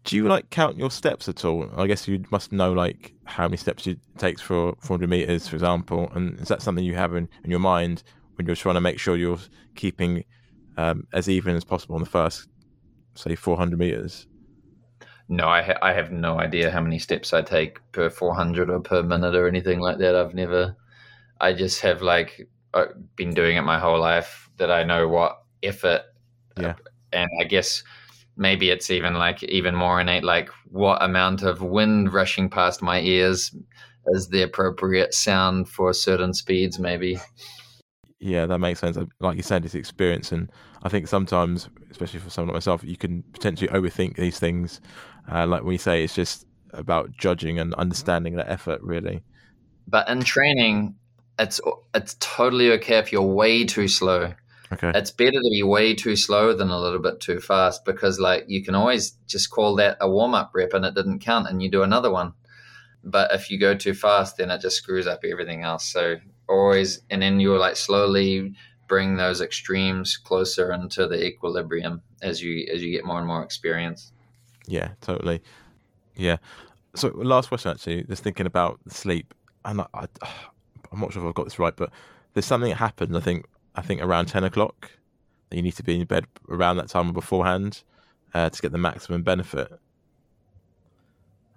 Do 0.02 0.16
you 0.16 0.26
like 0.26 0.50
count 0.50 0.76
your 0.76 0.90
steps 0.90 1.28
at 1.28 1.44
all? 1.44 1.70
I 1.76 1.86
guess 1.86 2.08
you 2.08 2.24
must 2.32 2.50
know 2.50 2.72
like 2.72 3.14
how 3.26 3.44
many 3.44 3.58
steps 3.58 3.86
it 3.86 4.00
takes 4.16 4.42
for 4.42 4.74
400 4.80 5.08
meters, 5.08 5.46
for 5.46 5.54
example. 5.54 6.10
And 6.16 6.36
is 6.40 6.48
that 6.48 6.62
something 6.62 6.84
you 6.84 6.96
have 6.96 7.14
in, 7.14 7.28
in 7.44 7.50
your 7.50 7.60
mind 7.60 8.02
when 8.34 8.48
you're 8.48 8.56
trying 8.56 8.74
to 8.74 8.80
make 8.80 8.98
sure 8.98 9.16
you're 9.16 9.38
keeping 9.76 10.24
um, 10.76 11.06
as 11.12 11.28
even 11.28 11.54
as 11.54 11.64
possible 11.64 11.94
in 11.94 12.02
the 12.02 12.10
first, 12.10 12.48
say, 13.14 13.36
400 13.36 13.78
meters? 13.78 14.26
No, 15.28 15.46
I, 15.48 15.62
ha- 15.62 15.78
I 15.82 15.92
have 15.92 16.10
no 16.10 16.38
idea 16.40 16.70
how 16.70 16.80
many 16.80 16.98
steps 16.98 17.32
I 17.32 17.42
take 17.42 17.78
per 17.92 18.08
400 18.08 18.70
or 18.70 18.80
per 18.80 19.02
minute 19.02 19.34
or 19.34 19.46
anything 19.46 19.80
like 19.80 19.98
that. 19.98 20.14
I've 20.16 20.34
never, 20.34 20.76
I 21.40 21.52
just 21.52 21.80
have 21.82 22.02
like 22.02 22.48
uh, 22.74 22.86
been 23.16 23.34
doing 23.34 23.56
it 23.56 23.62
my 23.62 23.78
whole 23.78 24.00
life 24.00 24.50
that 24.56 24.70
I 24.70 24.84
know 24.84 25.08
what 25.08 25.42
effort. 25.62 26.02
Yeah. 26.58 26.74
And 27.12 27.28
I 27.40 27.44
guess 27.44 27.82
maybe 28.36 28.70
it's 28.70 28.90
even 28.90 29.14
like 29.14 29.42
even 29.44 29.74
more 29.74 30.00
innate, 30.00 30.24
like 30.24 30.50
what 30.70 31.02
amount 31.02 31.42
of 31.42 31.62
wind 31.62 32.12
rushing 32.12 32.48
past 32.48 32.82
my 32.82 33.00
ears 33.00 33.54
is 34.08 34.28
the 34.28 34.42
appropriate 34.42 35.12
sound 35.12 35.68
for 35.68 35.92
certain 35.92 36.32
speeds, 36.32 36.78
maybe. 36.78 37.18
Yeah, 38.20 38.46
that 38.46 38.58
makes 38.58 38.80
sense. 38.80 38.98
Like 39.20 39.36
you 39.36 39.42
said, 39.42 39.64
it's 39.64 39.74
experience, 39.74 40.32
and 40.32 40.50
I 40.82 40.88
think 40.88 41.06
sometimes, 41.06 41.68
especially 41.90 42.20
for 42.20 42.30
someone 42.30 42.48
like 42.48 42.56
myself, 42.56 42.82
you 42.82 42.96
can 42.96 43.22
potentially 43.32 43.68
overthink 43.68 44.16
these 44.16 44.40
things 44.40 44.80
uh, 45.30 45.46
like 45.46 45.62
we 45.62 45.76
say, 45.76 46.02
it's 46.02 46.14
just 46.14 46.46
about 46.72 47.12
judging 47.12 47.58
and 47.58 47.74
understanding 47.74 48.36
the 48.36 48.50
effort, 48.50 48.80
really. 48.82 49.22
But 49.86 50.08
in 50.08 50.20
training, 50.20 50.94
it's 51.38 51.60
it's 51.94 52.16
totally 52.20 52.72
okay 52.72 52.98
if 52.98 53.12
you're 53.12 53.22
way 53.22 53.64
too 53.64 53.88
slow. 53.88 54.32
Okay. 54.72 54.92
It's 54.94 55.10
better 55.10 55.32
to 55.32 55.50
be 55.50 55.62
way 55.62 55.94
too 55.94 56.14
slow 56.14 56.52
than 56.52 56.68
a 56.68 56.78
little 56.78 56.98
bit 56.98 57.20
too 57.20 57.40
fast 57.40 57.86
because, 57.86 58.20
like, 58.20 58.44
you 58.48 58.62
can 58.62 58.74
always 58.74 59.12
just 59.26 59.50
call 59.50 59.76
that 59.76 59.96
a 60.00 60.10
warm 60.10 60.34
up 60.34 60.50
rep 60.54 60.74
and 60.74 60.84
it 60.84 60.94
didn't 60.94 61.20
count, 61.20 61.48
and 61.48 61.62
you 61.62 61.70
do 61.70 61.82
another 61.82 62.10
one. 62.10 62.34
But 63.02 63.32
if 63.32 63.50
you 63.50 63.58
go 63.58 63.74
too 63.74 63.94
fast, 63.94 64.36
then 64.36 64.50
it 64.50 64.60
just 64.60 64.76
screws 64.76 65.06
up 65.06 65.20
everything 65.24 65.62
else. 65.62 65.84
So 65.86 66.16
always, 66.48 67.00
and 67.10 67.22
then 67.22 67.40
you're 67.40 67.58
like 67.58 67.76
slowly 67.76 68.54
bring 68.86 69.16
those 69.16 69.40
extremes 69.40 70.16
closer 70.16 70.72
into 70.72 71.06
the 71.06 71.24
equilibrium 71.24 72.02
as 72.22 72.42
you 72.42 72.66
as 72.72 72.82
you 72.82 72.90
get 72.90 73.04
more 73.04 73.18
and 73.18 73.26
more 73.26 73.42
experience. 73.42 74.12
Yeah, 74.66 74.90
totally. 75.00 75.42
Yeah. 76.16 76.38
So 76.94 77.08
last 77.08 77.48
question, 77.48 77.70
actually, 77.70 78.04
just 78.04 78.22
thinking 78.22 78.46
about 78.46 78.80
sleep, 78.88 79.34
and 79.64 79.82
I, 79.82 79.86
I, 79.94 80.06
I'm 80.90 81.00
not 81.00 81.12
sure 81.12 81.22
if 81.22 81.28
I've 81.28 81.34
got 81.34 81.44
this 81.44 81.58
right, 81.58 81.76
but 81.76 81.90
there's 82.34 82.46
something 82.46 82.70
that 82.70 82.76
happened. 82.76 83.16
I 83.16 83.20
think 83.20 83.46
I 83.74 83.82
think 83.82 84.02
around 84.02 84.26
ten 84.26 84.44
o'clock 84.44 84.90
that 85.50 85.56
you 85.56 85.62
need 85.62 85.76
to 85.76 85.82
be 85.82 86.00
in 86.00 86.06
bed 86.06 86.26
around 86.48 86.76
that 86.76 86.88
time 86.88 87.10
or 87.10 87.12
beforehand 87.12 87.82
uh, 88.34 88.50
to 88.50 88.62
get 88.62 88.72
the 88.72 88.78
maximum 88.78 89.22
benefit. 89.22 89.72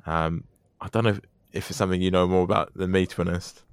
Um, 0.06 0.46
I 0.80 0.88
don't 0.88 1.04
know 1.04 1.12
if, 1.12 1.22
if 1.54 1.70
it's 1.70 1.78
something 1.78 2.02
you 2.02 2.12
know 2.12 2.28
more 2.28 2.44
about 2.44 2.74
than 2.74 2.92
me, 2.92 3.06
to 3.06 3.16
be 3.16 3.30
honest. 3.30 3.64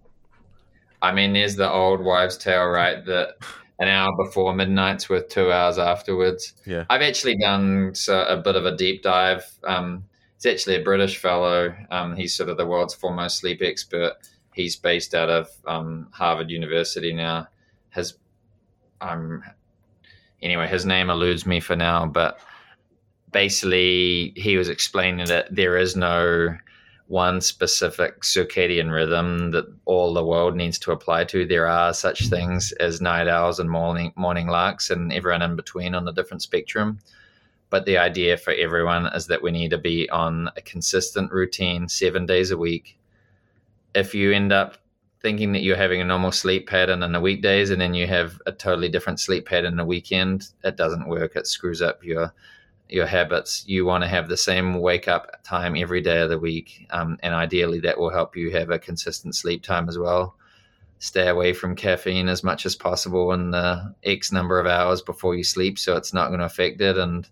I 1.01 1.13
mean, 1.13 1.33
there's 1.33 1.57
the 1.57 1.71
old 1.71 2.01
wives' 2.01 2.37
tale, 2.37 2.67
right? 2.67 3.05
That 3.05 3.37
an 3.79 3.89
hour 3.89 4.13
before 4.17 4.53
midnight's 4.55 5.09
worth 5.09 5.29
two 5.29 5.53
hours 5.53 5.79
afterwards. 5.79 6.53
Yeah. 6.67 6.85
I've 6.91 7.03
actually 7.03 7.37
done 7.39 7.93
a 8.09 8.37
bit 8.37 8.57
of 8.57 8.67
a 8.67 8.77
deep 8.77 9.03
dive. 9.03 9.45
Um, 9.65 10.05
he's 10.37 10.47
actually 10.47 10.77
a 10.77 10.83
British 10.83 11.19
fellow. 11.19 11.75
Um, 11.91 12.17
he's 12.17 12.35
sort 12.35 12.49
of 12.49 12.57
the 12.57 12.67
world's 12.67 12.95
foremost 12.95 13.39
sleep 13.39 13.61
expert. 13.63 14.15
He's 14.53 14.75
based 14.75 15.15
out 15.15 15.31
of 15.31 15.49
um, 15.67 16.09
Harvard 16.11 16.51
University 16.51 17.13
now. 17.13 17.47
Has 17.91 18.15
um, 19.01 19.45
anyway, 20.43 20.67
his 20.67 20.85
name 20.85 21.11
eludes 21.11 21.47
me 21.47 21.61
for 21.61 21.77
now, 21.77 22.07
but 22.07 22.41
basically 23.33 24.33
he 24.37 24.57
was 24.57 24.69
explaining 24.69 25.27
that 25.27 25.55
there 25.55 25.77
is 25.77 25.95
no 25.95 26.57
one 27.09 27.41
specific 27.41 28.21
circadian 28.21 28.93
rhythm 28.93 29.51
that 29.51 29.65
all 29.87 30.13
the 30.13 30.25
world 30.25 30.55
needs 30.55 30.79
to 30.79 30.93
apply 30.93 31.25
to. 31.25 31.47
There 31.47 31.67
are 31.67 31.95
such 31.95 32.29
things 32.29 32.73
as 32.73 33.01
night 33.01 33.29
owls 33.29 33.59
and 33.59 33.71
morning 33.71 34.13
morning 34.15 34.47
larks 34.47 34.91
and 34.91 35.13
everyone 35.13 35.43
in 35.43 35.57
between 35.57 35.95
on 35.95 36.05
the 36.05 36.13
different 36.13 36.43
spectrum. 36.43 36.99
But 37.71 37.87
the 37.87 37.99
idea 37.99 38.37
for 38.37 38.53
everyone 38.53 39.07
is 39.07 39.27
that 39.27 39.43
we 39.43 39.51
need 39.51 39.71
to 39.71 39.79
be 39.79 40.09
on 40.11 40.51
a 40.57 40.61
consistent 40.61 41.33
routine 41.33 41.89
seven 41.89 42.27
days 42.27 42.51
a 42.51 42.59
week. 42.59 42.99
If 43.95 44.15
you 44.15 44.33
end 44.33 44.53
up 44.53 44.77
thinking 45.21 45.53
that 45.53 45.63
you're 45.63 45.77
having 45.77 46.01
a 46.01 46.05
normal 46.05 46.31
sleep 46.31 46.69
pattern 46.69 47.03
in 47.03 47.13
the 47.13 47.21
weekdays 47.21 47.71
and 47.71 47.81
then 47.81 47.95
you 47.95 48.07
have 48.07 48.41
a 48.47 48.53
totally 48.53 48.89
different 48.89 49.19
sleep 49.19 49.47
pattern 49.47 49.73
in 49.73 49.77
the 49.77 49.85
weekend, 49.85 50.49
it 50.63 50.77
doesn't 50.77 51.09
work. 51.09 51.37
It 51.37 51.47
screws 51.47 51.83
up 51.83 52.05
your 52.05 52.33
your 52.89 53.07
habits, 53.07 53.65
you 53.67 53.85
want 53.85 54.03
to 54.03 54.09
have 54.09 54.29
the 54.29 54.37
same 54.37 54.81
wake 54.81 55.09
up 55.09 55.43
time 55.45 55.77
every 55.77 56.01
day 56.01 56.21
of 56.21 56.31
the 56.31 56.39
week. 56.39 56.87
Um, 56.91 57.19
and 57.23 57.35
ideally, 57.35 57.81
that 57.81 57.99
will 57.99 58.11
help 58.11 58.37
you 58.37 58.51
have 58.53 58.71
a 58.71 58.79
consistent 58.79 59.35
sleep 59.35 59.63
time 59.63 59.89
as 59.89 59.99
well. 59.99 60.35
Stay 60.99 61.29
away 61.29 61.53
from 61.53 61.77
caffeine 61.77 62.29
as 62.29 62.43
much 62.43 62.67
as 62.67 62.75
possible 62.75 63.33
in 63.33 63.51
the 63.51 63.95
X 64.05 64.33
number 64.33 64.59
of 64.59 64.67
hours 64.67 65.03
before 65.03 65.37
you 65.37 65.45
sleep, 65.45 65.79
so 65.79 65.97
it's 65.97 66.13
not 66.13 66.29
going 66.29 66.41
to 66.41 66.47
affect 66.47 66.81
it. 66.81 66.99
And 66.99 67.29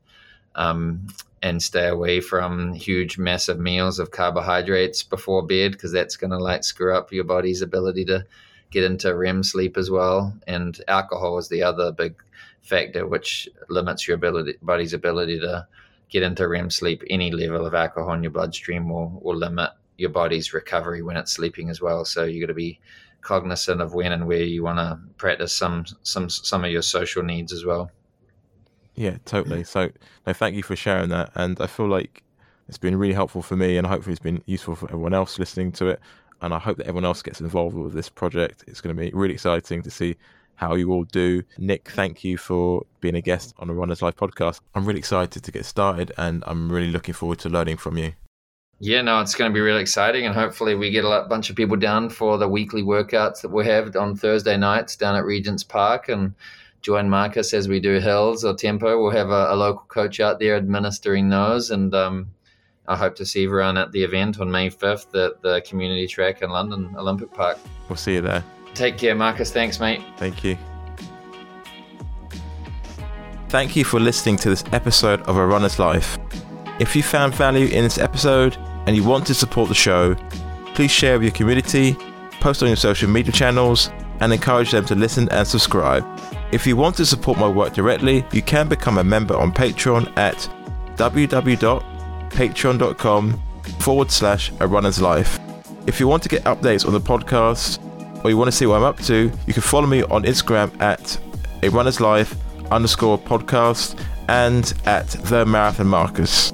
um, 0.55 1.07
and 1.43 1.63
stay 1.63 1.89
away 1.89 2.21
from 2.21 2.75
huge, 2.75 3.19
massive 3.19 3.59
meals 3.59 3.99
of 3.99 4.11
carbohydrates 4.11 5.03
before 5.03 5.47
bed 5.47 5.73
because 5.73 5.93
that's 5.93 6.17
going 6.17 6.31
to 6.31 6.39
like 6.39 6.65
screw 6.65 6.95
up 6.95 7.13
your 7.13 7.25
body's 7.25 7.63
ability 7.63 8.05
to 8.07 8.25
get 8.71 8.85
into 8.85 9.15
REM 9.15 9.43
sleep 9.43 9.77
as 9.77 9.91
well. 9.91 10.35
And 10.47 10.81
alcohol 10.89 11.39
is 11.39 11.49
the 11.49 11.63
other 11.63 11.93
big 11.93 12.15
factor 12.67 13.07
which 13.07 13.49
limits 13.69 14.07
your 14.07 14.17
ability 14.17 14.55
body's 14.62 14.93
ability 14.93 15.39
to 15.41 15.67
get 16.09 16.23
into 16.23 16.47
REM 16.49 16.71
sleep. 16.71 17.03
Any 17.11 17.31
level 17.31 17.67
of 17.67 17.75
alcohol 17.75 18.14
in 18.14 18.23
your 18.23 18.33
bloodstream 18.33 18.89
will, 18.89 19.21
will 19.23 19.37
limit 19.37 19.71
your 19.97 20.11
body's 20.11 20.53
recovery 20.53 21.03
when 21.03 21.17
it's 21.17 21.33
sleeping 21.33 21.71
as 21.71 21.81
well. 21.81 22.05
So 22.05 22.25
you've 22.25 22.43
got 22.43 22.49
to 22.49 22.55
be 22.55 22.81
cognizant 23.23 23.81
of 23.81 23.95
when 23.95 24.12
and 24.12 24.27
where 24.27 24.43
you 24.43 24.62
want 24.62 24.79
to 24.79 24.99
practice 25.17 25.53
some 25.53 25.85
some 26.03 26.31
some 26.31 26.64
of 26.64 26.71
your 26.71 26.83
social 26.83 27.23
needs 27.23 27.53
as 27.53 27.64
well. 27.64 27.91
Yeah, 28.95 29.17
totally. 29.25 29.62
So, 29.64 29.91
no, 30.27 30.33
thank 30.33 30.57
you 30.57 30.62
for 30.62 30.75
sharing 30.75 31.11
that. 31.11 31.31
And 31.35 31.61
I 31.61 31.67
feel 31.67 31.87
like 31.87 32.23
it's 32.67 32.79
been 32.79 32.97
really 32.97 33.12
helpful 33.12 33.43
for 33.43 33.57
me, 33.57 33.77
and 33.77 33.87
hopefully, 33.87 34.12
it's 34.12 34.23
been 34.23 34.43
useful 34.47 34.75
for 34.75 34.87
everyone 34.87 35.12
else 35.12 35.39
listening 35.39 35.73
to 35.73 35.89
it. 35.89 36.01
And 36.41 36.55
I 36.55 36.59
hope 36.59 36.79
that 36.79 36.87
everyone 36.87 37.05
else 37.05 37.23
gets 37.23 37.41
involved 37.41 37.77
with 37.77 37.93
this 37.95 38.09
project. 38.09 38.64
It's 38.67 38.81
going 38.81 38.95
to 38.95 39.01
be 39.01 39.11
really 39.12 39.35
exciting 39.35 39.83
to 39.83 39.91
see 39.91 40.17
how 40.57 40.75
you 40.75 40.93
all 40.93 41.05
do. 41.05 41.43
Nick, 41.59 41.91
thank 41.91 42.25
you 42.25 42.37
for 42.37 42.85
being 43.01 43.15
a 43.15 43.21
guest 43.21 43.55
on 43.59 43.69
the 43.69 43.75
Runners 43.75 44.03
Life 44.03 44.17
podcast. 44.17 44.61
I'm 44.75 44.85
really 44.85 44.99
excited 44.99 45.43
to 45.43 45.53
get 45.53 45.65
started, 45.65 46.13
and 46.19 46.43
I'm 46.47 46.71
really 46.71 46.91
looking 46.91 47.15
forward 47.15 47.39
to 47.41 47.49
learning 47.49 47.77
from 47.77 47.97
you. 47.97 48.13
Yeah, 48.79 49.01
no, 49.01 49.21
it's 49.21 49.35
going 49.35 49.51
to 49.51 49.55
be 49.55 49.61
really 49.61 49.81
exciting, 49.81 50.27
and 50.27 50.35
hopefully, 50.35 50.75
we 50.75 50.91
get 50.91 51.05
a 51.05 51.27
bunch 51.29 51.49
of 51.49 51.57
people 51.57 51.77
down 51.77 52.11
for 52.11 52.37
the 52.37 52.49
weekly 52.49 52.83
workouts 52.83 53.41
that 53.41 53.51
we 53.51 53.65
have 53.65 53.95
on 53.97 54.17
Thursday 54.17 54.57
nights 54.57 54.97
down 54.97 55.17
at 55.17 55.25
Regent's 55.25 55.65
Park 55.65 56.09
and 56.09 56.35
join 56.83 57.09
Marcus 57.09 57.55
as 57.55 57.69
we 57.69 57.81
do 57.81 57.99
hills 57.99 58.45
or 58.45 58.55
tempo. 58.55 59.01
We'll 59.01 59.13
have 59.13 59.31
a, 59.31 59.49
a 59.51 59.57
local 59.57 59.87
coach 59.89 60.21
out 60.21 60.39
there 60.39 60.57
administering 60.57 61.31
those, 61.31 61.71
and 61.71 61.95
um, 61.95 62.31
I 62.87 62.97
hope 62.97 63.17
to 63.17 63.27
see 63.27 63.45
everyone 63.45 63.79
at 63.79 63.93
the 63.93 64.05
event 64.05 64.41
on 64.41 64.51
May 64.51 64.69
5th 64.69 65.27
at 65.27 65.41
the 65.43 65.63
community 65.63 66.07
track 66.07 66.43
in 66.43 66.51
London 66.51 66.95
Olympic 66.99 67.33
Park. 67.33 67.59
We'll 67.89 67.97
see 67.97 68.15
you 68.15 68.21
there. 68.21 68.45
Take 68.77 68.99
care, 68.99 69.14
Marcus. 69.14 69.51
Thanks, 69.51 69.81
mate. 69.81 70.03
Thank 70.18 70.45
you. 70.45 70.59
Thank 73.49 73.74
you 73.74 73.85
for 73.85 73.99
listening 73.99 74.37
to 74.39 74.51
this 74.51 74.62
episode 74.72 75.22
of 75.22 75.39
A 75.39 75.47
Runner's 75.47 75.79
Life. 75.79 76.18
If 76.79 76.95
you 76.95 77.03
found 77.03 77.35
value 77.35 77.68
in 77.68 77.85
this 77.85 77.97
episode 77.97 78.59
and 78.87 78.95
you 78.95 79.03
want 79.03 79.27
to 79.29 79.35
support 79.35 79.70
the 79.70 79.74
show, 79.74 80.14
please 80.74 80.91
share 80.91 81.14
with 81.14 81.22
your 81.22 81.33
community, 81.33 81.97
post 82.41 82.62
on 82.62 82.68
your 82.68 82.77
social 82.77 83.09
media 83.09 83.33
channels, 83.33 83.89
and 84.20 84.31
encourage 84.31 84.72
them 84.72 84.85
to 84.85 84.95
listen 84.95 85.27
and 85.31 85.49
subscribe. 85.49 86.05
If 86.53 86.66
you 86.66 86.77
want 86.77 86.97
to 86.97 87.07
support 87.07 87.39
my 87.39 87.49
work 87.49 87.72
directly, 87.72 88.27
you 88.31 88.43
can 88.43 88.68
become 88.68 88.99
a 88.99 89.05
member 89.05 89.35
on 89.37 89.53
Patreon 89.53 90.14
at 90.18 90.37
www.patreon.com 90.97 93.43
forward 93.79 94.11
slash 94.11 94.53
a 94.61 94.66
runner's 94.66 95.01
life. 95.01 95.41
If 95.87 95.99
you 95.99 96.09
want 96.09 96.22
to 96.24 96.29
get 96.29 96.45
updates 96.45 96.87
on 96.87 96.93
the 96.93 97.01
podcast 97.01 97.79
or 98.27 98.31
you 98.31 98.37
want 98.37 98.51
to 98.51 98.57
see 98.57 98.66
what 98.66 98.79
I'm 98.79 98.83
up 98.83 98.99
to, 99.03 99.31
you 99.47 99.53
can 99.53 99.62
follow 99.62 99.87
me 99.87 100.03
on 100.03 100.24
Instagram 100.24 100.81
at 100.81 101.16
a 101.62 101.68
runner's 101.68 102.01
life 102.01 102.35
underscore 102.72 103.16
podcast 103.16 103.97
and 104.29 104.74
at 104.85 105.07
the 105.07 105.47
marathon 105.47 105.87
marcus. 105.87 106.53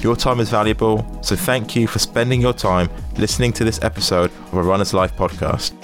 Your 0.00 0.16
time 0.16 0.38
is 0.38 0.50
valuable, 0.50 1.06
so 1.22 1.34
thank 1.34 1.74
you 1.74 1.86
for 1.86 1.98
spending 1.98 2.42
your 2.42 2.52
time 2.52 2.90
listening 3.16 3.54
to 3.54 3.64
this 3.64 3.82
episode 3.82 4.30
of 4.48 4.54
a 4.54 4.62
Runner's 4.62 4.92
Life 4.92 5.16
podcast. 5.16 5.83